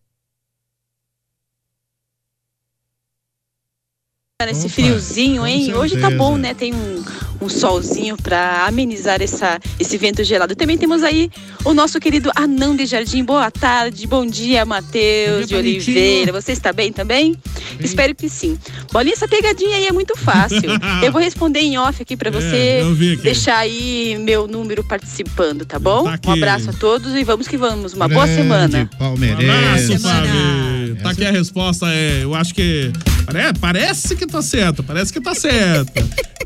Nesse 4.45 4.67
Opa, 4.67 4.75
friozinho, 4.75 5.45
hein? 5.45 5.73
Hoje 5.73 5.97
tá 5.97 6.09
bom, 6.09 6.37
né? 6.37 6.53
Tem 6.53 6.73
um, 6.73 7.03
um 7.41 7.49
solzinho 7.49 8.15
pra 8.15 8.65
amenizar 8.67 9.21
essa, 9.21 9.59
esse 9.77 9.97
vento 9.97 10.23
gelado. 10.23 10.55
Também 10.55 10.77
temos 10.77 11.03
aí 11.03 11.29
o 11.65 11.73
nosso 11.73 11.99
querido 11.99 12.31
Anão 12.33 12.73
de 12.73 12.85
Jardim. 12.85 13.21
Boa 13.21 13.51
tarde, 13.51 14.07
bom 14.07 14.25
dia, 14.25 14.63
Matheus 14.63 15.41
de 15.41 15.47
dia, 15.47 15.57
Oliveira. 15.57 16.31
Você 16.31 16.53
está 16.53 16.71
bem 16.71 16.93
também? 16.93 17.35
Espero 17.81 18.15
que 18.15 18.29
sim. 18.29 18.57
Bolinha, 18.93 19.13
essa 19.13 19.27
pegadinha 19.27 19.75
aí 19.75 19.87
é 19.87 19.91
muito 19.91 20.17
fácil. 20.17 20.61
eu 21.03 21.11
vou 21.11 21.19
responder 21.21 21.59
em 21.59 21.77
off 21.77 22.01
aqui 22.01 22.15
pra 22.15 22.31
você 22.31 22.79
É, 22.79 22.83
vi 22.93 23.15
aqui. 23.15 23.23
deixar 23.23 23.57
aí 23.57 24.17
meu 24.21 24.47
número 24.47 24.85
participando, 24.85 25.65
tá 25.65 25.77
bom? 25.77 26.05
Tá 26.05 26.17
um 26.29 26.31
abraço 26.31 26.69
a 26.69 26.73
todos 26.73 27.13
e 27.13 27.25
vamos 27.25 27.45
que 27.45 27.57
vamos. 27.57 27.91
Uma 27.93 28.07
boa 28.07 28.25
Grande 28.25 28.41
semana. 28.41 28.89
Palmeirense. 28.97 29.95
Abraço, 29.95 29.99
Fabi. 29.99 30.95
Tá 31.03 31.09
aqui 31.09 31.25
a 31.25 31.31
resposta, 31.31 31.87
é, 31.89 32.23
eu 32.23 32.33
acho 32.33 32.55
que 32.55 32.89
pare- 33.33 33.53
parece 33.59 34.15
que 34.15 34.25
tá 34.25 34.41
certo, 34.41 34.83
parece 34.83 35.11
que 35.13 35.21
tá 35.21 35.33
certo. 35.35 35.91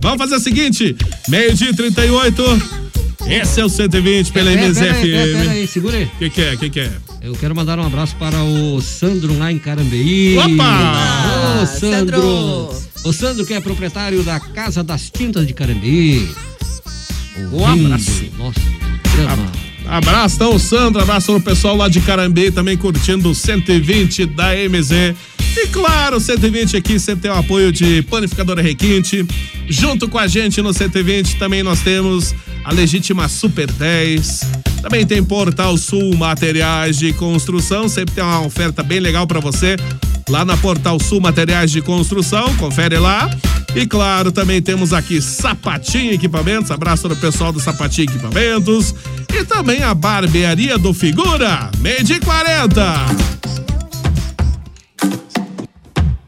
Vamos 0.01 0.17
fazer 0.17 0.35
o 0.35 0.39
seguinte, 0.39 0.95
meio-dia 1.27 1.69
e 1.69 1.73
38, 1.75 2.43
esse 3.27 3.61
é 3.61 3.65
o 3.65 3.69
120 3.69 4.31
pela 4.31 4.51
Pera, 4.51 4.67
MZFM. 4.67 4.79
pera 4.81 4.95
aí, 4.97 5.11
pera, 5.11 5.37
pera 5.39 5.51
aí, 5.51 5.67
segura 5.67 5.97
aí. 5.97 6.03
O 6.05 6.17
que 6.17 6.29
que 6.29 6.41
é, 6.41 6.53
o 6.53 6.57
que 6.57 6.69
que 6.69 6.79
é? 6.81 6.91
Eu 7.21 7.33
quero 7.35 7.55
mandar 7.55 7.79
um 7.79 7.85
abraço 7.85 8.15
para 8.17 8.43
o 8.43 8.81
Sandro 8.81 9.37
lá 9.37 9.49
em 9.51 9.57
Carambeí. 9.57 10.37
Opa! 10.37 11.61
Ô, 11.61 11.65
Sandro! 11.65 12.75
O 13.05 13.13
Sandro 13.13 13.45
que 13.45 13.53
é 13.53 13.61
proprietário 13.61 14.23
da 14.23 14.39
Casa 14.39 14.83
das 14.83 15.09
Tintas 15.09 15.47
de 15.47 15.53
Carambeí. 15.53 16.29
Um 17.51 17.65
abraço. 17.65 18.25
Nosso 18.37 18.59
programa. 19.03 19.51
Abraço, 19.85 20.35
então, 20.35 20.59
Sandro. 20.59 21.01
Abraço 21.01 21.31
no 21.31 21.41
pessoal 21.41 21.75
lá 21.75 21.87
de 21.89 21.99
Carambeí 22.01 22.51
também 22.51 22.77
curtindo 22.77 23.29
o 23.29 23.35
120 23.35 24.25
da 24.25 24.53
MZ. 24.55 25.15
E 25.55 25.67
claro, 25.67 26.17
o 26.17 26.19
120 26.19 26.77
aqui 26.77 26.99
sempre 26.99 27.23
tem 27.23 27.31
o 27.31 27.35
apoio 27.35 27.71
de 27.71 28.01
Panificadora 28.03 28.61
Requinte. 28.61 29.25
Junto 29.67 30.09
com 30.09 30.17
a 30.17 30.27
gente 30.27 30.61
no 30.61 30.73
120 30.73 31.37
também 31.37 31.61
nós 31.61 31.81
temos 31.81 32.33
a 32.63 32.71
Legítima 32.71 33.29
Super 33.29 33.71
10. 33.71 34.41
Também 34.81 35.05
tem 35.05 35.23
Portal 35.23 35.77
Sul 35.77 36.15
Materiais 36.15 36.97
de 36.97 37.13
Construção. 37.13 37.87
Sempre 37.87 38.15
tem 38.15 38.23
uma 38.23 38.41
oferta 38.41 38.81
bem 38.81 38.99
legal 38.99 39.27
para 39.27 39.39
você 39.39 39.77
lá 40.29 40.43
na 40.43 40.57
Portal 40.57 40.99
Sul 40.99 41.21
Materiais 41.21 41.71
de 41.71 41.81
Construção. 41.81 42.53
Confere 42.55 42.97
lá. 42.97 43.29
E 43.75 43.85
claro, 43.85 44.31
também 44.31 44.61
temos 44.61 44.91
aqui 44.91 45.21
Sapatinho 45.21 46.13
Equipamentos. 46.13 46.71
Abraço 46.71 47.07
no 47.07 47.15
pessoal 47.15 47.51
do 47.51 47.59
Sapatinho 47.59 48.09
Equipamentos. 48.09 48.93
E 49.33 49.45
também 49.45 49.83
a 49.83 49.93
Barbearia 49.93 50.77
do 50.77 50.93
Figura, 50.93 51.71
meio 51.79 52.03
de 52.03 52.19
40. 52.19 53.42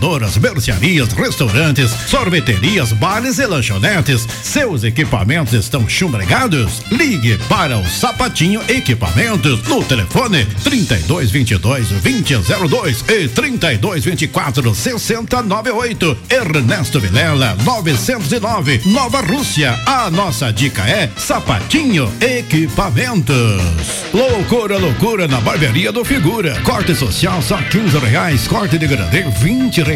panificadoras, 0.00 0.36
mercearias, 0.38 1.12
restaurantes, 1.12 1.90
sorveterias, 2.08 2.92
bares 2.92 3.38
e 3.38 3.46
lanchonetes. 3.46 4.26
Seus 4.42 4.82
equipamentos 4.82 5.52
estão 5.52 5.88
chumbregados? 5.88 6.82
Ligue 6.90 7.38
para 7.48 7.78
o 7.78 7.86
Sapatinho 7.86 8.62
Equipamentos 8.68 9.62
no 9.68 9.84
telefone 9.84 10.46
3222 10.64 11.88
2002 11.90 13.04
e 13.08 13.28
3224 13.28 14.74
6098. 14.74 16.18
Ernesto 16.30 16.98
Vilela 16.98 17.56
909, 17.62 18.80
Nova 18.86 19.20
Rússia. 19.20 19.78
A 19.84 20.10
nossa 20.10 20.50
dica 20.52 20.82
é 20.88 21.10
Sapatinho 21.16 22.10
Equipamentos. 22.20 23.60
Loucura, 24.12 24.78
loucura 24.78 25.28
na 25.28 25.40
barbearia 25.40 25.92
do 25.92 26.04
Figura. 26.04 26.58
Corte 26.62 26.94
social 26.94 27.42
só 27.42 27.58
15 27.58 27.98
reais. 27.98 28.48
Corte 28.48 28.78
de 28.78 28.86
grande 28.86 29.22
20 29.22 29.82
reais. 29.82 29.89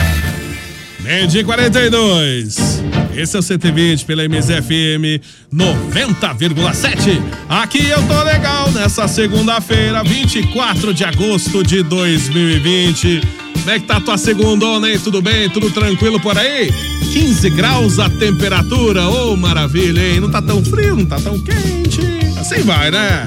Meio-dia 1.09 1.41
e 1.41 1.45
42. 1.45 2.83
Esse 3.17 3.35
é 3.35 3.39
o 3.39 3.43
120 3.43 4.05
pela 4.05 4.29
MZFM 4.29 5.25
90,7. 5.51 7.23
Aqui 7.49 7.89
eu 7.89 8.07
tô 8.07 8.23
legal 8.25 8.71
nessa 8.73 9.09
segunda-feira, 9.09 10.05
24 10.05 10.93
de 10.93 11.05
agosto 11.05 11.65
de 11.65 11.83
2020. 11.83 13.23
Como 13.55 13.71
é 13.71 13.79
que 13.79 13.87
tá 13.87 13.97
a 13.97 14.01
tua 14.03 14.19
segundona 14.19 14.87
aí? 14.87 14.99
Tudo 14.99 15.23
bem? 15.23 15.49
Tudo 15.49 15.71
tranquilo 15.71 16.21
por 16.21 16.37
aí? 16.37 16.71
15 17.15 17.49
graus 17.51 17.99
a 17.99 18.11
temperatura. 18.11 19.09
Ô, 19.09 19.35
maravilha, 19.35 20.13
hein? 20.13 20.21
Não 20.21 20.31
tá 20.31 20.43
tão 20.43 20.63
frio, 20.63 20.95
não 20.95 21.07
tá 21.07 21.19
tão 21.19 21.41
quente. 21.41 22.03
Assim 22.39 22.61
vai, 22.65 22.91
né? 22.91 23.25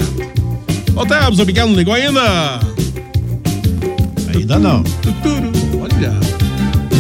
Ô, 0.96 1.04
Tebs, 1.04 1.40
o 1.40 1.46
Miguel 1.48 1.66
não 1.66 1.76
ligou 1.76 1.96
ainda? 1.96 2.60
Ainda 4.32 4.60
não. 4.60 4.84
Olha. 5.82 6.31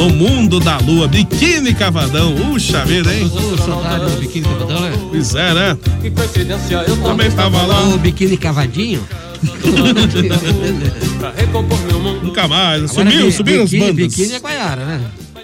No 0.01 0.09
mundo 0.09 0.59
da 0.59 0.79
lua, 0.79 1.07
biquíni 1.07 1.75
cavadão. 1.75 2.33
Puxa 2.33 2.83
vida, 2.85 3.13
hein? 3.13 3.31
Ô, 3.31 3.55
saudade 3.55 4.05
do 4.05 4.19
biquíni 4.19 4.47
cavadão, 4.47 4.81
né? 4.81 4.91
Pois 5.11 5.35
é, 5.35 5.53
né? 5.53 5.77
Que 6.01 6.09
coincidência, 6.09 6.83
eu 6.87 6.97
Também 6.97 7.29
tava 7.29 7.61
lá. 7.67 7.81
O 7.83 7.99
biquíni 7.99 8.35
cavadinho? 8.35 9.07
Pra 11.19 11.29
recompor 11.37 11.77
meu 11.85 11.99
mundo. 11.99 12.25
Nunca 12.25 12.47
mais. 12.47 12.77
Agora, 12.77 13.11
Sumiu, 13.11 13.25
bi- 13.27 13.31
subiu 13.31 13.61
as 13.61 13.69
biquíni, 13.69 13.91
bandas. 13.91 14.07
Biquíni 14.15 14.33
é 14.33 14.39
Guaiara, 14.39 14.85
né? 14.85 15.01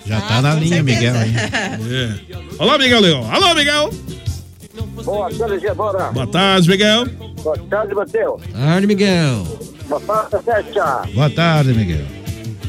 Já 0.07 0.21
tá 0.21 0.41
na 0.41 0.55
linha, 0.55 0.81
Miguel, 0.81 1.15
hein? 1.15 1.33
É. 1.91 2.15
Olá, 2.57 2.79
Miguel 2.79 2.99
Leão. 3.01 3.31
Alô, 3.31 3.53
Miguel. 3.53 3.93
Boa 5.05 5.29
tarde, 5.29 5.59
Gebora. 5.59 6.11
Boa 6.11 6.25
tarde, 6.25 6.67
Miguel. 6.67 7.05
Boa 7.43 7.57
tarde, 7.69 7.93
Matheus. 7.93 8.41
Tarde, 8.51 8.87
Miguel. 8.87 9.45
Boa 9.87 10.01
tarde, 10.01 10.43
Sérgio. 10.43 10.83
Boa 11.13 11.29
tarde, 11.29 11.73
Miguel. 11.75 12.16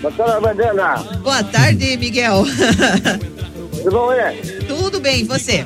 Boa 0.01 0.13
tarde, 0.13 0.41
Bandana. 0.41 0.95
Boa 1.23 1.45
tarde, 1.45 1.97
Miguel. 1.97 2.45
Tudo 3.83 3.91
bom, 3.91 4.13
é? 4.13 4.33
Tudo 4.67 5.01
bem, 5.01 5.21
e 5.21 5.25
você? 5.25 5.65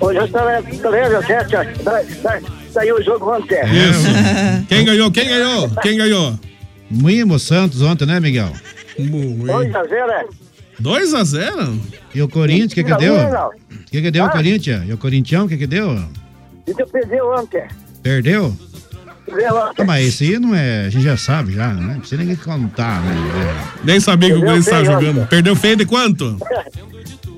Hoje 0.00 0.18
eu 0.18 0.24
estava. 0.26 0.62
Sa- 1.82 2.04
sa- 2.22 2.40
Saiu 2.70 2.96
o 2.96 3.02
jogo 3.02 3.34
ontem. 3.34 3.56
É. 3.56 3.64
Quem 4.68 4.84
ganhou? 4.84 5.10
Quem 5.10 5.26
ganhou? 5.26 5.70
Quem 5.82 5.96
ganhou? 5.96 6.38
Moímos 6.90 7.42
Santos 7.42 7.80
ontem, 7.82 8.06
né, 8.06 8.20
Miguel? 8.20 8.52
2 8.98 9.74
a 9.74 9.84
0, 9.84 10.10
é? 10.12 10.24
2 10.78 11.14
a 11.14 11.24
0 11.24 11.80
E 12.14 12.20
o 12.22 12.28
Corinthians, 12.28 12.72
o 12.72 12.74
que 12.74 12.84
que 12.84 12.96
deu? 12.96 13.14
O 13.14 13.90
que 13.90 14.02
que 14.02 14.10
deu 14.10 14.24
o 14.24 14.26
Ah? 14.26 14.30
Corinthians? 14.30 14.86
E 14.88 14.92
o 14.92 14.98
Corinthians, 14.98 15.44
o 15.44 15.48
que 15.48 15.56
que 15.56 15.66
deu? 15.66 15.98
E 16.66 16.74
tu 16.74 16.86
perdeu 16.86 17.30
ontem. 17.32 17.66
Perdeu? 18.02 18.54
Ah, 19.78 19.84
mas 19.84 20.06
esse 20.06 20.24
aí 20.24 20.38
não 20.38 20.54
é. 20.54 20.86
A 20.86 20.90
gente 20.90 21.04
já 21.04 21.16
sabe 21.16 21.52
já, 21.52 21.68
né? 21.68 21.92
Não 21.94 22.00
precisa 22.00 22.20
ninguém 22.20 22.36
contar, 22.36 23.00
né? 23.02 23.14
Nem 23.84 24.00
sabia 24.00 24.28
que 24.30 24.36
o 24.36 24.40
Corinthians 24.40 24.68
feio, 24.68 24.84
jogando. 24.84 25.26
Perdeu 25.28 25.56
feio 25.56 25.76
de 25.76 25.86
quanto? 25.86 26.36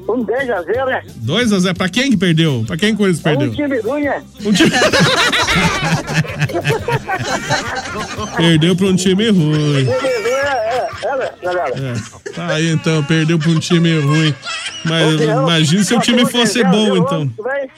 Um 0.08 0.24
10 0.24 0.50
a 0.50 0.62
0, 0.62 0.88
é? 0.90 1.02
2 1.14 1.52
a 1.52 1.58
0 1.60 1.74
Pra 1.76 1.88
quem 1.88 2.10
que 2.10 2.16
perdeu? 2.16 2.64
Pra 2.66 2.76
quem 2.76 2.88
que 2.88 2.94
o 2.94 2.98
Corinthians 2.98 3.20
Um 3.20 3.22
perdeu? 3.38 3.52
time 3.54 3.78
ruim, 3.80 4.06
é? 4.06 4.20
Um 4.44 4.52
time... 4.52 4.70
Perdeu 8.36 8.74
pra 8.74 8.86
um 8.86 8.96
time 8.96 9.30
ruim. 9.30 9.86
Um 9.86 9.92
ruim, 9.92 10.26
é, 10.26 10.48
é, 10.48 10.88
é, 11.04 11.16
né, 11.16 11.30
galera? 11.42 11.74
É. 11.78 11.94
Tá 12.32 12.46
aí 12.48 12.70
então, 12.70 13.04
perdeu 13.04 13.38
pra 13.38 13.50
um 13.50 13.60
time 13.60 14.00
ruim. 14.00 14.34
Mas 14.84 15.20
imagina 15.20 15.84
se 15.84 15.94
o 15.94 16.00
time 16.00 16.26
fosse 16.26 16.64
bom, 16.64 16.96
então. 16.96 17.22
ontem, 17.22 17.34
vai. 17.38 17.68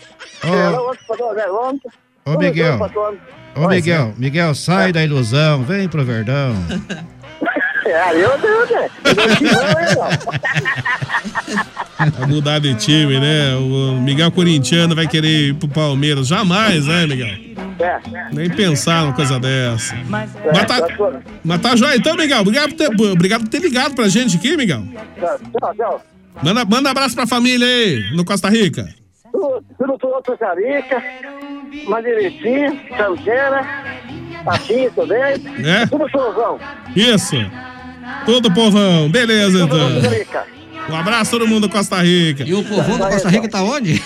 Ó. 0.44 0.54
É, 0.54 0.70
né. 3.56 3.66
Ô, 3.66 3.68
Miguel. 3.68 4.14
Ô, 4.16 4.20
Miguel, 4.20 4.54
sai 4.54 4.92
da 4.92 5.04
ilusão, 5.04 5.62
vem 5.62 5.88
pro 5.88 6.04
Verdão. 6.04 6.54
É, 7.84 8.16
eu 8.16 8.30
tenho, 8.38 8.66
né? 8.66 8.88
Eu 9.04 9.36
tinha, 9.36 9.52
não, 9.52 10.08
Vai 12.18 12.26
mudar 12.28 12.58
de 12.58 12.74
time, 12.74 13.18
né? 13.20 13.54
O 13.56 14.00
Miguel 14.00 14.30
Corintiano 14.30 14.94
vai 14.94 15.06
querer 15.06 15.48
ir 15.48 15.54
pro 15.54 15.68
Palmeiras. 15.68 16.26
Jamais, 16.26 16.86
né, 16.86 17.06
Miguel? 17.06 17.52
É. 17.78 18.00
Nem 18.32 18.48
pensar 18.48 19.02
numa 19.02 19.12
coisa 19.12 19.38
dessa. 19.38 19.94
Mas 20.08 20.30
É, 20.36 20.64
tá, 20.64 20.80
tá 20.80 20.94
mas 21.44 21.60
tá 21.60 21.76
joia 21.76 21.96
então, 21.96 22.16
Miguel. 22.16 22.40
Obrigado 22.40 22.70
por, 22.70 22.76
ter, 22.76 22.88
obrigado 23.10 23.40
por 23.42 23.48
ter 23.48 23.60
ligado 23.60 23.94
pra 23.94 24.08
gente 24.08 24.36
aqui, 24.36 24.56
Miguel. 24.56 24.84
Tchau, 25.18 25.74
tchau. 25.74 26.02
Manda, 26.42 26.64
manda 26.64 26.90
abraço 26.90 27.14
pra 27.14 27.26
família 27.26 27.66
aí, 27.66 28.10
no 28.14 28.24
Costa 28.24 28.48
Rica. 28.48 28.88
Tudo, 29.32 29.64
tudo, 29.78 29.98
tudo, 29.98 30.22
Costa 30.24 30.54
Rica, 30.54 31.02
Madeiretinha, 31.88 32.70
Santana, 32.96 33.66
Patinho 34.44 34.90
também. 34.92 35.34
É? 35.66 35.86
Tudo 35.86 36.08
showzão. 36.10 36.60
Isso. 36.94 37.36
Todo 38.26 38.52
povão. 38.52 39.10
Beleza, 39.10 39.64
então. 39.64 39.88
Um 40.90 40.96
abraço 40.96 41.34
a 41.34 41.38
todo 41.38 41.48
mundo 41.48 41.66
da 41.68 41.72
Costa 41.74 42.02
Rica. 42.02 42.42
E 42.44 42.54
o 42.54 42.62
povão 42.64 42.98
da 42.98 43.08
Costa 43.08 43.28
Rica 43.28 43.48
tá 43.48 43.62
onde? 43.62 44.02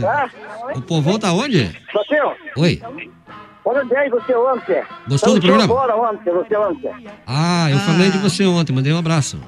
Tá? 0.00 0.30
O 0.74 0.80
povão 0.82 1.18
tá 1.18 1.32
onde? 1.32 1.70
Matheus, 1.94 2.34
Oi. 2.56 2.82
olha 3.64 3.84
bem 3.84 4.10
você 4.10 4.34
ontem. 4.34 4.82
Gostou 5.08 5.34
do 5.34 5.46
show 5.46 5.56
programa? 5.56 5.66
bola 5.66 6.10
ontem, 6.10 6.32
você 6.32 6.56
ontem. 6.56 6.90
Ah, 7.26 7.68
eu 7.70 7.78
falei 7.78 8.10
de 8.10 8.18
você 8.18 8.44
ontem, 8.44 8.72
mandei 8.72 8.92
um 8.92 8.98
abraço. 8.98 9.40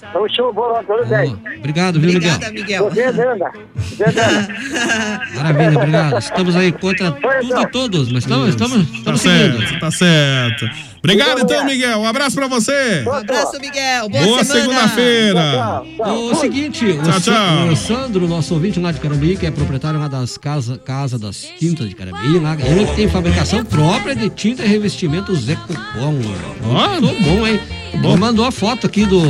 Tamo 0.00 0.28
show 0.34 0.50
ontem, 0.50 0.92
olha 0.92 1.04
bem. 1.04 1.36
Obrigado, 1.58 2.00
viu, 2.00 2.12
Miguel? 2.12 2.38
Miguel. 2.52 2.84
Você 2.90 3.00
é 3.02 3.12
danda. 3.12 3.50
Você 3.74 4.04
é 4.04 4.12
danda. 4.12 4.48
Maravilha, 5.34 5.76
obrigado. 5.78 6.18
Estamos 6.18 6.56
aí 6.56 6.72
contra 6.72 7.10
tudo 7.12 7.60
e 7.62 7.66
todos, 7.70 8.12
mas 8.12 8.22
estamos, 8.24 8.48
estamos, 8.50 8.86
Tá 8.86 8.94
estamos 8.96 9.20
seguindo. 9.20 9.58
certo, 9.66 9.80
tá 9.80 9.90
certo. 9.90 10.70
Obrigado 10.98 11.40
então, 11.40 11.64
Miguel. 11.64 11.98
Um 12.00 12.06
abraço 12.06 12.34
pra 12.36 12.46
você. 12.48 13.04
Um 13.06 13.12
abraço, 13.12 13.58
Miguel. 13.60 14.08
Boa, 14.08 14.24
Boa 14.24 14.44
semana. 14.44 14.60
segunda-feira. 14.88 15.82
O 15.98 16.34
seguinte, 16.34 16.84
o, 16.84 17.02
Tchau, 17.02 17.12
Sa- 17.12 17.20
tchau. 17.20 17.68
o 17.72 17.76
Sandro, 17.76 18.28
nosso 18.28 18.54
ouvinte 18.54 18.80
lá 18.80 18.90
de 18.92 18.98
Carambi, 19.00 19.36
que 19.36 19.46
é 19.46 19.50
proprietário 19.50 19.98
lá 20.00 20.08
das 20.08 20.36
casas 20.36 20.78
casa 20.84 21.18
das 21.18 21.46
tintas 21.58 21.88
de 21.88 21.94
Carambi, 21.94 22.38
lá, 22.40 22.56
ele 22.60 22.86
que 22.86 22.96
tem 22.96 23.08
fabricação 23.08 23.64
própria 23.64 24.14
de 24.16 24.28
tinta 24.30 24.64
e 24.64 24.68
revestimentos 24.68 25.48
Ecopom. 25.48 26.18
Ó. 26.64 27.00
Muito 27.00 27.22
bom, 27.22 27.46
hein? 27.46 27.60
Ele 27.92 28.16
mandou 28.16 28.44
a 28.44 28.50
foto 28.52 28.86
aqui 28.86 29.04
do. 29.06 29.20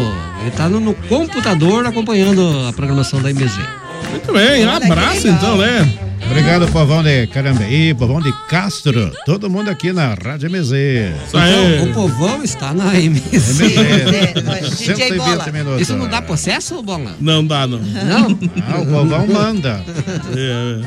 Ele 0.40 0.50
tá 0.56 0.68
no, 0.68 0.80
no 0.80 0.94
computador 0.94 1.86
acompanhando 1.86 2.66
a 2.68 2.72
programação 2.72 3.20
da 3.20 3.28
MZ. 3.32 3.52
Muito 4.10 4.32
bem, 4.32 4.66
um 4.66 4.70
abraço 4.70 5.28
então, 5.28 5.58
né? 5.58 6.07
Obrigado, 6.26 6.68
povão 6.72 7.02
de 7.02 7.26
Carambeí, 7.28 7.94
povão 7.94 8.20
de 8.20 8.32
Castro, 8.48 9.12
todo 9.24 9.48
mundo 9.48 9.70
aqui 9.70 9.92
na 9.92 10.14
Rádio 10.14 10.50
MZ. 10.50 10.72
Então, 11.28 11.84
o 11.84 11.94
povão 11.94 12.42
está 12.42 12.72
na 12.74 12.92
MZ. 12.92 13.58
DJ 14.78 14.96
120 14.96 15.16
Bola. 15.16 15.52
minutos. 15.52 15.80
Isso 15.82 15.96
não 15.96 16.08
dá 16.08 16.20
processo, 16.20 16.82
Bola? 16.82 17.14
Não 17.20 17.46
dá, 17.46 17.66
não. 17.66 17.78
Não? 17.78 18.38
Ah, 18.68 18.80
o 18.80 18.86
povão 18.86 19.26
manda. 19.26 19.84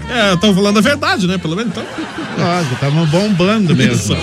É, 0.10 0.34
estão 0.34 0.54
falando 0.54 0.78
a 0.78 0.82
verdade, 0.82 1.28
né? 1.28 1.38
Pelo 1.38 1.56
menos 1.56 1.72
então. 1.72 1.86
Lógico, 2.38 2.74
estamos 2.76 3.10
bombando 3.10 3.76
mesmo. 3.76 4.16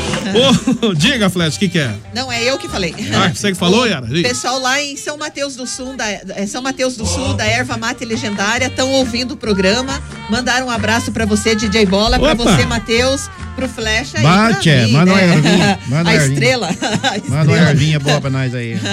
Ô, 0.83 0.95
diga, 0.95 1.29
Flash, 1.31 1.57
o 1.57 1.59
que, 1.59 1.69
que 1.69 1.79
é? 1.79 1.95
Não, 2.15 2.31
é 2.31 2.43
eu 2.43 2.59
que 2.59 2.69
falei. 2.69 2.95
Ah, 3.15 3.29
você 3.33 3.53
que 3.53 3.59
falou, 3.59 3.87
Yara? 3.87 4.07
O 4.07 4.09
Diga. 4.09 4.29
pessoal 4.29 4.59
lá 4.59 4.81
em 4.83 4.97
São 4.97 5.17
Mateus 5.17 5.57
do 5.57 5.67
Sul, 5.67 5.97
da, 5.97 6.09
é 6.11 6.47
São 6.47 6.63
Mateus 6.63 6.97
do 6.97 7.07
Sul, 7.07 7.35
da 7.35 7.45
Erva 7.45 7.77
Mate 7.77 8.05
Legendária, 8.05 8.67
estão 8.67 8.91
ouvindo 8.91 9.33
o 9.33 9.37
programa. 9.37 10.03
Mandaram 10.31 10.67
um 10.67 10.71
abraço 10.71 10.98
pra 11.13 11.25
você, 11.25 11.55
DJ 11.55 11.87
Bola, 11.87 12.19
pra 12.19 12.33
Opa! 12.33 12.45
você, 12.45 12.67
Matheus, 12.67 13.31
pro 13.57 13.69
Flecha 13.69 14.19
e 14.19 14.23
Bate, 14.23 14.69
pra 14.71 14.83
mim, 14.87 14.93
manda 14.93 15.13
uma 15.13 15.21
né? 15.21 15.35
ervinha, 15.35 15.79
manda 15.87 16.11
A 16.11 16.17
estrela. 16.17 16.69
Manda 17.29 17.51
uma 17.53 17.59
ervinha 17.59 17.99
boa 18.01 18.21
pra 18.21 18.31
nós 18.31 18.55
aí. 18.55 18.77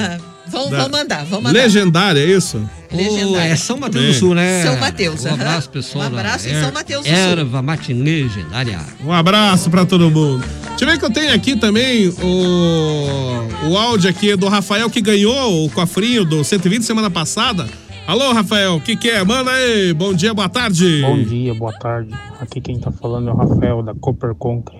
Da- 0.45 0.77
vão 0.83 0.89
mandar, 0.89 1.25
vão 1.25 1.41
mandar. 1.41 1.59
Legendária, 1.59 2.19
é 2.19 2.25
isso? 2.25 2.61
Ô, 2.93 3.37
é 3.37 3.55
São 3.57 3.77
Mateus 3.77 4.05
do. 4.05 4.13
Sul, 4.13 4.35
né? 4.35 4.63
São 4.63 4.77
Mateus, 4.77 5.25
Um 5.25 5.33
abraço, 5.33 5.69
pessoal. 5.69 6.03
Um 6.05 6.07
abraço 6.07 6.47
em 6.47 6.51
Er- 6.51 6.61
São 6.63 6.71
Mateus 6.71 7.03
do 7.03 7.09
Sul. 7.09 7.17
Erva 7.17 7.61
matinê 7.61 8.23
legendária. 8.23 8.79
Um 9.03 9.11
abraço 9.11 9.69
pra 9.69 9.85
todo 9.85 10.09
mundo. 10.09 10.45
Deixa 10.69 10.85
eu 10.85 10.87
ver 10.87 10.99
que 10.99 11.03
eu 11.03 11.09
tenho 11.09 11.33
aqui 11.33 11.57
também 11.57 12.07
o, 12.09 13.69
o 13.69 13.77
áudio 13.77 14.09
aqui 14.09 14.35
do 14.35 14.47
Rafael 14.47 14.89
que 14.89 15.01
ganhou 15.01 15.65
o 15.65 15.69
cofrinho 15.71 16.23
do 16.23 16.43
120 16.43 16.83
semana 16.83 17.09
passada. 17.09 17.67
Alô, 18.07 18.31
Rafael, 18.33 18.75
o 18.75 18.81
que, 18.81 18.95
que 18.95 19.09
é? 19.09 19.23
Manda 19.23 19.51
aí. 19.51 19.91
Bom 19.93 20.13
dia, 20.13 20.33
boa 20.33 20.47
tarde. 20.47 21.01
Bom 21.01 21.23
dia, 21.23 21.53
boa 21.55 21.73
tarde. 21.73 22.11
Aqui 22.39 22.61
quem 22.61 22.77
tá 22.79 22.91
falando 22.91 23.29
é 23.29 23.33
o 23.33 23.35
Rafael 23.35 23.81
da 23.81 23.95
Copper 23.95 24.35
Concre, 24.35 24.77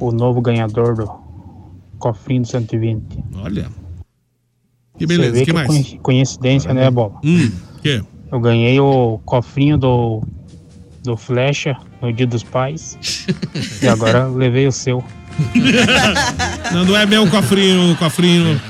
o 0.00 0.10
novo 0.12 0.40
ganhador 0.40 0.94
do 0.96 1.10
cofrinho 1.98 2.42
do 2.42 2.48
120. 2.48 3.02
Olha. 3.42 3.68
Que 4.96 5.06
Você 5.06 5.16
beleza, 5.18 5.32
vê 5.34 5.44
que 5.44 5.52
mais? 5.52 5.66
coinci- 5.68 5.98
Coincidência, 5.98 6.72
né, 6.72 6.90
Bola? 6.90 7.20
Hum, 7.22 7.50
que? 7.82 8.02
Eu 8.32 8.40
ganhei 8.40 8.80
o 8.80 9.20
cofrinho 9.24 9.76
do, 9.76 10.22
do 11.04 11.16
Flecha 11.16 11.76
no 12.00 12.12
Dia 12.12 12.26
dos 12.26 12.42
Pais 12.42 12.98
e 13.82 13.86
agora 13.88 14.26
levei 14.26 14.66
o 14.66 14.72
seu. 14.72 15.04
Não, 16.72 16.84
não 16.84 16.96
é 16.96 17.06
meu 17.06 17.26
cofrinho, 17.28 17.92
o 17.92 17.96
cofrinho. 17.96 18.60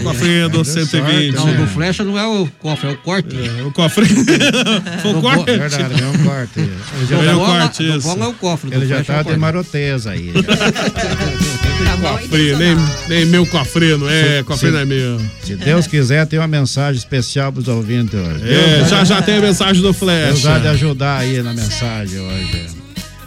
o 0.00 0.02
cofrinho 0.02 0.48
do 0.48 0.64
120. 0.64 1.34
Não, 1.34 1.54
do 1.54 1.66
flecha 1.66 2.02
não 2.02 2.18
é 2.18 2.26
o 2.26 2.46
cofre, 2.60 2.88
é 2.88 2.92
o 2.92 2.96
corte. 2.96 3.36
o 3.66 3.70
cofrinho. 3.72 4.24
Foi 5.02 5.12
o 5.12 5.20
corte. 5.20 5.44
Verdade, 5.44 6.02
é 6.02 6.06
um 6.06 6.24
corte. 6.24 6.58
Ele 6.60 6.70
Do 7.06 7.06
já, 7.24 7.32
bola- 7.34 7.60
corte, 7.60 7.96
isso. 7.96 8.08
é 8.08 8.26
o 8.26 8.32
cofre. 8.32 8.74
ele 8.74 8.86
já 8.86 8.96
é 8.98 9.02
tá 9.02 9.20
o 9.20 9.24
de 9.24 9.36
maroteza 9.36 10.12
aí. 10.12 10.32
Cofrinho, 11.96 12.58
nem, 12.58 12.76
nem 13.08 13.24
meu 13.26 13.46
cofrinho, 13.46 13.98
não 13.98 14.08
é? 14.08 14.42
Cofrinho 14.42 14.72
não 14.74 14.80
é 14.80 14.84
meu. 14.84 15.20
Se 15.42 15.56
Deus 15.56 15.86
quiser, 15.86 16.26
tem 16.26 16.38
uma 16.38 16.46
mensagem 16.48 16.98
especial 16.98 17.52
pros 17.52 17.68
ouvintes 17.68 18.14
hoje. 18.14 18.44
É, 18.48 18.84
já 18.88 19.04
já 19.04 19.22
tem 19.22 19.38
a 19.38 19.40
mensagem 19.40 19.76
do 19.76 19.82
Deus 19.82 19.96
Flecha. 19.96 20.54
há 20.54 20.58
de 20.58 20.68
ajudar 20.68 21.18
aí 21.18 21.42
na 21.42 21.52
mensagem 21.52 22.20
hoje. 22.20 22.66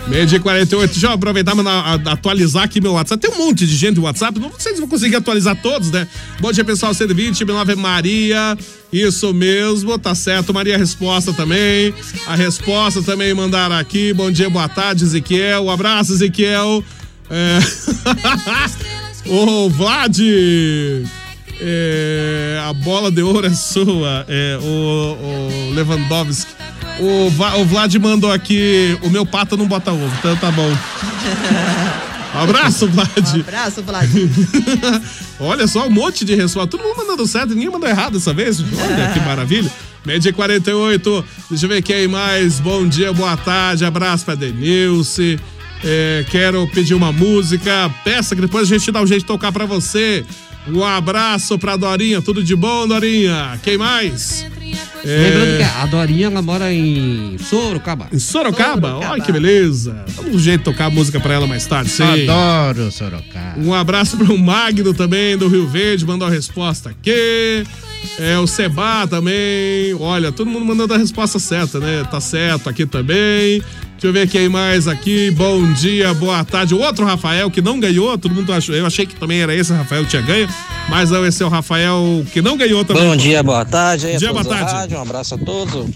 Meio 0.10 0.26
dia 0.26 0.40
48. 0.40 0.92
Deixa 0.92 1.08
eu 1.08 1.12
aproveitar 1.12 1.54
e 1.56 2.10
atualizar 2.10 2.64
aqui 2.64 2.82
meu 2.82 2.94
WhatsApp. 2.94 3.22
Tem 3.22 3.32
um 3.32 3.46
monte 3.46 3.68
de 3.68 3.76
gente 3.76 3.98
no 3.98 4.04
WhatsApp. 4.04 4.40
Não 4.40 4.52
sei 4.58 4.74
se 4.74 4.80
vou 4.80 4.90
conseguir 4.90 5.18
atualizar 5.18 5.56
todos, 5.62 5.92
né? 5.92 6.08
Bom 6.40 6.52
dia, 6.52 6.66
pessoal. 6.66 6.94
120, 6.94 7.46
meu 7.46 7.56
nome 7.56 7.74
é 7.74 7.76
Maria. 7.76 8.58
Isso 8.92 9.32
mesmo, 9.34 10.00
tá 10.00 10.16
certo. 10.16 10.52
Maria 10.52 10.78
Resposta 10.78 11.32
também. 11.32 11.94
A 12.26 12.36
resposta 12.36 13.04
também 13.04 13.34
mandaram 13.36 13.76
aqui. 13.76 14.12
Bom 14.12 14.32
dia, 14.32 14.50
boa 14.50 14.68
tarde, 14.68 15.04
Ezequiel. 15.04 15.66
Um 15.66 15.70
abraço, 15.70 16.14
Ezequiel. 16.14 16.84
É... 17.30 17.60
Ô, 19.30 19.70
Vlad. 19.70 20.18
É, 21.62 22.60
a 22.64 22.74
bola 22.74 23.12
de 23.12 23.22
ouro 23.22 23.46
é 23.46 23.54
sua. 23.54 24.26
É, 24.28 24.58
o, 24.60 25.70
o 25.70 25.74
Lewandowski. 25.76 26.59
O, 27.00 27.30
Va- 27.30 27.56
o 27.58 27.66
Vlad 27.66 27.94
mandou 27.96 28.32
aqui: 28.32 28.98
o 29.02 29.10
meu 29.10 29.26
pato 29.26 29.56
não 29.56 29.66
bota 29.68 29.92
ovo, 29.92 30.12
então 30.20 30.36
tá 30.36 30.52
bom. 30.52 30.70
Um 32.36 32.40
abraço, 32.44 32.88
Vlad. 32.88 33.36
Um 33.38 33.40
abraço, 33.42 33.82
Vlad. 33.84 34.10
Olha 35.40 35.68
só, 35.68 35.88
um 35.88 35.90
monte 35.90 36.26
de 36.26 36.36
resposta. 36.36 36.68
Todo 36.70 36.84
mundo 36.84 36.98
mandando 36.98 37.26
certo, 37.26 37.54
ninguém 37.56 37.70
mandou 37.70 37.90
errado 37.90 38.14
dessa 38.14 38.34
vez. 38.34 38.60
Olha 38.60 39.12
que 39.14 39.20
maravilha. 39.22 39.72
Média 40.06 40.32
48. 40.32 41.26
Deixa 41.50 41.66
eu 41.66 41.70
ver 41.70 41.82
quem 41.82 42.08
mais. 42.08 42.60
Bom 42.60 42.88
dia, 42.88 43.12
boa 43.14 43.36
tarde. 43.38 43.86
Abraço 43.86 44.26
pra 44.26 44.36
Denilce. 44.36 45.40
É, 45.84 46.26
quero 46.30 46.68
pedir 46.68 46.94
uma 46.94 47.12
música. 47.12 47.90
Peça 48.04 48.36
que 48.36 48.42
depois 48.42 48.70
a 48.70 48.78
gente 48.78 48.92
dá 48.92 49.02
um 49.02 49.08
jeito 49.08 49.22
de 49.22 49.28
tocar 49.28 49.52
pra 49.52 49.66
você. 49.66 50.26
Um 50.68 50.84
abraço 50.84 51.58
pra 51.58 51.78
Dorinha. 51.78 52.22
Tudo 52.22 52.44
de 52.44 52.56
bom, 52.56 52.86
Dorinha? 52.88 53.58
Quem 53.64 53.78
mais? 53.78 54.46
É, 55.04 55.30
Lembrando 55.30 55.58
que 55.58 55.64
a 55.64 55.86
Dorinha 55.86 56.28
ela 56.28 56.42
mora 56.42 56.74
em 56.74 57.38
Sorocaba. 57.38 58.08
Em 58.12 58.20
Sorocaba? 58.20 58.96
Olha 58.96 59.24
que 59.24 59.32
beleza. 59.32 60.04
Dá 60.16 60.22
um 60.24 60.38
jeito 60.40 60.60
de 60.60 60.66
tocar 60.66 60.86
a 60.86 60.90
música 60.90 61.20
pra 61.20 61.34
ela 61.34 61.48
mais 61.48 61.66
tarde, 61.66 61.90
sim. 61.90 62.04
Adoro 62.30 62.92
Sorocaba. 62.92 63.60
Um 63.60 63.74
abraço 63.74 64.18
para 64.18 64.34
o 64.34 64.38
Magno 64.38 64.94
também, 64.94 65.38
do 65.38 65.48
Rio 65.48 65.68
Verde, 65.68 66.06
mandou 66.06 66.28
a 66.28 66.32
resposta 66.32 66.90
aqui. 66.90 67.64
É, 68.18 68.38
o 68.38 68.48
Seba 68.48 69.08
também. 69.08 69.94
Olha, 70.00 70.32
todo 70.32 70.50
mundo 70.50 70.66
mandando 70.66 70.94
a 70.94 70.98
resposta 70.98 71.40
certa, 71.40 71.80
né? 71.80 72.04
Tá 72.10 72.20
certo 72.20 72.70
aqui 72.70 72.86
também. 72.86 73.62
Deixa 74.02 74.08
eu 74.08 74.14
ver 74.14 74.30
quem 74.30 74.48
mais 74.48 74.88
aqui. 74.88 75.30
Bom 75.32 75.74
dia, 75.74 76.14
boa 76.14 76.42
tarde. 76.46 76.74
O 76.74 76.80
outro 76.80 77.06
Rafael 77.06 77.52
que 77.52 77.62
não 77.62 77.78
ganhou, 77.82 78.18
todo 78.18 78.34
mundo 78.34 78.54
achou. 78.54 78.74
Eu 78.74 78.86
achei 78.86 79.06
que 79.06 79.14
também 79.14 79.42
era 79.42 79.54
esse 79.54 79.74
Rafael 79.74 80.04
que 80.06 80.12
tinha 80.12 80.22
ganho, 80.22 80.48
mas 80.88 81.12
não, 81.12 81.26
esse 81.26 81.44
é 81.44 81.46
o 81.46 81.50
Rafael 81.50 82.24
que 82.32 82.42
não 82.42 82.56
ganhou 82.56 82.86
também. 82.86 83.04
Bom 83.04 83.16
dia, 83.18 83.44
boa 83.44 83.66
tarde. 83.66 84.08
Bom 84.08 84.16
a 84.16 84.18
dia, 84.18 84.32
boa 84.32 84.46
tarde. 84.46 84.72
rádio, 84.72 84.98
um 84.98 85.02
abraço 85.02 85.36
a 85.36 85.38
todos. 85.38 85.90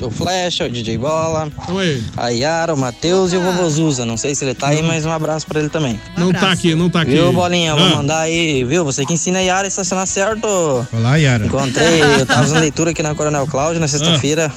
O 0.00 0.10
Flecha, 0.10 0.64
o 0.64 0.70
DJ 0.70 0.96
Bola, 0.96 1.50
Oi. 1.68 2.02
a 2.16 2.28
Yara, 2.30 2.72
o 2.72 2.76
Matheus 2.78 3.34
e 3.34 3.36
o 3.36 3.42
Vovô 3.42 3.68
Zuza. 3.68 4.06
Não 4.06 4.16
sei 4.16 4.34
se 4.34 4.44
ele 4.46 4.54
tá 4.54 4.68
aí, 4.68 4.82
mas 4.82 5.04
um 5.04 5.10
abraço 5.12 5.46
pra 5.46 5.60
ele 5.60 5.68
também. 5.68 6.00
Não 6.16 6.32
tá 6.32 6.52
aqui, 6.52 6.74
não 6.74 6.88
tá 6.88 7.02
aqui. 7.02 7.10
Viu, 7.10 7.34
Bolinha? 7.34 7.74
Vou 7.74 7.84
Ah. 7.84 7.96
mandar 7.96 8.20
aí, 8.20 8.64
viu? 8.64 8.82
Você 8.82 9.04
que 9.04 9.12
ensina 9.12 9.40
a 9.40 9.42
Yara 9.42 9.66
a 9.66 9.68
estacionar 9.68 10.06
certo. 10.06 10.46
Olá, 10.90 11.16
Yara. 11.16 11.44
Encontrei, 11.44 12.00
eu 12.18 12.24
tava 12.24 12.42
fazendo 12.44 12.60
leitura 12.60 12.92
aqui 12.92 13.02
na 13.02 13.14
Coronel 13.14 13.46
Cláudio 13.46 13.78
na 13.78 13.88
sexta-feira. 13.88 14.50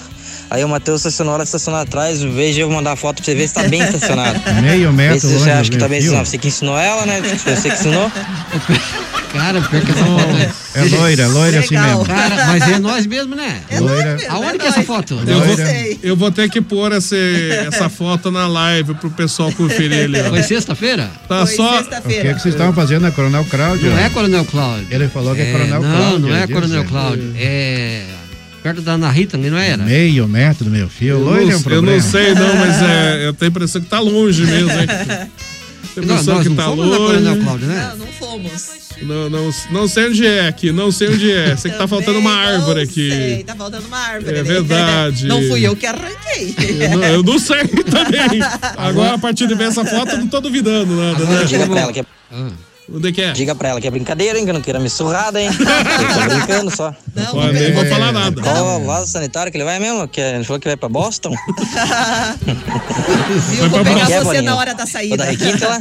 Aí 0.50 0.64
o 0.64 0.70
Matheus 0.70 1.02
estacionou, 1.02 1.36
ela 1.36 1.44
estacionou 1.44 1.82
atrás. 1.82 2.22
Veja, 2.22 2.62
eu 2.62 2.68
vou 2.68 2.76
mandar 2.76 2.94
a 2.94 2.96
foto 2.96 3.18
pra 3.18 3.26
você 3.26 3.36
ver 3.36 3.48
se 3.48 3.54
tá 3.54 3.64
bem 3.64 3.82
estacionado. 3.82 4.40
Meio 4.62 4.94
metro 4.94 5.16
Vê 5.16 5.20
se 5.20 5.28
você 5.28 5.34
longe 5.40 5.52
acha 5.52 5.72
que 5.72 5.78
tá 5.78 5.88
bem 5.88 6.00
estacionado. 6.00 6.28
Você 6.28 6.38
que 6.38 6.48
ensinou 6.48 6.78
ela, 6.78 7.06
né? 7.06 7.22
Foi 7.22 7.56
você 7.56 7.70
que 7.70 7.76
ensinou. 7.76 8.12
Cara, 9.36 9.62
pior 9.62 9.82
que 9.84 9.92
essa 9.92 10.06
foto 10.06 10.38
é. 10.38 10.66
É 10.76 10.84
loira, 10.84 11.24
é 11.24 11.28
loira 11.28 11.60
assim 11.60 11.76
Legal. 11.76 12.00
mesmo. 12.00 12.06
Cara, 12.06 12.46
mas 12.48 12.70
é 12.70 12.80
nós 12.80 13.06
mesmo, 13.06 13.36
né? 13.36 13.62
É 13.70 13.80
loira. 13.80 14.18
Aonde 14.30 14.60
que 14.60 14.66
é 14.66 14.70
essa 14.70 14.84
foto? 14.84 15.20
Eu 15.28 15.42
vou, 15.42 15.56
eu 16.04 16.16
vou 16.16 16.32
ter 16.32 16.50
que 16.50 16.62
pôr 16.62 16.94
essa, 16.94 17.16
essa 17.16 17.90
foto 17.90 18.32
na 18.32 18.48
live 18.48 18.94
pro 18.96 19.10
pessoal 19.10 19.52
conferir 19.52 20.06
ali. 20.06 20.22
ó. 20.22 20.30
Foi 20.30 20.44
sexta-feira? 20.44 21.10
Tá 21.28 21.46
só. 21.46 21.82
O 21.82 21.84
que, 21.84 22.22
que 22.22 22.34
vocês 22.40 22.54
estavam 22.56 22.74
fazendo 22.74 23.02
na 23.02 23.12
Coronel 23.12 23.46
Cláudio? 23.46 23.90
Não 23.90 24.00
é 24.00 24.10
Coronel 24.10 24.46
Cláudio. 24.46 24.88
Ele 24.90 25.08
falou 25.10 25.36
que 25.36 25.42
é, 25.42 25.52
Coronel 25.52 25.82
não, 25.82 25.98
Cláudio. 25.98 26.20
Não, 26.20 26.36
é 26.36 26.44
ele 26.44 26.54
Coronel. 26.54 26.86
Cláudio. 26.86 27.34
É. 27.38 28.06
Perto 28.66 28.82
da 28.82 28.94
Ana 28.94 29.12
Rita, 29.12 29.38
não 29.38 29.60
era? 29.60 29.78
Meio 29.78 30.28
metro 30.28 30.66
do 30.66 30.72
meio 30.72 30.90
fio. 30.90 31.10
Eu 31.10 31.20
Loira 31.20 31.54
é 31.54 31.56
um 31.56 31.60
não, 31.60 31.72
eu 31.72 31.82
não 31.84 32.02
sei, 32.02 32.34
não, 32.34 32.56
mas 32.56 32.82
é, 32.82 33.28
eu 33.30 33.32
tenho 33.32 33.50
a 33.50 33.52
impressão 33.52 33.80
que 33.80 33.88
tá 33.88 34.00
longe 34.00 34.44
mesmo, 34.44 34.72
hein? 34.72 34.88
A 34.90 36.02
Não, 36.02 36.24
nós 36.24 36.42
que 36.42 36.50
não 36.50 36.56
tá 36.56 36.64
fomos 36.64 36.90
na 36.90 36.98
longe. 36.98 37.14
Coronel 37.14 37.44
Cláudio, 37.44 37.68
né? 37.68 37.90
Não, 37.92 37.98
não 37.98 38.08
fomos. 38.08 38.70
Não, 39.04 39.30
não, 39.30 39.52
não 39.70 39.88
sei 39.88 40.08
onde 40.08 40.26
é 40.26 40.48
aqui, 40.48 40.72
não 40.72 40.92
sei 40.92 41.10
onde 41.10 41.32
é. 41.32 41.56
Sei 41.56 41.70
que 41.70 41.78
tá 41.78 41.88
faltando 41.88 42.18
uma 42.18 42.34
árvore 42.34 42.82
aqui. 42.82 43.12
Sei, 43.12 43.44
tá 43.44 43.56
faltando 43.56 43.86
uma 43.86 44.00
árvore. 44.00 44.36
É 44.36 44.40
ali. 44.40 44.48
verdade. 44.48 45.28
Não 45.28 45.44
fui 45.44 45.62
eu 45.62 45.76
que 45.76 45.86
arranquei. 45.86 46.56
Eu 46.80 46.98
não, 46.98 47.04
eu 47.04 47.24
não 47.24 47.38
sei 47.38 47.68
também. 47.86 48.42
Agora, 48.78 49.14
a 49.14 49.20
partir 49.20 49.46
de 49.46 49.54
ver 49.54 49.66
essa 49.66 49.86
foto, 49.86 50.14
eu 50.14 50.18
não 50.18 50.28
tô 50.28 50.42
duvidando 50.42 50.92
nada, 50.96 51.24
né? 51.24 51.44
Diga 51.44 51.68
pra 51.68 51.82
ela 51.82 51.94
que 51.94 52.00
é. 52.00 52.06
Onde 52.94 53.10
é 53.10 53.12
que 53.12 53.22
é? 53.22 53.32
Diga 53.32 53.56
pra 53.56 53.70
ela 53.70 53.82
que 53.82 53.88
é 53.88 53.92
brincadeira, 53.92 54.38
hein? 54.38 54.44
Que 54.46 54.52
eu 54.52 54.54
não 54.54 54.62
queira 54.62 54.80
me 54.80 54.90
surrada, 54.90 55.42
hein? 55.42 55.50
Eu 55.58 56.14
tô 56.30 56.36
brincando 56.36 56.76
só. 56.76 56.94
Não, 57.16 57.26
Pô, 57.32 57.44
nem 57.48 57.74
vou 57.74 57.86
falar 57.88 58.12
nada. 58.12 58.42
Qual 58.42 58.82
o 58.82 58.86
vaso 58.86 59.12
sanitário 59.12 59.52
que 59.52 59.58
ele 59.58 59.66
vai 59.66 59.80
mesmo? 59.80 60.08
Que 60.08 60.22
ele 60.22 60.44
falou 60.44 60.60
que 60.60 60.68
vai 60.68 60.78
pra 60.78 60.88
Boston? 60.88 61.32
Viu? 63.50 63.70
Vou 63.70 63.84
Quer, 63.84 63.94
pegar 63.94 64.06
você 64.06 64.24
Bolinha? 64.24 64.42
na 64.44 64.56
hora 64.56 64.74
da 64.76 64.86
saída. 64.86 65.18
da 65.18 65.26
requinta 65.26 65.68
lá? 65.68 65.80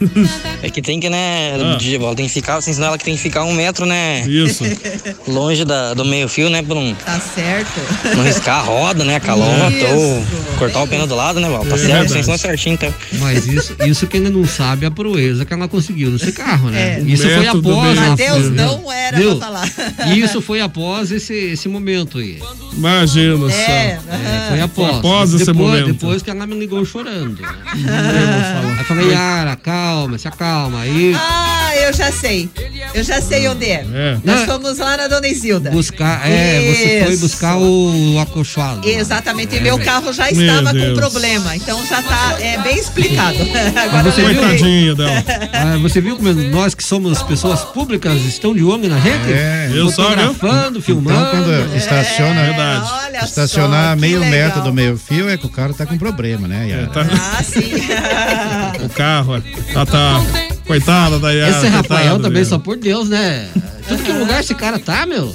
É 0.62 0.70
que 0.70 0.82
tem 0.82 0.98
que, 0.98 1.08
né? 1.08 1.52
Ah. 1.54 1.76
de 1.76 1.96
volta, 1.98 2.16
tem 2.16 2.26
que 2.26 2.32
ficar, 2.32 2.60
você 2.60 2.70
ensinou 2.70 2.88
ela 2.88 2.98
que 2.98 3.04
tem 3.04 3.14
que 3.16 3.22
ficar 3.22 3.44
um 3.44 3.52
metro, 3.52 3.86
né? 3.86 4.24
Isso. 4.26 4.64
Longe 5.28 5.64
da, 5.64 5.94
do 5.94 6.04
meio-fio, 6.04 6.50
né? 6.50 6.62
Pra 6.62 6.74
não, 6.74 6.94
Tá 6.94 7.20
certo. 7.20 7.80
não 8.16 8.24
riscar 8.24 8.58
a 8.58 8.62
roda, 8.62 9.04
né? 9.04 9.20
Calota, 9.20 9.70
Isso. 9.70 9.86
ou 9.94 10.24
cortar 10.58 10.82
o 10.82 10.88
pneu 10.88 11.06
do 11.06 11.14
lado, 11.14 11.38
né, 11.40 11.48
Val? 11.48 11.64
Tá 11.64 11.74
É 11.74 11.78
certo, 11.78 11.86
verdade. 11.86 12.08
você 12.12 12.18
ensinou 12.18 12.38
certinho, 12.38 12.74
então. 12.74 12.94
Mas 13.20 13.46
isso, 13.46 13.76
isso 13.86 14.06
que 14.06 14.16
ainda 14.16 14.30
não 14.30 14.44
sabe 14.46 14.84
a 14.86 14.90
proeza 14.90 15.44
que 15.44 15.52
ela 15.52 15.68
conseguiu 15.68 16.10
nesse 16.10 16.32
carro, 16.32 16.70
né? 16.70 16.98
É. 16.98 17.00
Isso 17.02 17.22
foi 17.28 17.46
após. 17.46 17.98
Matheus 17.98 18.42
viu? 18.42 18.50
não 18.52 18.92
era 18.92 19.16
pra 19.20 19.36
falar. 19.36 19.68
Isso 20.16 20.40
foi 20.42 20.60
após 20.60 21.10
esse, 21.12 21.34
esse 21.34 21.68
momento 21.68 22.18
aí. 22.18 22.40
Imagina 22.72 23.36
só. 23.38 23.56
É, 23.56 23.98
É, 24.08 24.46
foi 24.50 24.60
após. 24.60 24.96
após 24.96 25.34
esse 25.34 25.44
depois, 25.46 25.56
momento. 25.80 25.86
Depois 25.92 26.22
que 26.22 26.30
ela 26.30 26.46
me 26.46 26.58
ligou 26.58 26.84
chorando. 26.84 27.38
Aí 27.44 28.78
eu 28.78 28.84
falei, 28.84 29.10
Yara, 29.10 29.56
calma, 29.56 29.87
se 30.18 30.28
acalma. 30.28 30.80
Aí 30.80 31.14
Ah, 31.16 31.72
eu 31.76 31.92
já 31.92 32.10
sei. 32.12 32.48
Eu 32.94 33.02
já 33.04 33.20
sei 33.20 33.46
onde 33.48 33.66
é. 33.66 33.84
É. 33.92 34.18
Nós 34.24 34.40
Não. 34.40 34.46
fomos 34.46 34.78
lá 34.78 34.96
na 34.96 35.08
Dona 35.08 35.26
Isilda. 35.28 35.70
buscar. 35.70 36.26
É, 36.28 36.60
você 36.60 37.02
foi 37.04 37.12
Isso. 37.14 37.22
buscar 37.22 37.56
o 37.56 38.18
acolchoado. 38.20 38.88
Exatamente, 38.88 39.54
e 39.54 39.58
É, 39.58 39.60
meu 39.60 39.76
velho. 39.76 39.84
carro 39.90 40.12
já 40.12 40.30
Meu 40.30 40.40
estava 40.42 40.70
com 40.70 40.78
Deus. 40.78 40.98
problema, 40.98 41.54
então 41.56 41.84
já 41.86 42.02
tá 42.02 42.36
é, 42.40 42.58
bem 42.58 42.78
explicado. 42.78 43.36
Agora 43.76 44.10
Você 44.10 44.22
viu? 44.22 44.94
dela. 44.94 45.24
Ah, 45.52 45.78
você 45.80 46.00
viu 46.00 46.16
como 46.16 46.32
nós 46.32 46.74
que 46.74 46.82
somos 46.82 47.22
pessoas 47.22 47.60
públicas 47.60 48.14
estão 48.24 48.54
de 48.54 48.62
olho 48.64 48.88
na 48.88 48.98
gente? 49.00 49.32
É, 49.32 49.70
eu 49.74 49.90
só, 49.90 50.08
viu? 50.14 50.34
Fotografando, 50.34 50.82
filmando. 50.82 51.18
Então, 51.18 51.30
quando 51.44 51.76
estaciona, 51.76 52.42
Verdade. 52.44 52.88
Olha 53.04 53.24
estacionar 53.24 53.94
só, 53.94 54.00
meio 54.00 54.20
legal. 54.20 54.30
metro 54.30 54.62
do 54.62 54.72
meio 54.72 54.96
fio 54.96 55.28
é 55.28 55.36
que 55.36 55.46
o 55.46 55.50
cara 55.50 55.72
tá 55.74 55.84
com 55.86 55.98
problema, 55.98 56.48
né, 56.48 56.68
Yara? 56.68 56.86
Tá- 56.88 57.06
Ah, 57.12 57.42
sim. 57.42 57.60
o 58.84 58.88
carro, 58.90 59.36
é. 59.36 59.42
Tá, 59.84 60.20
tá. 60.20 60.20
Coitada 60.66 61.18
da 61.18 61.30
Yara. 61.30 61.50
Esse 61.50 61.60
coitada 61.60 61.76
Rafael 61.76 62.18
também, 62.20 62.44
só 62.44 62.58
por 62.58 62.76
Deus, 62.76 63.08
né? 63.08 63.48
Tudo 63.88 64.02
que 64.02 64.12
lugar 64.12 64.40
esse 64.40 64.54
cara 64.54 64.78
tá, 64.78 65.06
meu. 65.06 65.34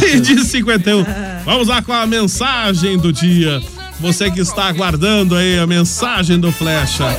Meio-dia 0.00 0.36
e 0.36 0.44
51. 0.44 1.04
Vamos 1.44 1.68
lá 1.68 1.80
com 1.80 1.92
a 1.92 2.06
mensagem 2.06 2.98
do 2.98 3.12
dia. 3.12 3.62
Você 4.00 4.30
que 4.30 4.40
está 4.40 4.64
aguardando 4.66 5.34
aí 5.34 5.58
a 5.58 5.66
mensagem 5.66 6.38
do 6.38 6.52
Flecha. 6.52 7.16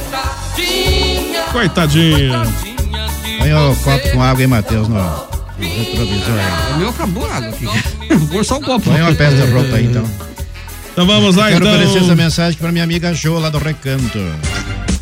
Coitadinha. 1.51 2.43
Põe 3.39 3.53
o 3.53 3.75
copo 3.77 4.11
com 4.11 4.21
água, 4.21 4.41
hein, 4.41 4.47
Matheus, 4.47 4.87
no, 4.87 4.95
no 4.95 5.67
retrovisor. 5.67 6.35
O 6.73 6.77
meu 6.77 6.89
acabou 6.89 7.25
a 7.25 7.35
água 7.35 7.49
aqui. 7.49 7.65
Vou 8.15 8.27
pôr 8.27 8.45
só 8.45 8.57
o 8.57 8.61
copo. 8.61 8.89
Põe 8.89 9.01
uma 9.01 9.13
peça 9.13 9.35
de 9.35 9.51
roupa 9.51 9.75
aí, 9.75 9.85
então. 9.85 10.05
Então 10.91 11.05
vamos 11.05 11.35
lá, 11.35 11.49
Quero 11.49 11.65
então. 11.65 11.75
oferecer 11.75 12.03
essa 12.03 12.15
mensagem 12.15 12.57
para 12.57 12.71
minha 12.71 12.83
amiga 12.83 13.13
Jo, 13.13 13.37
lá 13.37 13.49
do 13.49 13.57
Recanto. 13.57 14.19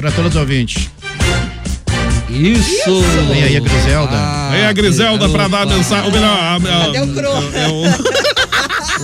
Para 0.03 0.11
todos 0.11 0.31
os 0.35 0.41
ouvintes. 0.41 0.89
Isso! 2.29 3.01
Vem 3.29 3.41
aí 3.43 3.55
a 3.55 3.59
Griselda. 3.61 4.49
Aí 4.51 4.65
a 4.65 4.73
Griselda 4.73 5.29
pra 5.29 5.47
dar 5.47 5.61
a 5.61 5.65
mensagem. 5.65 6.03
Ou 6.07 6.11
melhor, 6.11 6.37
a, 6.37 6.55
a, 6.57 6.59
Cadê 6.59 6.99
o 6.99 7.07
Cro? 7.13 7.29
é 7.53 7.67
o- 7.69 7.85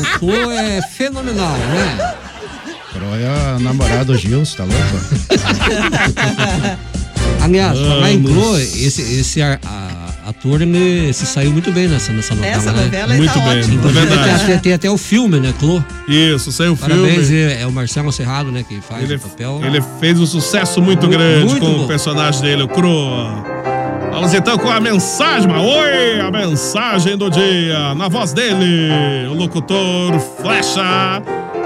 O 0.02 0.20
Clô 0.20 0.52
é 0.52 0.82
fenomenal, 0.82 1.54
né? 1.54 2.16
Pro 2.92 3.16
é 3.16 3.28
a 3.56 3.58
namorada 3.62 4.04
do 4.04 4.18
Gilson, 4.18 4.58
tá 4.58 4.64
louco? 4.66 5.00
Aliás, 7.44 7.80
falar 7.80 8.12
em. 8.12 8.22
Clô, 8.22 8.58
esse, 8.58 9.02
esse 9.02 9.42
ar- 9.42 9.58
a- 9.66 9.99
ator 10.30 10.62
ele 10.62 11.12
se 11.14 11.26
saiu 11.26 11.52
muito 11.52 11.72
bem 11.72 11.88
nessa, 11.88 12.12
nessa 12.14 12.34
novela, 12.36 12.56
Essa 12.56 12.72
né? 12.72 12.84
novela 12.84 13.14
Muito 13.16 13.34
tá 13.34 13.40
bem, 13.40 13.58
ótima. 13.60 13.74
é 13.74 13.76
Inclusive, 13.76 14.06
verdade. 14.06 14.46
tem, 14.46 14.60
tem 14.60 14.74
até 14.74 14.90
o 14.90 14.98
filme, 14.98 15.40
né, 15.40 15.54
Clô? 15.60 15.82
Isso, 16.08 16.52
saiu 16.52 16.74
o 16.74 16.78
Parabéns, 16.78 17.28
filme. 17.28 17.42
é, 17.54 17.62
é 17.62 17.68
o 17.68 17.72
Marcelo 17.72 18.12
Serrado, 18.12 18.52
né, 18.52 18.64
que 18.68 18.80
faz 18.82 19.04
Ele, 19.04 19.16
o 19.16 19.20
papel. 19.20 19.62
ele 19.64 19.82
fez 20.00 20.20
um 20.20 20.26
sucesso 20.26 20.82
muito 20.82 21.08
Muito- 21.08 21.18
grande 21.18 21.46
muito 21.46 21.60
com 21.66 21.74
bom. 21.74 21.84
o 21.84 21.88
personagem 21.88 22.42
dele, 22.42 22.64
o 22.64 22.68
Cro. 22.68 22.90
Vamos 24.12 24.34
então 24.34 24.58
com 24.58 24.70
a 24.70 24.80
mensagem, 24.82 25.48
mas 25.48 25.62
oi, 25.62 26.20
a 26.20 26.30
mensagem 26.32 27.16
do 27.18 27.30
dia, 27.30 27.94
na 27.96 28.08
voz 28.10 28.34
dele, 28.34 28.92
o 29.30 29.34
locutor 29.34 30.20
Flecha. 30.42 31.22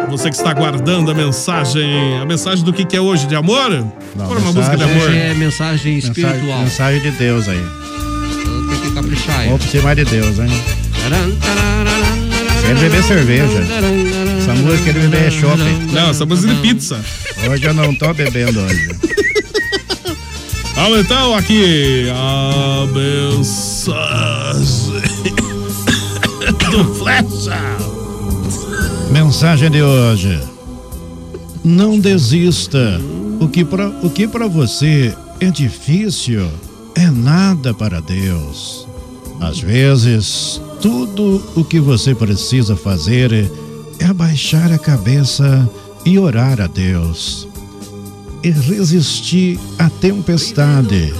Você 0.09 0.29
que 0.29 0.35
está 0.35 0.51
aguardando 0.51 1.09
a 1.09 1.13
mensagem, 1.13 2.19
a 2.21 2.25
mensagem 2.25 2.63
do 2.63 2.71
que, 2.73 2.83
que 2.85 2.95
é 2.95 3.01
hoje, 3.01 3.25
de 3.25 3.35
amor? 3.35 3.71
Não, 4.15 4.27
Por 4.27 4.37
uma 4.37 4.51
música 4.51 4.77
de 4.77 4.83
amor. 4.83 5.11
É 5.15 5.33
mensagem 5.33 5.97
espiritual. 5.97 6.33
Mensagem, 6.59 6.63
mensagem 6.65 7.01
de 7.01 7.11
Deus 7.11 7.47
aí. 7.47 7.63
Ser 9.71 9.81
mais 9.81 9.95
de 9.95 10.05
Deus, 10.05 10.39
hein? 10.39 10.47
Ele 12.69 12.79
beber 12.79 13.03
cerveja. 13.03 13.63
Essa 14.39 14.53
música 14.55 14.89
ele 14.89 14.99
beber 15.01 15.27
é 15.27 15.31
shopping. 15.31 15.91
Não, 15.91 16.09
essa 16.09 16.25
música 16.25 16.53
de 16.53 16.61
pizza. 16.61 16.99
Hoje 17.49 17.63
eu 17.65 17.73
não 17.73 17.93
tô 17.95 18.13
bebendo 18.13 18.59
hoje. 18.59 18.89
Vamos 20.75 20.99
então 20.99 21.35
aqui, 21.35 22.07
a 22.11 22.85
mensagem 22.87 23.93
do 26.71 26.95
Flecha. 26.95 27.77
Mensagem 29.11 29.69
de 29.69 29.81
hoje. 29.81 30.39
Não 31.63 31.99
desista. 31.99 32.99
O 33.39 33.47
que 33.47 33.63
para 33.63 33.89
o 33.89 34.09
que 34.09 34.27
para 34.27 34.47
você 34.47 35.15
é 35.39 35.51
difícil 35.51 36.49
é 36.95 37.09
nada 37.09 37.73
para 37.73 37.99
Deus. 38.01 38.82
Às 39.43 39.59
vezes, 39.59 40.61
tudo 40.81 41.43
o 41.53 41.65
que 41.65 41.77
você 41.77 42.15
precisa 42.15 42.77
fazer 42.77 43.51
é 43.99 44.05
abaixar 44.05 44.71
a 44.71 44.77
cabeça 44.77 45.69
e 46.05 46.17
orar 46.17 46.61
a 46.61 46.67
Deus. 46.67 47.45
E 48.41 48.49
resistir 48.49 49.59
à 49.77 49.89
tempestade. 49.89 51.13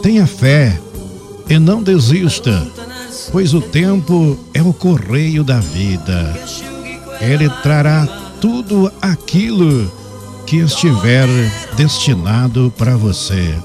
Tenha 0.00 0.28
fé 0.28 0.80
e 1.50 1.58
não 1.58 1.82
desista, 1.82 2.64
pois 3.32 3.52
o 3.52 3.60
tempo 3.60 4.38
é 4.54 4.62
o 4.62 4.72
correio 4.72 5.42
da 5.42 5.58
vida. 5.58 6.34
Ele 7.20 7.48
trará 7.64 8.06
tudo 8.40 8.92
aquilo 9.02 9.90
que 10.46 10.58
estiver 10.58 11.26
destinado 11.76 12.72
para 12.78 12.96
você. 12.96 13.56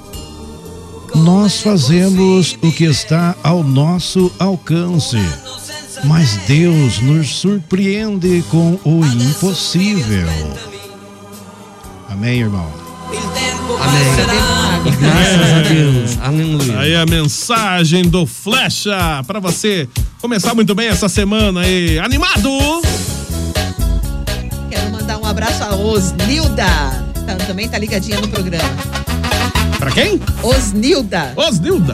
Nós 1.16 1.62
fazemos 1.62 2.58
o 2.62 2.72
que 2.72 2.86
está 2.86 3.36
ao 3.44 3.64
nosso 3.64 4.32
alcance, 4.40 5.18
mas 6.04 6.38
Deus 6.48 7.00
nos 7.00 7.30
surpreende 7.36 8.44
com 8.50 8.80
o 8.84 9.06
impossível. 9.06 10.28
Amém, 12.10 12.42
irmão? 12.42 12.68
Amém. 13.80 14.14
Graças 15.00 15.52
a 15.54 15.62
Deus. 15.62 16.18
Aleluia. 16.22 16.80
Aí 16.80 16.96
a 16.96 17.06
mensagem 17.06 18.04
do 18.04 18.26
Flecha 18.26 19.24
pra 19.26 19.40
você 19.40 19.88
começar 20.20 20.54
muito 20.54 20.76
bem 20.76 20.88
essa 20.88 21.08
semana 21.08 21.62
aí. 21.62 22.00
Animado! 22.00 22.50
Quero 24.70 24.92
mandar 24.92 25.18
um 25.18 25.26
abraço 25.26 25.64
a 25.64 25.76
Osnilda. 25.76 26.66
Também 27.48 27.68
tá 27.68 27.78
ligadinha 27.78 28.20
no 28.20 28.28
programa. 28.28 29.03
Pra 29.80 29.92
quem? 29.92 30.20
Osnilda. 30.42 31.34
Osnilda. 31.36 31.94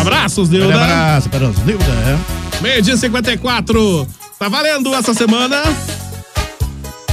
Abraços, 0.00 0.48
Um 0.48 0.52
Nilda. 0.52 0.74
abraço 0.74 1.28
para 1.28 1.48
os 1.48 1.58
Nilda. 1.64 1.84
é? 1.84 2.62
Meio 2.62 2.82
dia 2.82 2.96
54. 2.96 4.06
Tá 4.38 4.48
valendo 4.48 4.94
essa 4.94 5.12
semana. 5.14 5.62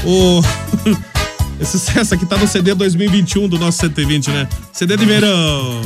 O. 0.03 0.41
Esse 1.59 1.79
sucesso 1.79 2.13
aqui 2.13 2.25
tá 2.25 2.35
no 2.37 2.45
CD 2.47 2.73
2021 2.75 3.47
do 3.47 3.57
nosso 3.57 3.77
120, 3.79 4.29
né? 4.29 4.47
CD 4.73 4.97
de 4.97 5.05
verão. 5.05 5.81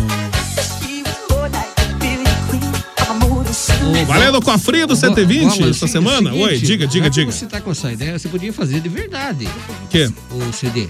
Valendo 4.08 4.42
com 4.42 4.50
a 4.52 4.58
fria 4.58 4.88
do 4.88 4.96
120 4.96 5.64
Ó, 5.64 5.70
essa 5.70 5.88
semana? 5.88 6.30
é 6.30 6.34
o 6.34 6.36
seguinte, 6.36 6.50
Oi, 6.52 6.58
diga, 6.58 6.88
diga, 6.88 7.04
que 7.10 7.16
diga. 7.16 7.32
Você 7.32 7.46
tá 7.46 7.62
com 7.62 7.70
essa 7.72 7.92
ideia, 7.92 8.18
você 8.18 8.28
podia 8.28 8.52
fazer 8.52 8.80
de 8.80 8.90
verdade. 8.90 9.46
O 9.84 9.88
quê? 9.90 10.10
O 10.32 10.52
CD. 10.54 10.88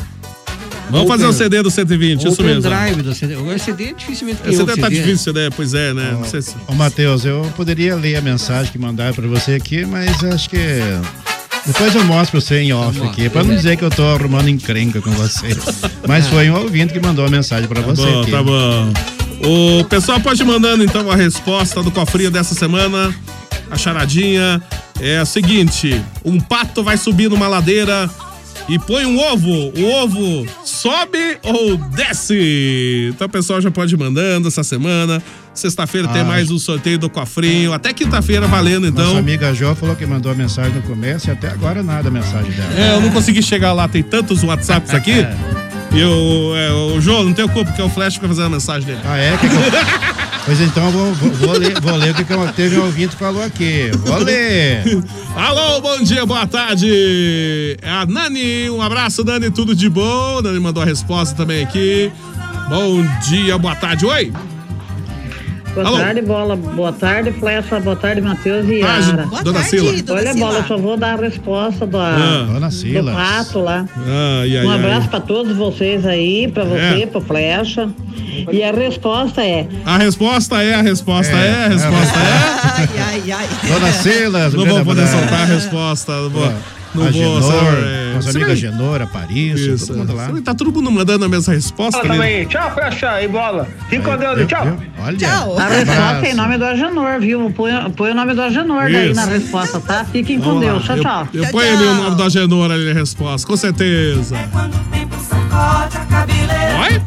Vamos 0.89 1.07
fazer 1.07 1.25
o 1.25 1.33
CD 1.33 1.61
do 1.61 1.69
120, 1.69 2.25
Ou 2.25 2.31
isso 2.33 2.43
mesmo. 2.43 2.61
pendrive 2.63 3.01
do 3.03 3.13
CD. 3.13 3.35
Agora 3.35 3.57
CD 3.59 3.93
dificilmente 3.93 4.41
tem 4.41 4.51
Esse 4.51 4.59
outro 4.61 4.75
CD 4.75 4.87
tá 4.87 4.93
CD. 4.93 5.03
difícil, 5.03 5.33
né? 5.33 5.49
Pois 5.55 5.73
é, 5.73 5.93
né? 5.93 6.11
Não 6.13 6.23
sei 6.25 6.41
se... 6.41 6.55
Ô, 6.67 6.73
Matheus, 6.73 7.25
eu 7.25 7.41
poderia 7.55 7.95
ler 7.95 8.15
a 8.15 8.21
mensagem 8.21 8.71
que 8.71 8.79
mandaram 8.79 9.13
para 9.13 9.27
você 9.27 9.53
aqui, 9.53 9.85
mas 9.85 10.23
acho 10.23 10.49
que. 10.49 10.57
Depois 11.65 11.93
eu 11.93 12.03
mostro 12.05 12.31
pra 12.31 12.41
você 12.41 12.61
em 12.61 12.73
off 12.73 12.99
Tá 12.99 13.05
aqui, 13.07 13.29
pra 13.29 13.43
não 13.43 13.53
dizer 13.53 13.77
que 13.77 13.83
eu 13.83 13.89
tô 13.89 14.03
arrumando 14.03 14.49
encrenca 14.49 15.01
com 15.01 15.11
você. 15.11 15.47
Mas 16.07 16.25
foi 16.27 16.49
um 16.49 16.55
ouvinte 16.55 16.93
que 16.93 16.99
mandou 16.99 17.25
a 17.25 17.29
mensagem 17.29 17.67
pra 17.67 17.81
você 17.81 18.01
bom, 18.01 18.21
aqui. 18.21 18.31
tá 18.31 18.41
bom. 18.41 18.91
O 19.43 19.83
pessoal 19.83 20.19
pode 20.19 20.41
ir 20.41 20.45
mandando 20.45 20.83
então 20.83 21.11
a 21.11 21.15
resposta 21.15 21.83
do 21.83 21.91
cofrinho 21.91 22.31
dessa 22.31 22.55
semana. 22.55 23.13
A 23.69 23.77
charadinha 23.77 24.61
é 24.99 25.17
a 25.19 25.25
seguinte: 25.25 26.01
um 26.23 26.39
pato 26.39 26.81
vai 26.81 26.97
subir 26.97 27.29
numa 27.29 27.47
ladeira 27.47 28.09
e 28.69 28.77
põe 28.79 29.05
um 29.05 29.19
ovo. 29.19 29.49
O 29.77 29.91
ovo 30.03 30.45
sobe 30.63 31.37
ou 31.43 31.75
desce? 31.77 33.09
Então 33.13 33.27
o 33.27 33.29
pessoal 33.29 33.59
já 33.61 33.71
pode 33.71 33.93
ir 33.95 33.97
mandando 33.97 34.47
essa 34.47 34.63
semana. 34.63 35.21
Sexta-feira 35.53 36.07
tem 36.07 36.21
Ah. 36.21 36.25
mais 36.25 36.49
um 36.51 36.57
sorteio 36.57 36.97
do 36.97 37.09
cofrinho. 37.09 37.73
Até 37.73 37.91
quinta-feira 37.91 38.47
valendo 38.47 38.87
então. 38.87 39.05
Nossa 39.05 39.19
amiga 39.19 39.53
Jo 39.53 39.75
falou 39.75 39.95
que 39.95 40.05
mandou 40.05 40.31
a 40.31 40.35
mensagem 40.35 40.73
no 40.73 40.81
começo 40.83 41.27
e 41.27 41.31
até 41.31 41.47
agora 41.49 41.83
nada 41.83 42.07
a 42.07 42.11
mensagem 42.11 42.51
dela. 42.51 42.73
É, 42.77 42.95
eu 42.95 43.01
não 43.01 43.09
consegui 43.11 43.41
chegar 43.43 43.73
lá, 43.73 43.87
tem 43.87 44.01
tantos 44.03 44.43
WhatsApps 44.43 44.93
aqui. 44.93 45.13
E 45.91 45.99
eu, 45.99 46.53
é, 46.55 46.71
o 46.71 47.01
João, 47.01 47.23
não 47.25 47.33
tenho 47.33 47.49
culpa, 47.49 47.71
porque 47.71 47.81
o 47.81 47.89
Flash 47.89 48.13
fica 48.13 48.27
fazendo 48.27 48.45
a 48.45 48.49
mensagem 48.51 48.85
dele. 48.85 48.99
Ah, 49.03 49.17
é? 49.17 49.35
Que 49.37 49.49
que 49.49 49.55
eu- 49.55 49.59
Pois 50.45 50.59
então 50.61 50.89
vou, 50.91 51.13
vou- 51.13 51.31
vou 51.31 51.57
ler, 51.57 51.79
vou 51.79 51.95
ler 51.95 52.11
o 52.11 52.13
que, 52.15 52.23
que 52.23 52.33
eu- 52.33 52.47
teve 52.53 52.79
um 52.79 52.85
ouvinte 52.85 53.15
falou 53.15 53.43
aqui. 53.43 53.91
Vou 54.03 54.17
ler. 54.17 54.83
Alô, 55.35 55.79
bom 55.81 56.01
dia, 56.01 56.25
boa 56.25 56.47
tarde. 56.47 57.77
É 57.81 57.89
a 57.89 58.05
Nani, 58.05 58.69
um 58.69 58.81
abraço, 58.81 59.23
Nani, 59.23 59.51
tudo 59.51 59.75
de 59.75 59.87
bom. 59.89 60.41
Nani 60.41 60.59
mandou 60.59 60.81
a 60.81 60.85
resposta 60.85 61.35
também 61.35 61.63
aqui. 61.63 62.11
Bom 62.67 63.05
dia, 63.29 63.57
boa 63.57 63.75
tarde. 63.75 64.05
Oi. 64.05 64.33
Boa 65.73 65.85
Alô? 65.87 65.97
tarde, 65.97 66.21
Bola. 66.21 66.55
Boa 66.55 66.91
tarde, 66.91 67.31
Flecha. 67.31 67.79
Boa 67.79 67.95
tarde, 67.95 68.21
Matheus 68.21 68.67
e 68.67 68.81
Ah, 68.81 68.97
Yara. 68.99 69.23
Boa 69.27 69.43
Dona 69.43 69.59
tarde, 69.59 69.69
Sila. 69.69 70.01
dona 70.03 70.19
Olha, 70.19 70.33
Sila. 70.33 70.45
Bola, 70.45 70.57
eu 70.59 70.63
só 70.67 70.77
vou 70.77 70.97
dar 70.97 71.13
a 71.13 71.21
resposta 71.21 71.85
do, 71.85 71.97
Ah. 71.97 72.45
Dona 72.47 72.69
do 72.69 73.11
pato 73.13 73.59
lá. 73.59 73.85
Ai, 74.41 74.57
ai, 74.57 74.65
um 74.65 74.71
abraço 74.71 75.07
pra 75.09 75.19
todos 75.19 75.55
vocês 75.55 76.05
aí, 76.05 76.47
pra 76.51 76.63
você, 76.65 77.03
É. 77.03 77.05
pro 77.05 77.21
Flecha. 77.21 77.89
E 78.51 78.63
a 78.63 78.71
resposta 78.71 79.41
é... 79.43 79.67
A 79.85 79.97
resposta 79.97 80.61
é, 80.63 80.73
a 80.75 80.81
resposta 80.81 81.35
é, 81.35 81.65
a 81.65 81.67
resposta 81.67 82.19
é. 82.19 82.79
Ai, 82.79 82.89
ai, 82.97 83.31
ai. 83.31 83.47
Dona 83.67 83.91
Silas, 83.91 84.53
Não 84.53 84.65
vou 84.65 84.85
poder 84.85 85.07
soltar 85.07 85.41
a 85.41 85.45
resposta. 85.45 86.11
Não 86.21 86.29
vou. 86.29 86.53
Não 86.95 87.03
a 87.05 87.11
vou, 87.11 87.13
Genor, 87.13 87.41
senhor, 87.43 87.83
é. 87.83 88.13
nossa 88.15 88.29
amiga 88.31 88.55
Genora, 88.55 89.05
Paris, 89.07 89.59
Isso. 89.59 89.87
todo 89.87 89.97
mundo 89.97 90.15
lá. 90.15 90.31
Tá 90.43 90.55
todo 90.55 90.71
mundo 90.71 90.91
mandando 90.91 91.25
a 91.25 91.29
mesma 91.29 91.53
resposta. 91.53 92.01
Fala 92.01 92.13
também. 92.15 92.45
Tchau, 92.45 92.71
fecha 92.73 93.21
e 93.21 93.27
bola. 93.27 93.67
Fica 93.89 94.11
com 94.11 94.17
Deus, 94.17 94.47
tchau. 94.47 94.77
Olha. 94.99 95.63
A 95.63 95.67
resposta 95.67 96.25
é 96.27 96.31
em 96.31 96.33
nome 96.33 96.57
do 96.57 96.65
Agenor, 96.65 97.19
viu? 97.19 97.51
Põe, 97.51 97.71
põe 97.95 98.11
o 98.11 98.15
nome 98.15 98.33
do 98.33 98.41
Agenor 98.41 98.91
daí 98.91 99.11
Isso. 99.11 99.15
na 99.19 99.25
resposta, 99.25 99.79
tá? 99.79 100.03
Fiquem 100.05 100.39
com 100.39 100.45
Vamos 100.45 100.65
lá. 100.65 100.71
Deus. 100.71 100.85
Tchau, 100.85 100.97
Eu- 100.97 101.03
tchau. 101.03 101.27
Eu, 101.33 101.47
ponho 101.49 101.73
ali 101.77 101.83
o 101.85 101.93
nome 101.95 102.15
do 102.15 102.23
Agenor 102.23 102.71
ali 102.71 102.93
na 102.93 102.99
resposta, 102.99 103.47
com 103.47 103.55
certeza. 103.55 104.35
Oi? 106.81 107.01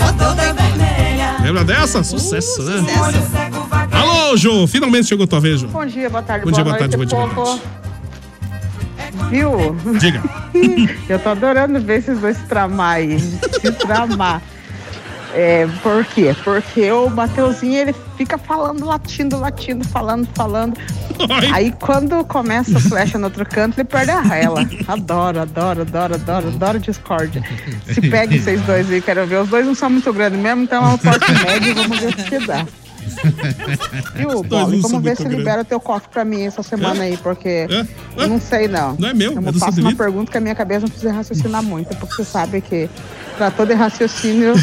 Botando 0.00 0.40
aí 0.40 1.42
Lembra 1.42 1.64
dessa? 1.64 2.04
Sucesso, 2.04 2.62
né? 2.62 2.84
Alô, 3.90 4.36
Jô, 4.36 4.66
finalmente 4.66 5.08
chegou 5.08 5.26
tua 5.26 5.40
vez, 5.40 5.60
Jô. 5.60 5.66
Bom 5.66 5.84
dia, 5.84 6.08
boa 6.08 6.22
tarde, 6.22 6.44
Bom 6.44 6.50
boa, 6.50 6.62
dia, 6.62 6.64
boa 6.64 6.78
tarde, 6.78 6.96
noite, 6.96 7.10
bom 7.14 7.26
dia, 7.26 7.34
boa 7.34 7.46
povo. 7.46 7.81
Viu? 9.32 9.74
Diga. 9.98 10.22
Eu 11.08 11.18
tô 11.18 11.30
adorando 11.30 11.80
ver 11.80 12.00
esses 12.00 12.18
dois 12.18 12.36
tramar 12.42 12.96
aí. 12.96 13.18
Se 13.18 13.72
tramar. 13.72 14.42
É, 15.34 15.66
por 15.82 16.04
quê? 16.04 16.36
Porque 16.44 16.92
o 16.92 17.08
Mateuzinho, 17.08 17.78
ele 17.78 17.94
fica 18.18 18.36
falando, 18.36 18.84
latindo, 18.84 19.38
latindo, 19.38 19.88
falando, 19.88 20.28
falando. 20.34 20.78
Aí 21.54 21.72
quando 21.80 22.22
começa 22.26 22.76
a 22.76 22.80
flecha 22.80 23.16
no 23.18 23.24
outro 23.24 23.46
canto, 23.46 23.80
ele 23.80 23.88
perde 23.88 24.10
a 24.10 24.20
rela. 24.20 24.60
Adoro, 24.86 25.40
adoro, 25.40 25.80
adoro, 25.80 26.14
adoro, 26.16 26.48
adoro 26.48 26.78
discórdia. 26.78 27.42
Se 27.86 28.02
pegue 28.02 28.36
vocês 28.44 28.60
dois 28.60 28.90
aí, 28.90 29.00
quero 29.00 29.26
ver. 29.26 29.38
Os 29.38 29.48
dois 29.48 29.64
não 29.64 29.74
são 29.74 29.88
muito 29.88 30.12
grandes 30.12 30.38
mesmo, 30.38 30.64
então 30.64 30.84
é 30.84 30.88
um 30.88 30.98
porte 30.98 31.32
médio, 31.32 31.74
vamos 31.74 31.98
ver 31.98 32.08
o 32.10 32.16
que 32.16 32.46
dá. 32.46 32.66
Viu, 34.14 34.30
são 34.30 34.80
Vamos 34.80 35.02
ver 35.02 35.16
se 35.16 35.24
libera 35.24 35.64
teu 35.64 35.80
coque 35.80 36.08
pra 36.08 36.24
mim 36.24 36.42
essa 36.42 36.62
semana 36.62 37.02
aí, 37.02 37.16
porque 37.16 37.66
eu 38.16 38.28
não 38.28 38.40
sei 38.40 38.68
não. 38.68 38.96
Não 38.98 39.08
é 39.08 39.14
meu, 39.14 39.32
Eu 39.32 39.48
é 39.48 39.52
faço 39.52 39.80
uma 39.80 39.94
pergunta 39.94 40.30
que 40.30 40.38
a 40.38 40.40
minha 40.40 40.54
cabeça 40.54 40.80
não 40.80 40.88
precisa 40.88 41.12
raciocinar 41.12 41.62
muito, 41.62 41.94
porque 41.96 42.16
você 42.16 42.24
sabe 42.24 42.60
que 42.60 42.88
pra 43.36 43.50
todo 43.50 43.72
raciocínio. 43.74 44.54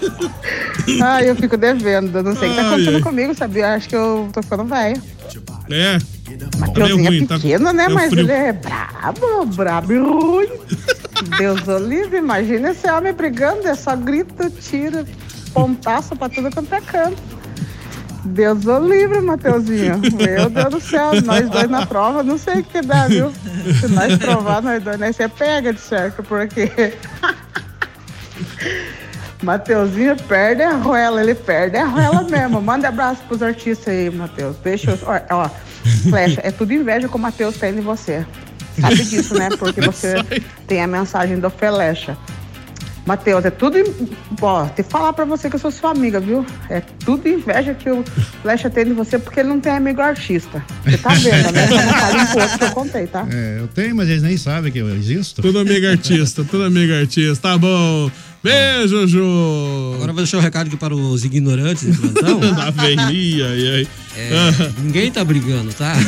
Ai, 1.02 1.30
eu 1.30 1.36
fico 1.36 1.56
devendo. 1.56 2.22
Não 2.22 2.36
sei 2.36 2.48
o 2.48 2.50
que 2.50 2.60
tá 2.60 2.66
acontecendo 2.66 2.96
ai. 2.96 3.02
comigo, 3.02 3.34
sabia? 3.34 3.74
Acho 3.74 3.88
que 3.88 3.96
eu 3.96 4.28
tô 4.32 4.42
ficando 4.42 4.64
velho. 4.64 5.00
É. 5.70 5.98
Mateuzinho 6.58 7.08
é 7.08 7.26
pequeno, 7.26 7.72
né? 7.72 7.86
meio 7.86 7.94
Mas 7.94 8.10
frio. 8.10 8.24
ele 8.24 8.32
é 8.32 8.52
brabo, 8.52 9.46
brabo 9.46 9.92
e 9.92 9.98
ruim. 9.98 10.48
Deus 11.38 11.66
o 11.66 11.78
livre, 11.78 12.18
imagina 12.18 12.70
esse 12.70 12.90
homem 12.90 13.12
brigando, 13.12 13.66
é 13.66 13.74
só 13.74 13.96
grito, 13.96 14.50
tiro, 14.50 15.06
pontaço 15.52 16.14
pra 16.16 16.28
tudo 16.28 16.50
quanto 16.50 16.74
é 16.74 16.80
canto. 16.80 17.22
Deus 18.24 18.64
o 18.66 18.78
livre, 18.78 19.20
Mateuzinho. 19.20 20.00
Meu 20.16 20.48
Deus 20.48 20.70
do 20.70 20.80
céu, 20.80 21.20
nós 21.22 21.48
dois 21.50 21.68
na 21.68 21.86
prova, 21.86 22.22
não 22.22 22.38
sei 22.38 22.60
o 22.60 22.64
que 22.64 22.80
dá, 22.80 23.06
viu? 23.06 23.32
Se 23.80 23.88
nós 23.88 24.16
provar, 24.16 24.62
nós 24.62 24.82
dois, 24.82 24.98
nós 24.98 25.14
você 25.14 25.28
pega 25.28 25.72
de 25.72 25.80
certo, 25.80 26.22
porque. 26.22 26.70
Mateuzinho 29.42 30.16
perde 30.22 30.62
a 30.62 30.74
roela, 30.74 31.20
ele 31.20 31.34
perde 31.34 31.76
a 31.76 31.84
roela 31.84 32.22
mesmo. 32.22 32.62
Manda 32.62 32.88
abraço 32.88 33.22
pros 33.28 33.42
artistas 33.42 33.88
aí, 33.88 34.10
Matheus. 34.10 34.56
Deixa 34.64 34.92
eu. 34.92 34.98
Ó, 35.06 35.20
ó, 35.42 35.50
Flecha, 36.08 36.40
é 36.42 36.50
tudo 36.50 36.72
inveja 36.72 37.08
que 37.08 37.16
o 37.16 37.18
Matheus 37.18 37.58
tem 37.58 37.74
de 37.74 37.82
você. 37.82 38.24
Sabe 38.80 39.04
disso, 39.04 39.34
né? 39.38 39.50
Porque 39.58 39.82
você 39.82 40.14
tem 40.66 40.82
a 40.82 40.86
mensagem 40.86 41.38
do 41.38 41.50
Flecha. 41.50 42.16
Matheus, 43.06 43.44
é 43.44 43.50
tudo. 43.50 43.76
Ó, 44.40 44.66
te 44.66 44.82
falar 44.82 45.12
pra 45.12 45.24
você 45.24 45.48
que 45.50 45.56
eu 45.56 45.60
sou 45.60 45.70
sua 45.70 45.90
amiga, 45.90 46.20
viu? 46.20 46.44
É 46.70 46.80
tudo 46.80 47.28
inveja 47.28 47.74
que 47.74 47.90
o 47.90 48.02
Flecha 48.42 48.70
tem 48.70 48.86
de 48.86 48.92
você 48.92 49.18
porque 49.18 49.40
ele 49.40 49.48
não 49.50 49.60
tem 49.60 49.72
amigo 49.72 50.00
artista. 50.00 50.64
Você 50.84 50.98
tá 50.98 51.10
vendo, 51.10 51.52
né? 51.52 51.66
Um 52.22 52.26
pouco 52.32 52.58
que 52.58 52.64
eu 52.64 52.70
contei, 52.70 53.06
tá? 53.06 53.26
É, 53.30 53.58
eu 53.60 53.68
tenho, 53.68 53.94
mas 53.94 54.08
eles 54.08 54.22
nem 54.22 54.36
sabem 54.36 54.72
que 54.72 54.78
eu 54.78 54.88
existo. 54.94 55.42
Tudo 55.42 55.58
amigo 55.58 55.86
artista, 55.86 56.44
tudo 56.44 56.64
amigo 56.64 56.94
artista. 56.94 57.48
Tá 57.48 57.58
bom. 57.58 58.10
Beijo, 58.44 59.06
Jô. 59.08 59.92
Agora 59.94 60.10
eu 60.10 60.14
vou 60.14 60.22
deixar 60.22 60.36
um 60.36 60.40
recado 60.40 60.66
aqui 60.66 60.76
para 60.76 60.94
os 60.94 61.24
ignorantes 61.24 61.90
de 61.90 61.96
plantão. 61.98 62.40
Da 62.54 62.68
velhinha, 62.70 63.46
e 63.56 63.74
aí? 63.74 63.88
É, 64.16 64.30
ninguém 64.78 65.10
tá 65.10 65.24
brigando, 65.24 65.72
tá? 65.72 65.94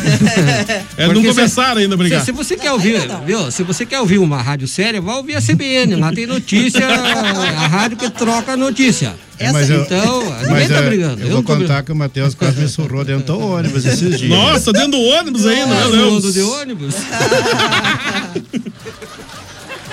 É, 0.99 1.07
não 1.09 1.23
começaram 1.25 1.81
ainda 1.81 1.95
a 1.95 1.99
brigar. 1.99 2.21
Se, 2.21 2.27
se 2.27 2.33
você 2.33 2.55
quer 2.57 2.73
ouvir, 2.73 3.01
viu? 3.25 3.51
Se 3.51 3.63
você 3.63 3.87
quer 3.87 4.01
ouvir 4.01 4.19
uma 4.19 4.41
rádio 4.43 4.69
séria, 4.69 5.01
vai 5.01 5.15
ouvir 5.17 5.35
a 5.37 5.41
CBN. 5.41 5.97
Lá 5.97 6.13
tem 6.13 6.27
notícia, 6.27 6.87
a 6.87 7.67
rádio 7.69 7.97
que 7.97 8.11
troca 8.11 8.53
a 8.53 8.57
notícia. 8.57 9.15
Mas 9.53 9.71
eu- 9.71 9.83
então, 9.83 10.21
ninguém 10.41 10.51
mas 10.51 10.69
tá 10.69 10.75
eu- 10.81 10.87
brigando. 10.87 11.21
Eu, 11.23 11.27
não 11.29 11.35
vou 11.37 11.43
contar 11.43 11.59
brigando. 11.59 11.83
que 11.85 11.93
o 11.93 11.97
Matheus 11.97 12.35
quase 12.35 12.61
me 12.61 12.69
surrou 12.69 13.03
dentro 13.05 13.25
do 13.27 13.39
ônibus 13.41 13.85
esses 13.87 14.11
dias. 14.21 14.29
Nossa, 14.31 14.73
dentro 14.75 14.91
do 14.93 15.01
ônibus 15.01 15.47
ainda, 15.47 15.67
meu 15.75 15.91
Deus. 15.91 16.05
Falando 16.23 16.33
de 16.35 16.41
ônibus? 16.43 16.95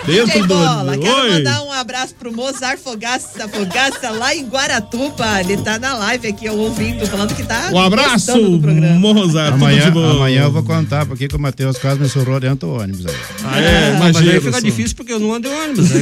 Dentro 0.05 0.41
do 0.41 0.47
Bola, 0.47 0.97
quero 0.97 1.21
Oi. 1.21 1.29
mandar 1.31 1.63
um 1.63 1.71
abraço 1.71 2.13
pro 2.15 2.31
Mozart 2.31 2.77
Fogaça, 2.77 3.47
Fogaça 3.47 4.09
lá 4.11 4.35
em 4.35 4.45
Guaratuba. 4.45 5.39
Ele 5.39 5.57
tá 5.57 5.79
na 5.79 5.93
live 5.95 6.27
aqui, 6.27 6.45
eu 6.45 6.57
ouvindo, 6.57 7.05
falando 7.07 7.33
que 7.33 7.43
tá. 7.43 7.69
Um 7.71 7.79
abraço. 7.79 8.37
Mozart. 8.99 9.53
Amanhã, 9.53 9.85
tudo 9.85 10.01
de 10.01 10.07
bom. 10.07 10.11
amanhã 10.11 10.43
eu 10.43 10.51
vou 10.51 10.63
contar 10.63 11.05
porque 11.05 11.27
que 11.27 11.35
o 11.35 11.39
Matheus 11.39 11.77
quase 11.77 12.01
me 12.01 12.09
surrou 12.09 12.39
dentro 12.39 12.67
do 12.67 12.73
ônibus 12.73 13.05
aí. 13.05 13.15
Ah, 13.45 13.59
é, 13.59 13.91
mas 13.97 14.09
imagina. 14.09 14.33
aí 14.33 14.41
fica 14.41 14.61
difícil 14.61 14.95
porque 14.95 15.13
eu 15.13 15.19
não 15.19 15.33
ando 15.33 15.47
em 15.47 15.51
ônibus. 15.51 15.91
Aí 15.91 16.01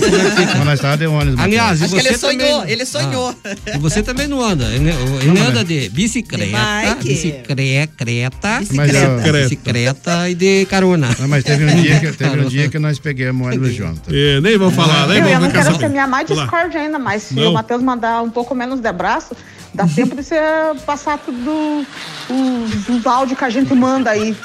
como 0.57 0.69
é 0.71 0.77
que 0.77 0.97
de 0.97 1.07
ônibus. 1.07 1.39
Aliás, 1.39 1.81
Acho 1.81 1.93
que 1.93 2.01
você 2.01 2.07
ele 2.09 2.17
sonhou, 2.17 2.59
também... 2.59 2.73
ele 2.73 2.85
sonhou. 2.85 3.35
Ah, 3.43 3.75
e 3.75 3.77
você 3.77 4.01
também 4.01 4.27
não 4.27 4.43
anda. 4.43 4.65
Ele, 4.65 4.89
ele 4.89 5.39
anda 5.39 5.63
de 5.63 5.89
bicicleta, 5.89 6.97
De 6.99 7.07
bicicleta, 7.09 8.63
Mas 8.73 8.93
eu- 8.93 9.33
bicicleta 9.43 10.29
e 10.29 10.35
de 10.35 10.65
carona. 10.65 11.15
Não, 11.19 11.27
mas 11.27 11.43
teve 11.43 11.65
um 11.65 11.81
dia 11.81 11.99
que, 11.99 12.11
teve 12.13 12.39
um 12.39 12.47
dia 12.47 12.67
que 12.69 12.79
nós 12.79 12.97
pegamos 12.99 13.45
o 13.45 13.49
ônibus 13.49 13.73
junto. 13.75 13.90
É, 14.09 14.41
nem 14.41 14.57
vou 14.57 14.71
falar, 14.71 15.07
nem 15.07 15.19
Eu, 15.19 15.27
eu 15.27 15.39
não 15.39 15.51
quero 15.51 15.75
semear 15.77 16.07
mais 16.07 16.27
discórdia 16.27 16.81
ainda, 16.81 16.99
mas 16.99 17.23
se 17.23 17.35
Não. 17.35 17.51
o 17.51 17.53
Matheus 17.53 17.81
mandar 17.81 18.21
um 18.21 18.29
pouco 18.29 18.53
menos 18.55 18.79
de 18.79 18.87
abraço, 18.87 19.35
dá 19.73 19.87
tempo 19.87 20.15
de 20.15 20.23
você 20.23 20.35
passar 20.85 21.17
tudo 21.17 21.85
os, 22.29 22.89
os 22.89 23.05
áudios 23.05 23.37
que 23.37 23.45
a 23.45 23.49
gente 23.49 23.73
manda 23.73 24.09
aí 24.11 24.35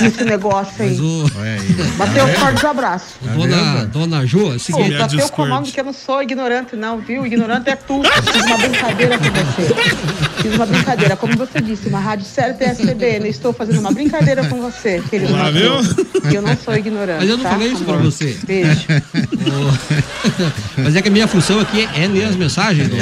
nesse 0.00 0.24
negócio 0.24 0.82
aí. 0.82 0.90
Mas 0.90 1.00
o, 1.00 1.96
Matheus, 1.96 2.30
forte 2.38 2.66
abraço. 2.66 3.14
dona, 3.22 3.86
dona 3.86 4.26
Ju, 4.26 4.38
é 4.38 4.42
o 4.42 4.52
Pô, 4.52 4.58
seguinte. 4.58 4.96
pra 4.96 5.08
ter 5.08 5.22
o 5.22 5.28
comando 5.30 5.70
que 5.70 5.80
eu 5.80 5.84
não 5.84 5.92
sou 5.92 6.22
ignorante, 6.22 6.76
não, 6.76 6.98
viu? 6.98 7.26
Ignorante 7.26 7.70
é 7.70 7.76
tu. 7.76 8.02
Fiz 8.32 8.44
uma 8.44 8.58
brincadeira 8.58 9.18
com 9.18 9.24
você. 9.24 10.42
Fiz 10.42 10.54
uma 10.54 10.66
brincadeira. 10.66 11.16
Como 11.16 11.36
você 11.36 11.60
disse, 11.60 11.88
uma 11.88 12.00
rádio 12.00 12.24
séria 12.26 12.54
PSCBN. 12.54 13.28
Estou 13.28 13.52
fazendo 13.52 13.80
uma 13.80 13.92
brincadeira 13.92 14.44
com 14.46 14.60
você, 14.60 15.02
querido 15.08 15.32
Lá, 15.32 15.44
Matheus. 15.44 15.94
E 16.30 16.34
eu 16.34 16.42
não 16.42 16.56
sou 16.56 16.76
ignorante. 16.76 17.20
Mas 17.20 17.28
eu 17.30 17.36
não 17.36 17.44
tá, 17.44 17.50
falei 17.50 17.72
isso 17.72 17.84
pra 17.84 17.94
amor? 17.94 18.04
você. 18.10 18.38
Beijo. 18.44 18.86
Mas 20.76 20.96
é 20.96 21.02
que 21.02 21.08
a 21.08 21.10
minha 21.10 21.28
função 21.28 21.60
aqui 21.60 21.88
é 21.94 22.06
ler 22.06 22.24
as 22.24 22.36
mensagens 22.36 22.88
do 22.88 22.96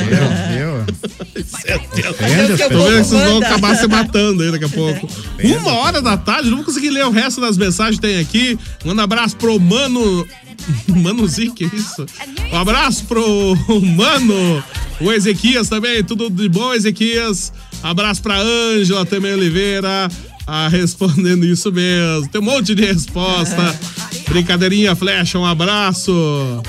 Tô 0.87 2.25
vendo 2.25 2.57
que 2.57 2.75
vocês 2.75 3.11
vão 3.11 3.39
acabar 3.39 3.77
se 3.77 3.87
matando 3.87 4.43
aí 4.43 4.51
daqui 4.51 4.65
a 4.65 4.69
pouco. 4.69 5.09
Uma 5.61 5.75
hora 5.75 6.03
da 6.03 6.17
tarde, 6.17 6.49
não 6.49 6.59
vou 6.59 6.67
conseguir 6.67 6.91
ler 6.91 7.05
o 7.05 7.11
resto 7.11 7.41
das 7.41 7.57
mensagens 7.57 7.97
que 7.97 8.07
tem 8.07 8.19
aqui. 8.19 8.59
Manda 8.85 9.03
abraço 9.03 9.37
pro 9.37 9.59
Mano. 9.59 10.27
Manuzinho, 10.89 11.55
que 11.55 11.65
isso? 11.65 12.07
Um 12.53 12.57
abraço 12.57 13.05
pro 13.05 13.57
Mano, 13.83 14.63
o 15.01 15.13
Ezequias 15.13 15.69
também, 15.69 16.03
tudo 16.03 16.31
de 16.31 16.49
bom, 16.49 16.73
Ezequias. 16.73 17.53
Abraço 17.83 18.23
pra 18.23 18.41
Ângela 18.41 19.05
também, 19.05 19.35
Oliveira. 19.35 20.09
Ah, 20.47 20.69
respondendo 20.69 21.45
isso 21.45 21.73
mesmo. 21.73 22.29
Tem 22.29 22.41
um 22.41 22.45
monte 22.45 22.75
de 22.75 22.85
resposta. 22.85 23.79
Brincadeirinha, 24.29 24.95
flecha, 24.95 25.39
um 25.39 25.45
abraço. 25.45 26.63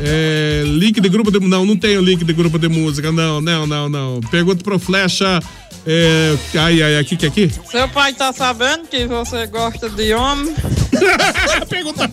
É, 0.00 0.62
link 0.64 1.00
de 1.00 1.08
grupo 1.08 1.30
de 1.30 1.40
Não, 1.40 1.64
não 1.64 1.76
tenho 1.76 2.00
link 2.00 2.24
de 2.24 2.32
grupo 2.32 2.58
de 2.58 2.68
música. 2.68 3.10
Não, 3.10 3.40
não, 3.40 3.66
não, 3.66 3.88
não. 3.88 4.20
Pergunta 4.30 4.62
pro 4.62 4.78
Flecha. 4.78 5.40
É, 5.86 6.36
ai, 6.58 6.82
ai, 6.82 6.98
aqui 6.98 7.16
que 7.16 7.24
é 7.24 7.28
aqui? 7.28 7.50
Seu 7.70 7.88
pai 7.88 8.12
tá 8.12 8.32
sabendo 8.32 8.86
que 8.88 9.06
você 9.06 9.46
gosta 9.46 9.88
de 9.88 10.12
homem? 10.12 10.54
Pergunta. 11.68 12.10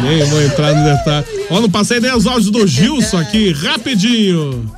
Nem 0.00 0.24
vou 0.24 0.42
entrar 0.42 0.74
no 0.74 0.84
detalhe. 0.84 1.26
Ó, 1.50 1.60
não 1.60 1.70
passei 1.70 2.00
nem 2.00 2.14
os 2.14 2.26
áudios 2.26 2.50
do 2.50 2.66
Gilson 2.66 3.18
aqui, 3.18 3.52
rapidinho. 3.52 4.72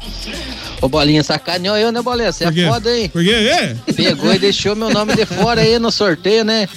Ô, 0.83 0.89
Bolinha, 0.89 1.23
sacaneou 1.23 1.77
eu, 1.77 1.93
né, 1.93 2.03
Bolinha? 2.03 2.33
Você 2.33 2.45
é 2.45 2.69
foda, 2.69 2.95
hein? 2.95 3.09
Por 3.09 3.23
quê? 3.23 3.31
É? 3.31 3.77
Pegou 3.93 4.35
e 4.35 4.39
deixou 4.39 4.75
meu 4.75 4.91
nome 4.91 5.15
de 5.15 5.25
fora 5.25 5.61
aí 5.61 5.79
no 5.79 5.93
sorteio, 5.93 6.45
né? 6.45 6.69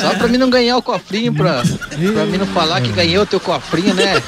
Só 0.00 0.14
pra 0.14 0.28
mim 0.28 0.38
não 0.38 0.48
ganhar 0.48 0.76
o 0.76 0.82
cofrinho, 0.82 1.34
pra, 1.34 1.62
pra 1.64 2.24
mim 2.24 2.38
não 2.38 2.46
falar 2.46 2.80
que 2.80 2.92
ganhei 2.92 3.18
o 3.18 3.26
teu 3.26 3.40
cofrinho, 3.40 3.92
né? 3.94 4.22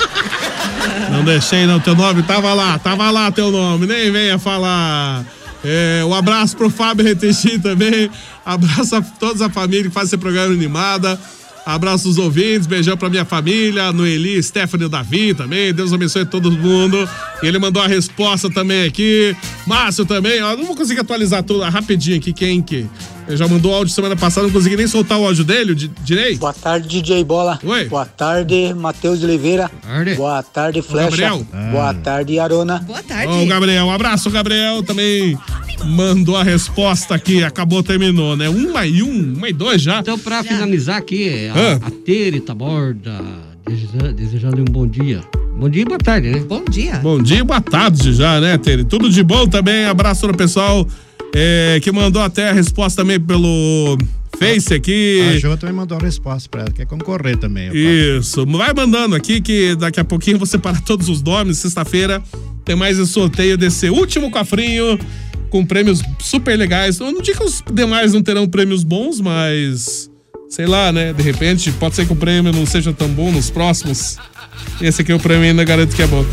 Não 1.13 1.25
deixei, 1.25 1.65
não. 1.65 1.79
Teu 1.79 1.95
nome 1.95 2.25
tava 2.25 2.53
lá, 2.53 2.77
tava 2.77 3.09
lá 3.13 3.31
teu 3.31 3.53
nome. 3.53 3.87
Nem 3.87 4.11
venha 4.11 4.37
falar. 4.37 5.25
É, 5.65 6.03
um 6.05 6.13
abraço 6.13 6.57
pro 6.57 6.69
Fábio 6.69 7.05
Retexi 7.05 7.57
também. 7.59 8.11
Abraço 8.45 8.97
a 8.97 9.01
toda 9.01 9.47
a 9.47 9.51
família 9.51 9.85
que 9.85 9.91
faz 9.91 10.09
esse 10.09 10.19
programa 10.19 10.53
animada. 10.53 11.19
Abraço 11.69 12.09
os 12.09 12.17
ouvintes, 12.17 12.67
beijão 12.67 12.97
pra 12.97 13.11
minha 13.11 13.27
família, 13.27 13.93
Noeli, 13.93 14.43
Stephanie, 14.43 14.89
Davi 14.89 15.35
também. 15.35 15.71
Deus 15.71 15.93
abençoe 15.93 16.25
todo 16.25 16.51
mundo. 16.51 17.07
E 17.43 17.47
ele 17.47 17.59
mandou 17.59 17.83
a 17.83 17.87
resposta 17.87 18.49
também 18.49 18.87
aqui. 18.87 19.37
Márcio 19.67 20.07
também, 20.07 20.41
ó. 20.43 20.57
Não 20.57 20.65
vou 20.65 20.75
conseguir 20.75 21.01
atualizar 21.01 21.43
tudo 21.43 21.61
rapidinho 21.65 22.17
aqui. 22.17 22.33
Quem 22.33 22.63
que? 22.63 22.87
Ele 23.27 23.37
já 23.37 23.47
mandou 23.47 23.75
áudio 23.75 23.93
semana 23.93 24.17
passada, 24.17 24.47
não 24.47 24.53
consegui 24.55 24.79
nem 24.79 24.87
soltar 24.87 25.19
o 25.19 25.27
áudio 25.27 25.45
dele, 25.45 25.73
o 25.73 25.75
di- 25.75 25.91
direito. 26.03 26.39
Boa 26.39 26.55
tarde, 26.55 26.89
DJ 26.89 27.23
Bola. 27.23 27.59
Oi. 27.63 27.85
Boa 27.85 28.07
tarde, 28.07 28.73
Matheus 28.73 29.19
de 29.21 29.27
Oliveira. 29.27 29.71
Boa 30.17 30.43
tarde, 30.43 30.81
Flecha. 30.81 31.11
Gabriel. 31.11 31.47
Boa 31.71 31.93
tarde, 31.93 32.39
Arona. 32.39 32.79
Boa 32.79 33.01
Ô, 33.43 33.45
Gabriel, 33.45 33.85
um 33.85 33.91
abraço, 33.91 34.31
Gabriel. 34.31 34.83
Também 34.83 35.39
mandou 35.87 36.37
a 36.37 36.43
resposta 36.43 37.15
aqui. 37.15 37.43
Acabou, 37.43 37.83
terminou, 37.83 38.37
né? 38.37 38.49
Uma 38.49 38.87
e 38.87 39.03
um, 39.03 39.35
uma 39.37 39.49
e 39.49 39.53
dois 39.53 39.81
já. 39.83 40.01
Então, 40.01 40.19
pra 40.19 40.43
finalizar 40.43 40.97
aqui, 40.97 41.49
Ah. 41.55 41.79
a, 41.83 41.87
a 41.89 41.91
Tere 41.91 42.41
Taborda, 42.41 43.21
deseja- 43.67 44.13
desejando 44.13 44.61
um 44.63 44.65
bom 44.65 44.87
dia. 44.87 45.21
Bom 45.59 45.69
dia 45.69 45.83
e 45.83 45.85
boa 45.85 45.99
tarde, 45.99 46.31
né? 46.31 46.39
Bom 46.41 46.65
dia. 46.71 46.97
Bom 46.99 47.21
dia 47.21 47.39
e 47.39 47.43
boa 47.43 47.61
tarde 47.61 48.13
já, 48.13 48.41
né, 48.41 48.57
Tere? 48.59 48.85
Tudo 48.85 49.11
de 49.11 49.23
bom 49.23 49.47
também. 49.47 49.85
Abraço 49.87 50.27
pro 50.29 50.37
pessoal 50.37 50.87
é, 51.35 51.81
que 51.83 51.91
mandou 51.91 52.23
até 52.23 52.49
a 52.51 52.53
resposta 52.53 53.03
também 53.03 53.19
pelo 53.19 53.99
Face 54.39 54.73
aqui. 54.73 55.21
A 55.35 55.39
Jo 55.39 55.57
também 55.57 55.75
mandou 55.75 55.99
a 55.99 56.01
resposta 56.01 56.49
pra 56.49 56.61
ela, 56.61 56.71
quer 56.71 56.87
concorrer 56.87 57.37
também. 57.37 57.71
Isso. 57.75 58.47
Vai 58.47 58.73
mandando 58.73 59.17
aqui 59.17 59.41
que 59.41 59.75
daqui 59.75 59.99
a 59.99 60.05
pouquinho 60.05 60.37
eu 60.37 60.39
vou 60.39 60.47
separar 60.47 60.81
todos 60.83 61.09
os 61.09 61.21
nomes. 61.23 61.59
Sexta-feira 61.59 62.23
tem 62.65 62.77
mais 62.77 62.97
esse 63.01 63.11
sorteio 63.13 63.59
desse 63.59 63.91
último 63.91 64.31
cofrinho 64.31 64.97
com 65.51 65.65
prêmios 65.65 66.03
super 66.19 66.57
legais. 66.57 66.99
Eu 67.01 67.13
não 67.13 67.21
digo 67.21 67.39
que 67.39 67.45
os 67.45 67.63
demais 67.73 68.13
não 68.13 68.23
terão 68.23 68.49
prêmios 68.49 68.85
bons, 68.85 69.21
mas 69.21 70.11
sei 70.49 70.67
lá, 70.67 70.93
né? 70.93 71.13
De 71.13 71.23
repente 71.23 71.71
pode 71.73 71.95
ser 71.97 72.07
que 72.07 72.13
o 72.13 72.17
prêmio 72.17 72.53
não 72.53 72.67
seja 72.67 72.93
tão 72.93 73.09
bom 73.09 73.31
nos 73.31 73.51
próximos. 73.51 74.17
Esse 74.81 75.03
aqui 75.03 75.11
é 75.11 75.15
o 75.15 75.19
prêmio 75.19 75.45
ainda 75.45 75.65
garanto 75.65 75.95
que 75.95 76.03
é 76.03 76.07
bom. 76.07 76.25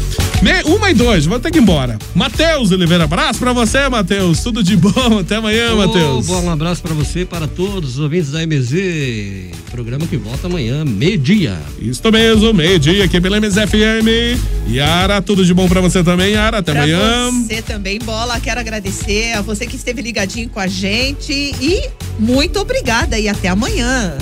Me, 0.42 0.62
uma 0.66 0.92
e 0.92 0.94
dois, 0.94 1.26
vou 1.26 1.40
ter 1.40 1.50
que 1.50 1.58
ir 1.58 1.62
embora. 1.62 1.98
Matheus 2.14 2.70
Oliveira, 2.72 3.06
abraço 3.06 3.40
pra 3.40 3.54
você, 3.54 3.88
Matheus. 3.90 4.42
Tudo 4.42 4.62
de 4.62 4.76
bom. 4.78 5.20
Até 5.20 5.38
amanhã, 5.38 5.74
Ô, 5.74 5.78
Matheus. 5.78 6.28
Bom, 6.28 6.44
um 6.44 6.52
abraço 6.52 6.82
pra 6.82 6.94
você 6.94 7.22
e 7.22 7.26
para 7.26 7.48
todos 7.48 7.92
os 7.92 8.00
ouvintes 8.00 8.32
da 8.32 8.46
MZ. 8.46 9.52
Programa 9.72 10.06
que 10.06 10.18
volta 10.18 10.48
amanhã, 10.48 10.84
meio-dia. 10.86 11.58
Isso 11.80 12.02
mesmo, 12.12 12.54
meio-dia 12.54 13.06
aqui 13.06 13.20
pela 13.20 13.40
MZFM. 13.40 14.38
Yara, 14.70 15.22
tudo 15.22 15.44
de 15.46 15.54
bom 15.54 15.68
pra 15.68 15.82
você 15.82 16.04
também, 16.04 16.34
Yara. 16.34 16.60
Até 16.60 16.72
Pra 16.74 16.84
amanhã. 16.84 17.32
você 17.32 17.62
também, 17.62 17.98
Bola, 18.00 18.40
quero 18.40 18.60
agradecer 18.60 19.34
a 19.34 19.42
você 19.42 19.66
que 19.66 19.76
esteve 19.76 20.02
ligadinho 20.02 20.50
com 20.50 20.60
a 20.60 20.68
gente 20.68 21.32
e 21.34 21.90
muito 22.20 22.60
obrigada 22.60 23.18
e 23.18 23.28
até 23.28 23.48
amanhã. 23.48 24.14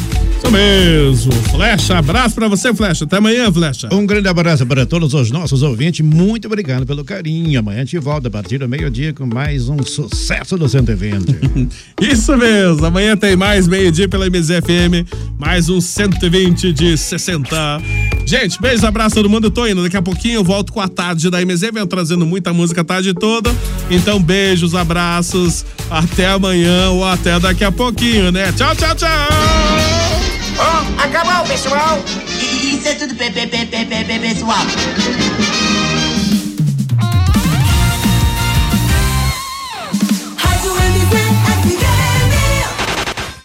Isso 0.41 0.51
mesmo. 0.51 1.31
Flecha, 1.51 1.97
abraço 1.97 2.35
pra 2.35 2.47
você, 2.47 2.73
Flecha. 2.73 3.05
Até 3.05 3.17
amanhã, 3.17 3.51
Flecha. 3.51 3.87
Um 3.93 4.07
grande 4.07 4.27
abraço 4.27 4.65
para 4.65 4.87
todos 4.87 5.13
os 5.13 5.29
nossos 5.29 5.61
ouvintes. 5.61 6.03
Muito 6.03 6.47
obrigado 6.47 6.83
pelo 6.83 7.05
carinho. 7.05 7.59
Amanhã 7.59 7.77
a 7.77 7.85
gente 7.85 7.99
volta 7.99 8.27
a 8.27 8.31
partir 8.31 8.57
do 8.57 8.67
meio-dia 8.67 9.13
com 9.13 9.23
mais 9.23 9.69
um 9.69 9.83
sucesso 9.83 10.57
do 10.57 10.67
120. 10.67 11.69
Isso 12.01 12.35
mesmo. 12.35 12.83
Amanhã 12.83 13.15
tem 13.15 13.35
mais 13.35 13.67
meio-dia 13.67 14.09
pela 14.09 14.25
MZFM. 14.25 15.05
Mais 15.37 15.69
um 15.69 15.79
120 15.79 16.73
de 16.73 16.97
60. 16.97 17.55
Gente, 18.25 18.59
beijo, 18.59 18.83
abraço 18.87 19.13
todo 19.13 19.29
mundo. 19.29 19.45
Eu 19.45 19.51
tô 19.51 19.67
indo. 19.67 19.83
Daqui 19.83 19.97
a 19.97 20.01
pouquinho 20.01 20.35
eu 20.35 20.43
volto 20.43 20.73
com 20.73 20.81
a 20.81 20.87
tarde 20.87 21.29
da 21.29 21.39
MZ. 21.45 21.61
Venho 21.71 21.85
trazendo 21.85 22.25
muita 22.25 22.51
música 22.51 22.81
a 22.81 22.83
tarde 22.83 23.13
toda. 23.13 23.51
Então, 23.91 24.19
beijos, 24.19 24.73
abraços. 24.73 25.63
Até 25.91 26.29
amanhã 26.29 26.89
ou 26.89 27.05
até 27.05 27.39
daqui 27.39 27.63
a 27.63 27.71
pouquinho, 27.71 28.31
né? 28.31 28.51
Tchau, 28.53 28.75
tchau, 28.75 28.95
tchau. 28.95 30.32
Ó, 30.59 31.03
acabou, 31.03 31.45
pessoal. 31.47 31.99
Isso 32.39 32.87
é 32.87 32.93
tudo, 32.95 33.15
pe- 33.15 33.31
pe- 33.31 33.47
pe- 33.47 33.65
pe- 33.65 33.85
pe- 33.85 34.03
pe- 34.05 34.19
pessoal. 34.19 35.72